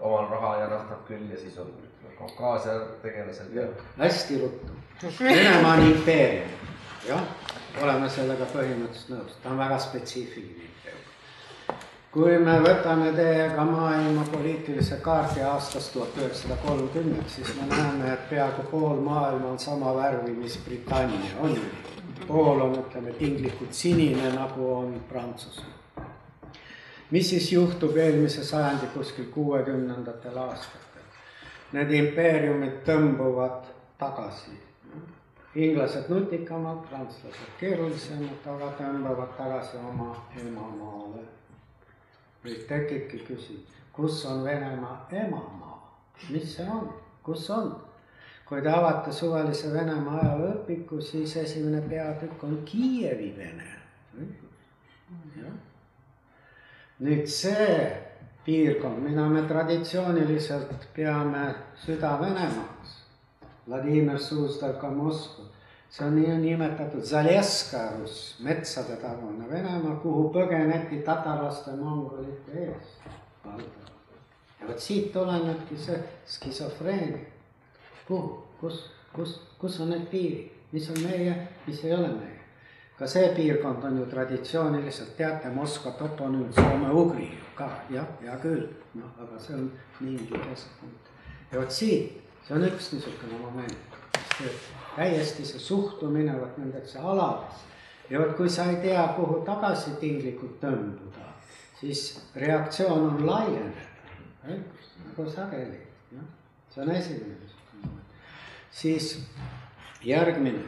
omal 0.00 0.30
raha 0.30 0.52
ja 0.62 0.68
naftat 0.72 1.02
küll 1.08 1.32
ja 1.32 1.40
siis 1.40 1.58
on 1.62 1.74
Kaukaasia 2.16 2.78
tegelased. 3.02 3.50
Ja. 3.52 3.66
hästi 3.98 4.38
ruttu, 4.40 4.78
Venemaa 5.20 5.74
on 5.74 5.90
impeerium, 5.90 6.70
jah, 7.08 7.26
oleme 7.82 8.08
sellega 8.08 8.48
põhimõtteliselt 8.54 9.12
nõus, 9.12 9.36
ta 9.42 9.52
on 9.52 9.60
väga 9.60 9.82
spetsiifiline 9.84 10.66
kui 12.16 12.38
me 12.40 12.54
võtame 12.64 13.10
teiega 13.12 13.64
maailma 13.68 14.22
poliitilise 14.32 14.96
kaardi 15.04 15.42
aastast 15.44 15.92
tuhat 15.92 16.16
üheksasada 16.16 16.56
kolmkümmend, 16.62 17.28
siis 17.28 17.50
me 17.58 17.66
näeme, 17.68 18.14
et 18.14 18.22
peaaegu 18.30 18.64
pool 18.70 19.02
maailma 19.04 19.50
on 19.52 19.58
sama 19.60 19.92
värvi, 19.98 20.32
mis 20.38 20.56
Britannia 20.64 21.34
on. 21.44 21.58
Pool 22.26 22.60
on, 22.60 22.78
ütleme 22.80 23.12
tinglikult 23.18 23.72
sinine, 23.72 24.32
nagu 24.34 24.74
on 24.74 25.00
Prantsusmaa. 25.08 26.06
mis 27.10 27.28
siis 27.30 27.52
juhtub 27.52 27.96
eelmise 27.96 28.44
sajandi 28.44 28.86
kuskil 28.94 29.24
kuuekümnendatel 29.34 30.36
aastatel? 30.36 31.06
Need 31.72 31.90
impeeriumid 31.90 32.82
tõmbuvad 32.86 33.70
tagasi. 33.98 34.58
inglased 35.54 36.08
nutikamad, 36.08 36.82
prantslased 36.88 37.56
keerulisemad, 37.60 38.44
aga 38.44 38.72
tõmbavad 38.78 39.32
tagasi 39.38 39.78
oma 39.80 40.10
emamaale 40.36 41.24
tekibki 42.68 43.18
küsimus, 43.18 43.74
kus 43.92 44.24
on 44.26 44.44
Venemaa 44.44 45.08
emamaa, 45.12 45.98
mis 46.30 46.56
see 46.56 46.66
on, 46.70 46.92
kus 47.22 47.50
on? 47.50 47.74
Kui 48.46 48.62
te 48.62 48.70
avate 48.70 49.12
suvalise 49.12 49.72
Venemaa 49.74 50.20
ajalooõpiku, 50.20 51.00
siis 51.02 51.34
esimene 51.36 51.80
peatükk 51.88 52.44
on 52.46 52.60
Kiievi 52.64 53.32
Vene. 53.36 53.72
nüüd 56.96 57.26
see 57.28 57.72
piirkond, 58.46 59.02
mida 59.04 59.26
me 59.28 59.42
traditsiooniliselt 59.48 60.86
peame 60.96 61.42
Süda-Venemaaks, 61.82 62.94
Vladimir 63.66 64.18
Suzdal 64.22 64.78
ka 64.80 64.88
Moskva, 64.90 65.44
see 65.90 66.06
on 66.06 66.16
niinimetatud 66.16 67.04
Zaleska 67.04 67.82
Russ, 67.98 68.38
metsade 68.40 68.96
tagune 69.02 69.50
Venemaa, 69.50 69.98
kuhu 70.00 70.30
põgeneti 70.32 71.02
tatarlaste 71.04 71.76
mongolite 71.76 72.64
eest. 72.70 73.10
ja 74.60 74.66
vot 74.68 74.80
siit 74.80 75.12
tulenebki 75.12 75.76
see 75.76 75.98
skisofreenia. 76.24 77.35
Kuhu, 78.08 78.42
kus, 78.60 78.86
kus, 79.12 79.40
kus 79.58 79.80
on 79.80 79.90
need 79.94 80.08
piirid, 80.10 80.50
mis 80.72 80.90
on 80.90 81.02
meie, 81.02 81.36
mis 81.66 81.84
ei 81.84 81.94
ole 81.94 82.08
meie? 82.08 82.36
ka 82.98 83.06
see 83.06 83.28
piirkond 83.36 83.84
on 83.84 83.98
ju 83.98 84.06
traditsiooniliselt, 84.06 85.16
teate, 85.16 85.50
Moskva 85.52 85.90
toponüüm 85.98 86.48
soome-ugri 86.56 87.28
ka, 87.56 87.68
jah, 87.92 88.06
hea 88.22 88.36
küll, 88.40 88.64
noh, 88.96 89.10
aga 89.20 89.40
see 89.40 89.56
on 89.56 89.66
mingi 90.00 90.32
keskpunkt. 90.32 91.10
ja 91.52 91.60
vot 91.60 91.72
siit, 91.72 92.16
see 92.46 92.56
on 92.56 92.64
üks 92.64 92.92
niisugune 92.94 93.40
moment, 93.42 93.98
täiesti 94.96 95.44
see 95.44 95.60
suhtumine 95.60 96.38
vot 96.40 96.56
nendesse 96.56 96.98
aladesse. 96.98 97.68
ja 98.10 98.20
vot 98.22 98.32
kui 98.36 98.48
sa 98.50 98.70
ei 98.70 98.80
tea, 98.80 99.04
kuhu 99.16 99.42
tagasi 99.44 99.98
tinglikult 100.00 100.56
tõmbuda, 100.64 101.28
siis 101.80 102.06
reaktsioon 102.34 103.10
on 103.10 103.26
laieneda, 103.26 103.90
nagu 104.48 105.28
sageli, 105.30 105.82
jah, 106.16 106.30
see 106.72 106.86
on 106.86 106.96
esimene. 106.96 107.35
Siis 108.76 109.12
järgmine. 110.04 110.64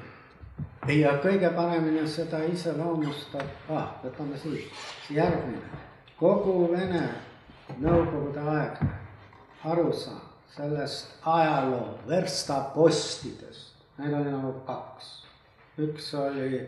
Ja 0.88 1.18
kõige 1.20 1.50
paremini 1.52 2.06
seda 2.08 2.40
iseloomustab 2.48 3.72
ah,, 3.74 3.90
võtame 4.04 4.38
siit, 4.40 4.72
järgmine, 5.12 5.82
kogu 6.16 6.70
Vene 6.72 7.08
Nõukogude 7.78 8.40
aegne 8.48 8.88
arusaam 9.68 10.22
sellest 10.54 11.18
ajaloo 11.28 11.98
verstapostidest 12.08 13.68
Neid 13.98 14.14
oli 14.14 14.30
nagu 14.30 14.52
kaks. 14.66 15.06
üks 15.78 16.12
oli 16.14 16.60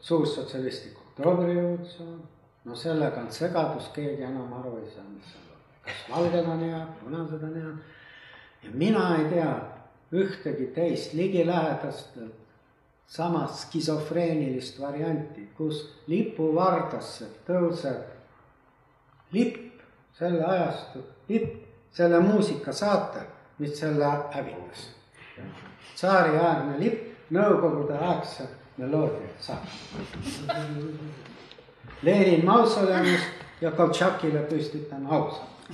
suussotsialistlik 0.00 0.98
oktoobrirevolutsioon, 0.98 2.22
no 2.64 2.74
sellega 2.74 3.20
on 3.20 3.32
segadus, 3.34 3.88
keegi 3.94 4.22
enam 4.26 4.52
aru 4.58 4.76
ei 4.78 4.90
saa, 4.90 5.04
mis 5.10 5.26
seal 5.30 5.44
on. 5.50 5.60
kas 5.84 6.00
valged 6.10 6.48
on 6.54 6.62
head, 6.62 6.88
punased 7.02 7.42
on 7.42 7.54
head 7.54 8.64
ja 8.64 8.70
mina 8.74 9.04
ei 9.18 9.28
tea 9.30 9.50
ühtegi 10.12 10.66
teist 10.74 11.14
ligilähedastelt 11.14 12.34
sama 13.06 13.46
skisofreenilist 13.46 14.80
varianti, 14.80 15.48
kus 15.56 15.82
lipuvardasse 16.06 17.26
tõuseb 17.46 18.00
lipp, 19.32 19.82
selle 20.16 20.44
ajastu 20.44 21.02
lipp, 21.28 21.58
selle 21.92 22.20
muusika 22.20 22.72
saatel, 22.72 23.28
mis 23.58 23.78
selle 23.78 24.08
hävitas. 24.32 24.88
tsaariaegne 25.94 26.78
lipp, 26.80 27.04
nõukogude 27.30 27.98
aegse 28.00 28.48
meloodia 28.76 29.28
saatel. 29.40 29.72
Lenin 32.02 32.44
mausoleumis 32.44 33.20
ja 33.60 33.70
Koltšakile 33.70 34.42
püstitan 34.48 35.06
ausalt. 35.06 35.68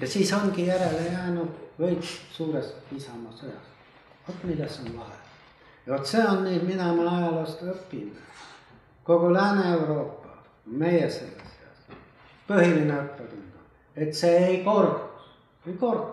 Ja 0.00 0.08
siis 0.08 0.32
ongi 0.32 0.66
järele 0.66 1.02
jäänud 1.12 1.60
võit 1.80 2.04
suures 2.32 2.72
Isamaa 2.96 3.32
sõjas. 3.36 3.68
vot 4.28 4.44
milles 4.44 4.80
on 4.80 4.98
vahe. 4.98 5.18
ja 5.86 5.92
vot 5.94 6.06
see 6.06 6.24
on 6.24 6.44
nüüd, 6.44 6.64
mida 6.68 6.92
ma 6.94 7.16
ajaloost 7.18 7.62
õpin. 7.62 8.10
kogu 9.04 9.32
Lääne-Euroopa, 9.34 10.34
meie 10.66 11.10
selles 11.10 11.54
seas, 11.56 11.96
põhiline 12.48 12.98
õppetund 13.04 13.56
on, 13.60 13.70
et 13.96 14.14
see 14.14 14.36
ei 14.46 14.64
kordu, 14.64 15.08
ei 15.66 15.74
kordu. 15.74 16.12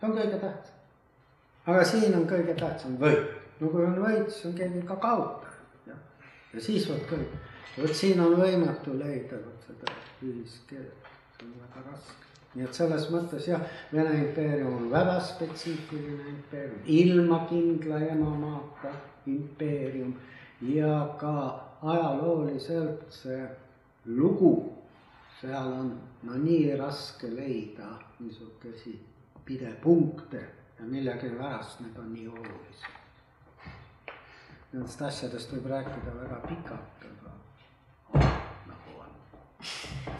see 0.00 0.10
on 0.10 0.16
kõige 0.18 0.38
tähtsam. 0.38 0.78
aga 1.66 1.84
siin 1.84 2.14
on 2.14 2.28
kõige 2.30 2.54
tähtsam 2.54 2.98
võit. 3.00 3.34
no 3.60 3.68
kui 3.68 3.84
on 3.84 4.00
võit, 4.02 4.30
siis 4.30 4.46
on 4.50 4.54
keegi 4.54 4.82
ka 4.86 4.96
kaotaja. 4.96 5.98
ja 6.54 6.60
siis 6.60 6.88
vot 6.90 7.10
kõik 7.10 7.36
vot 7.80 7.94
siin 7.94 8.20
on 8.20 8.38
võimatu 8.40 8.98
leida 8.98 9.40
vot 9.42 9.66
seda 9.68 9.98
ühiskeelt, 10.24 11.10
see 11.36 11.48
on 11.48 11.58
väga 11.60 11.90
raske. 11.90 12.25
Nii 12.56 12.64
et 12.64 12.74
selles 12.76 13.10
mõttes 13.12 13.48
jah, 13.50 13.60
Vene 13.92 14.14
impeerium 14.22 14.78
on 14.78 14.88
väga 14.90 15.18
spetsiifiline 15.20 16.30
impeerium, 16.32 16.80
ilma 16.88 17.42
kindla 17.50 18.00
emamaata 18.14 18.92
impeerium 19.28 20.14
ja 20.72 20.94
ka 21.20 21.34
ajalooliselt 21.82 23.04
see 23.12 23.42
lugu, 24.16 24.54
seal 25.40 25.72
on 25.82 25.92
no 26.24 26.38
nii 26.40 26.76
raske 26.80 27.28
leida 27.30 27.90
niisuguseid 28.18 29.04
pidepunkte 29.44 30.40
ja 30.78 30.84
millegipärast 30.88 31.80
need 31.84 31.98
on 32.00 32.12
nii 32.14 32.28
olulised. 32.28 32.92
Nendest 34.72 35.02
asjadest 35.02 35.52
võib 35.52 35.68
rääkida 35.70 36.16
väga 36.16 36.40
pikalt 36.48 36.96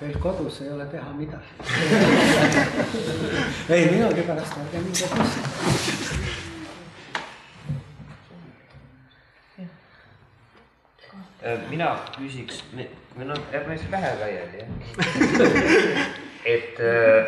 Teil 0.00 0.18
kodus 0.20 0.60
ei 0.60 0.70
ole 0.70 0.86
teha 0.92 1.12
midagi 1.16 1.50
ei, 3.74 3.84
minugi 3.90 4.22
pärast 4.28 4.54
ärge 4.60 4.78
minge 4.84 5.06
bussi. 5.14 5.40
Äh, 11.46 11.58
mina 11.70 11.98
küsiks, 12.18 12.64
meil 12.74 13.30
on, 13.30 13.42
ärme 13.54 13.78
siis 13.78 13.90
lähe 13.90 14.14
laiali 14.20 14.58
jah. 14.58 14.68
et 16.54 16.80
äh, 16.80 17.26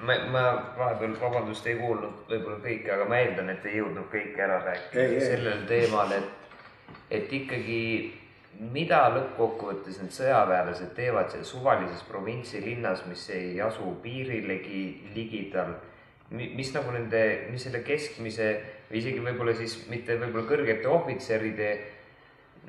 ma, 0.00 0.14
ma 0.32 0.42
vahepeal, 0.78 1.20
vabandust, 1.20 1.66
ei 1.66 1.76
kuulnud 1.76 2.14
võib-olla 2.30 2.58
kõike, 2.64 2.92
aga 2.94 3.04
ma 3.10 3.16
eeldan, 3.20 3.50
et 3.52 3.66
ei 3.68 3.76
jõudnud 3.80 4.06
kõike 4.12 4.40
ära 4.46 4.58
rääkida 4.64 5.20
sellel 5.26 5.60
teemal, 5.68 6.10
et, 6.16 6.28
et 7.18 7.28
ikkagi 7.40 7.80
mida 8.58 9.04
lõppkokkuvõttes 9.14 10.00
need 10.02 10.14
sõjaväelased 10.14 10.90
teevad 10.96 11.30
seal 11.32 11.44
suvalises 11.46 12.02
provintsi 12.08 12.62
linnas, 12.64 13.04
mis 13.06 13.28
ei 13.34 13.60
asu 13.62 13.94
piirilegi 14.02 15.12
ligidal? 15.14 15.76
mis 16.28 16.74
nagu 16.74 16.90
nende, 16.92 17.20
mis 17.48 17.62
selle 17.64 17.80
keskmise 17.80 18.48
või 18.90 18.98
isegi 19.00 19.22
võib-olla 19.24 19.54
siis 19.56 19.78
mitte 19.88 20.18
võib-olla 20.20 20.44
kõrgete 20.50 20.90
ohvitseride 20.92 21.70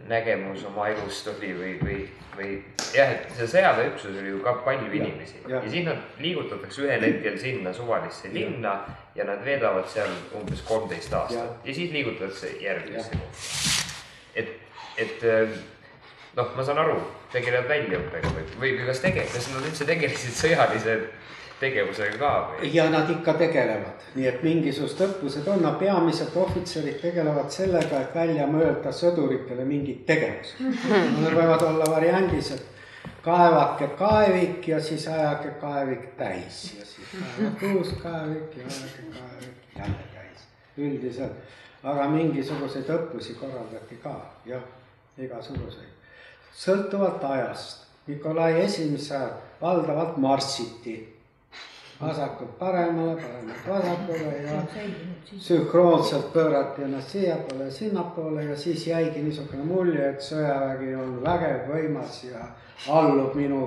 nägemus 0.07 0.63
oma 0.65 0.87
elust 0.87 1.27
oli 1.27 1.49
või, 1.57 1.73
või, 1.81 1.97
või 2.37 2.51
jah, 2.95 3.11
et 3.11 3.27
see 3.35 3.47
sõjaväeüksus 3.51 4.15
oli 4.21 4.31
ju 4.31 4.39
ka 4.45 4.53
palju 4.63 4.87
ja, 4.87 5.01
inimesi 5.01 5.41
ja. 5.41 5.57
ja 5.57 5.71
siis 5.71 5.85
nad 5.87 6.21
liigutatakse 6.23 6.85
ühel 6.85 7.03
hetkel 7.03 7.35
sinna 7.41 7.73
suvalisse 7.75 8.31
linna 8.33 8.77
ja 9.15 9.27
nad 9.27 9.43
veedavad 9.45 9.89
seal 9.91 10.11
umbes 10.39 10.63
kolmteist 10.67 11.13
aastat 11.13 11.39
ja, 11.41 11.59
ja 11.65 11.75
siis 11.75 11.91
liigutatakse 11.91 12.53
järgmisse. 12.63 13.19
et, 14.35 14.55
et 14.99 15.23
noh, 16.35 16.51
ma 16.55 16.65
saan 16.65 16.81
aru, 16.81 16.99
tegelevad 17.33 17.69
väljaõppega 17.71 18.33
või, 18.35 18.45
või 18.61 18.87
kas 18.87 19.01
tege-, 19.03 19.25
kas 19.33 19.49
nad 19.53 19.65
üldse 19.65 19.87
tegelesid 19.89 20.37
sõjalise 20.37 20.95
tegevusega 21.59 22.17
ka 22.19 22.31
või? 22.49 22.71
ja 22.73 22.87
nad 22.91 23.09
ikka 23.11 23.35
tegelevad, 23.39 24.07
nii 24.15 24.27
et 24.29 24.43
mingisugused 24.45 25.03
õppused 25.07 25.47
on, 25.51 25.61
no 25.65 25.73
peamiselt 25.81 26.35
ohvitserid 26.39 26.99
tegelevad 27.01 27.51
sellega, 27.53 28.03
et 28.03 28.15
välja 28.15 28.47
mõelda 28.49 28.93
sõduritele 28.95 29.65
mingid 29.67 30.05
tegevused. 30.07 30.63
Nad 31.19 31.35
võivad 31.35 31.65
olla 31.67 31.89
variandis, 31.91 32.53
et 32.55 33.13
kaevake 33.25 33.91
kaevik 33.99 34.67
ja 34.71 34.79
siis 34.83 35.07
ajage 35.11 35.53
kaevik 35.61 36.11
täis 36.17 36.63
ja 36.77 36.87
siis 36.87 37.15
kaevake 37.15 37.73
uus 37.75 37.93
kaevik 38.03 38.57
ja 38.57 38.67
ajage 38.69 39.07
kaevik 39.13 39.77
jälle 39.77 40.09
täis, 40.15 40.47
üldiselt. 40.77 41.55
aga 41.83 42.09
mingisuguseid 42.11 42.89
õppusi 42.91 43.37
korraldati 43.39 43.95
ka, 44.03 44.15
jah, 44.45 44.63
igasuguseid 45.19 45.99
sõltuvalt 46.59 47.23
ajast. 47.23 47.87
Nikolai 48.07 48.61
esimese 48.63 49.15
ajal 49.15 49.31
valdavalt 49.61 50.17
marssiti 50.17 50.95
vasakult 52.01 52.57
paremale, 52.59 53.15
paremalt 53.21 53.67
vasakule 53.67 54.37
ja 54.43 54.61
sünkroonselt 55.37 56.33
pöörati 56.33 56.83
ennast 56.83 57.09
siiapoole 57.09 57.63
ja 57.63 57.71
sinnapoole 57.71 58.43
ja 58.43 58.57
siis 58.57 58.87
jäigi 58.87 59.21
niisugune 59.21 59.63
mulje, 59.63 60.09
et 60.09 60.23
sõjavägi 60.23 60.95
on 60.95 61.19
vägev, 61.23 61.67
võimas 61.73 62.23
ja 62.23 62.47
allub 62.87 63.35
minu 63.35 63.61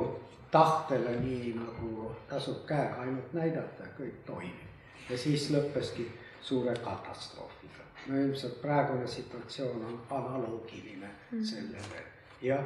tahtele, 0.51 1.17
nii 1.21 1.55
nagu 1.57 2.11
tasub 2.29 2.65
käega 2.67 3.05
ainult 3.05 3.33
näidata 3.33 3.93
kõik 3.99 4.25
toimib. 4.27 4.69
ja 5.11 5.19
siis 5.19 5.51
lõppeski 5.51 6.09
suure 6.41 6.75
katastroofiga. 6.75 7.85
no 8.09 8.21
ilmselt 8.21 8.61
praegune 8.63 9.07
situatsioon 9.07 9.85
on 9.85 10.01
analoogiline. 10.11 11.22
Sellele. 11.41 12.03
Jah, 12.43 12.61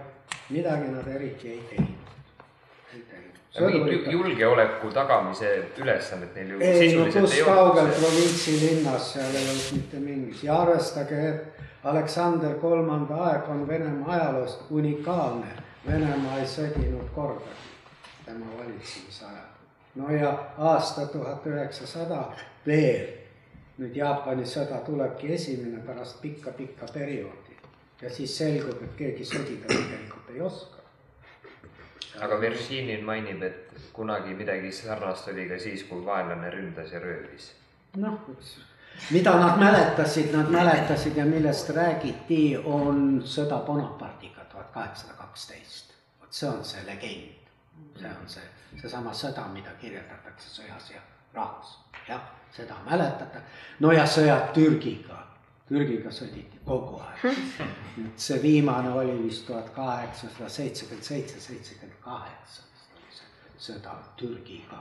midagi 0.49 0.89
nad 0.89 1.07
eriti 1.07 1.49
ei 1.49 1.61
teinud, 1.71 1.89
ei 2.95 3.05
teinud. 3.11 4.13
julgeoleku 4.13 4.91
tagamise 4.93 5.69
ülesannet 5.79 6.35
neil 6.35 6.51
ju 6.51 6.59
ei, 6.61 6.97
no 6.97 7.05
kus 7.13 7.37
kaugel 7.45 7.87
provintsilinnas, 7.87 9.13
seal 9.13 9.35
ei 9.35 9.49
olnud 9.51 9.71
mitte 9.73 10.01
mingit. 10.01 10.43
Ja 10.43 10.63
arvestage, 10.63 11.29
et 11.29 11.85
Aleksander 11.85 12.55
Kolmanda 12.55 13.17
aeg 13.29 13.49
on 13.49 13.69
Venemaa 13.69 14.13
ajaloost 14.13 14.71
unikaalne. 14.71 15.53
Venemaa 15.87 16.39
ei 16.39 16.47
sõdinud 16.51 17.13
kordagi 17.15 17.67
tema 18.25 18.47
valitsemise 18.59 19.25
ajal. 19.25 19.53
no 19.95 20.11
ja 20.11 20.33
aasta 20.59 21.07
tuhat 21.07 21.47
üheksasada 21.47 22.25
veel, 22.67 23.07
nüüd 23.79 23.95
Jaapani 23.97 24.45
sõda 24.45 24.83
tulebki 24.85 25.33
esimene 25.35 25.79
pärast 25.87 26.19
pikka-pikka 26.21 26.91
perioodi 26.93 27.46
ja 28.03 28.11
siis 28.11 28.39
selgub, 28.39 28.83
et 28.83 28.97
keegi 28.97 29.25
sõdida 29.25 29.69
tegelikult 29.71 30.31
ei 30.35 30.41
oska. 30.41 30.83
aga 32.21 32.41
Veršinin 32.41 33.05
mainib, 33.05 33.43
et 33.43 33.77
kunagi 33.93 34.35
midagi 34.35 34.73
sarnast 34.73 35.29
oli 35.33 35.49
ka 35.49 35.59
siis, 35.59 35.85
kui 35.85 36.05
vaenlane 36.05 36.51
ründas 36.51 36.93
ja 36.93 37.01
röövis. 37.01 37.53
noh, 37.97 38.21
mida 39.11 39.37
nad 39.41 39.59
mäletasid, 39.59 40.33
nad 40.33 40.51
mäletasid 40.51 41.17
ja 41.17 41.25
millest 41.25 41.71
räägiti, 41.71 42.57
on 42.65 43.23
sõda 43.25 43.59
Bonapartiga 43.67 44.45
tuhat 44.45 44.71
kaheksasada 44.73 45.19
kaksteist. 45.19 45.95
vot 46.21 46.33
see 46.33 46.49
on 46.49 46.65
see 46.65 46.87
legend, 46.87 47.53
see 47.99 48.09
on 48.09 48.29
see, 48.29 48.49
seesama 48.81 49.13
sõda, 49.13 49.49
mida 49.53 49.71
kirjeldatakse 49.81 50.61
sõjas 50.61 50.91
ja 50.95 51.01
rahus, 51.35 51.79
jah, 52.09 52.21
seda 52.53 52.77
mäletada. 52.91 53.41
no 53.81 53.93
ja 53.93 54.05
sõjad 54.07 54.53
Türgiga 54.53 55.26
Türgiga 55.67 56.13
sõditi 56.15 56.61
kogu 56.65 57.01
aeg. 57.03 57.25
et 58.05 58.21
see 58.23 58.37
viimane 58.43 58.93
oli 58.95 59.17
vist 59.25 59.49
tuhat 59.49 59.73
kaheksasada 59.75 60.49
seitsekümmend 60.49 61.05
seitse, 61.05 61.41
seitsekümmend 61.41 61.97
kaheksa 62.05 62.63
vist 62.71 62.93
oli 62.95 63.17
see 63.17 63.73
sõda 63.73 63.97
Türgiga, 64.21 64.79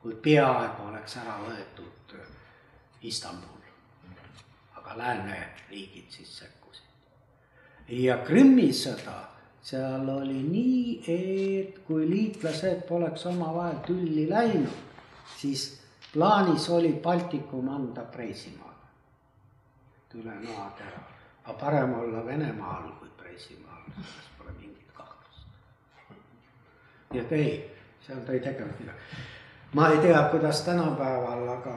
kui 0.00 0.16
peaaegu 0.24 0.88
oleks 0.88 1.18
ära 1.20 1.36
võetud 1.42 2.16
äh, 2.16 2.32
Istanbul. 3.02 3.60
aga 4.76 4.96
lääneriigid 4.98 6.08
siis 6.10 6.32
sekkusid. 6.38 6.88
ja 7.88 8.18
Krimmi 8.24 8.72
sõda, 8.72 9.18
seal 9.62 10.08
oli 10.08 10.40
nii, 10.48 10.98
et 11.12 11.78
kui 11.86 12.08
liitlased 12.08 12.86
poleks 12.88 13.26
omavahel 13.26 13.84
tülli 13.86 14.28
läinud, 14.30 14.82
siis 15.36 15.68
plaanis 16.12 16.70
oli 16.70 16.96
Baltikum 17.04 17.68
anda 17.68 18.08
Preisimaale 18.16 18.71
üle 20.14 20.34
noatera. 20.46 21.02
aga 21.44 21.58
parem 21.58 21.94
olla 21.98 22.26
Venemaal 22.26 22.90
kui 22.98 23.08
Preisimaal, 23.16 23.82
selles 23.94 24.28
pole 24.38 24.52
mingit 24.58 24.92
kahtlust. 24.94 25.46
nii 27.10 27.20
et 27.20 27.32
ei, 27.32 27.76
seal 28.06 28.20
ta 28.26 28.32
ei 28.32 28.40
tegelenud 28.40 28.80
midagi. 28.80 28.98
ma 29.72 29.88
ei 29.88 29.98
tea, 29.98 30.22
kuidas 30.30 30.62
tänapäeval, 30.62 31.48
aga 31.48 31.76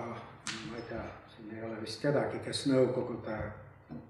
ma 0.69 0.75
ei 0.75 0.81
tea, 0.89 1.05
siin 1.35 1.55
ei 1.57 1.63
ole 1.63 1.81
vist 1.81 2.01
kedagi, 2.01 2.39
kes 2.39 2.67
Nõukogude 2.67 3.39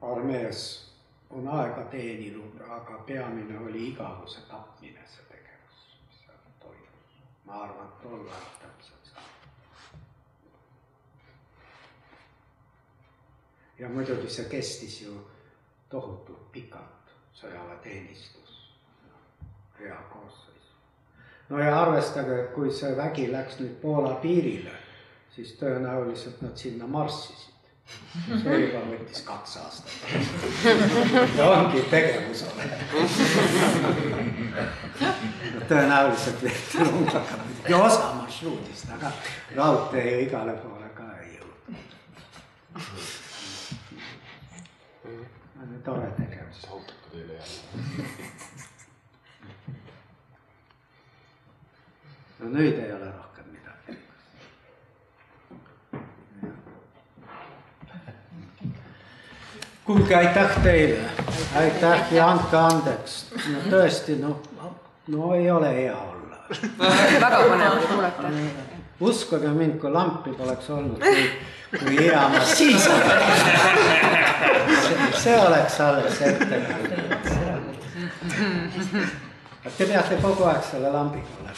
armees 0.01 0.85
on 1.29 1.47
aega 1.47 1.83
teeninud, 1.91 2.61
aga 2.69 2.97
peamine 3.07 3.59
oli 3.59 3.87
igavuse 3.87 4.41
tapmine, 4.49 5.01
see 5.07 5.25
tegevus, 5.29 5.81
mis 6.07 6.19
seal 6.25 6.37
toimus. 6.59 7.15
ma 7.45 7.63
arvan, 7.63 7.89
tol 8.01 8.21
ajal 8.27 8.53
täpselt 8.61 9.09
sama. 9.11 9.33
Ja 13.79 13.89
muidugi 13.89 14.29
see 14.29 14.45
kestis 14.49 15.01
ju 15.01 15.13
tohutult 15.89 16.51
pikalt, 16.51 17.15
sõjaväeteenistus, 17.33 18.53
hea 19.79 19.97
koosseis. 20.11 20.71
no 21.49 21.59
ja 21.59 21.81
arvestage, 21.81 22.39
et 22.43 22.53
kui 22.55 22.71
see 22.71 22.95
vägi 22.97 23.31
läks 23.31 23.59
nüüd 23.59 23.75
Poola 23.81 24.15
piirile, 24.23 24.77
siis 25.35 25.57
tõenäoliselt 25.59 26.41
nad 26.41 26.57
sinna 26.57 26.87
marssisid 26.87 27.55
see 27.85 28.55
juba 28.61 28.81
võttis 28.89 29.21
kaks 29.25 29.57
aastat. 29.61 29.91
ja 31.37 31.49
ongi 31.51 31.83
tegevus 31.91 32.43
olemas. 32.49 33.17
tõenäoliselt 35.69 36.41
veeti 36.45 36.81
rongiga 36.81 37.21
muidugi 37.43 37.73
osa 37.77 38.07
marsruudist, 38.21 38.89
aga 38.97 39.11
raudtee 39.55 40.05
ju 40.11 40.23
igale 40.25 40.53
poole 40.63 40.89
ka 40.97 41.05
ei 41.21 41.31
jõudnud. 41.37 41.87
Tore 45.83 46.11
tegevus. 46.17 46.67
autoga 46.71 46.99
teile 47.11 47.33
jälle. 47.33 47.59
no 52.39 52.45
nüüd 52.49 52.79
ei 52.83 52.93
ole 52.93 53.11
rohkem 53.11 53.45
midagi. 53.51 53.97
kuulge, 59.85 60.15
aitäh 60.15 60.63
teile, 60.63 61.09
aitäh 61.55 62.13
ja 62.13 62.29
andke 62.31 62.57
andeks, 62.57 63.25
no 63.51 63.59
tõesti, 63.69 64.19
noh, 64.21 64.41
no 65.07 65.33
ei 65.33 65.51
ole 65.51 65.75
hea 65.75 65.97
olla. 65.97 66.37
väga 67.25 67.39
põnev 67.49 67.71
oli 67.71 67.87
kuulata. 67.87 68.27
uskuge 68.99 69.47
mind, 69.47 69.79
kui 69.79 69.91
lampi 69.91 70.29
poleks 70.37 70.69
olnud, 70.69 70.99
kui, 70.99 71.29
kui 71.79 71.97
hea 71.97 72.29
ma 72.29 72.45
siis 72.55 72.85
see 75.23 75.39
oleks 75.39 75.81
alles 75.81 76.21
ettekanne. 76.21 77.19
Te 79.77 79.85
peate 79.85 80.15
kogu 80.21 80.43
aeg 80.43 80.63
selle 80.63 80.89
lambiga 80.93 81.27
olema. 81.41 81.55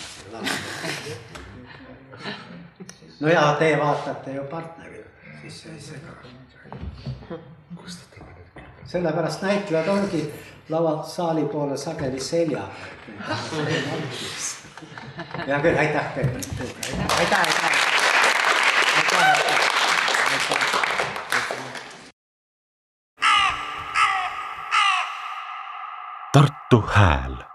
no 3.20 3.28
ja 3.28 3.56
te 3.60 3.80
vaatate 3.80 4.34
ju 4.34 4.44
partnerit, 4.52 5.06
siis 5.42 5.62
see 5.62 5.72
ei 5.74 5.82
sega 5.82 6.18
sellepärast 8.88 9.42
näitlejad 9.42 9.88
ongi 9.88 10.34
lava 10.70 11.04
saali 11.04 11.46
poole 11.46 11.78
sageli 11.78 12.20
seljaga. 12.20 12.68
Hea 15.48 15.60
küll, 15.62 15.78
aitäh 15.78 16.14
teile. 16.16 16.40
aitäh, 17.20 17.40
aitäh. 17.40 17.78
Tartu 26.34 26.82
Hääl 26.94 27.47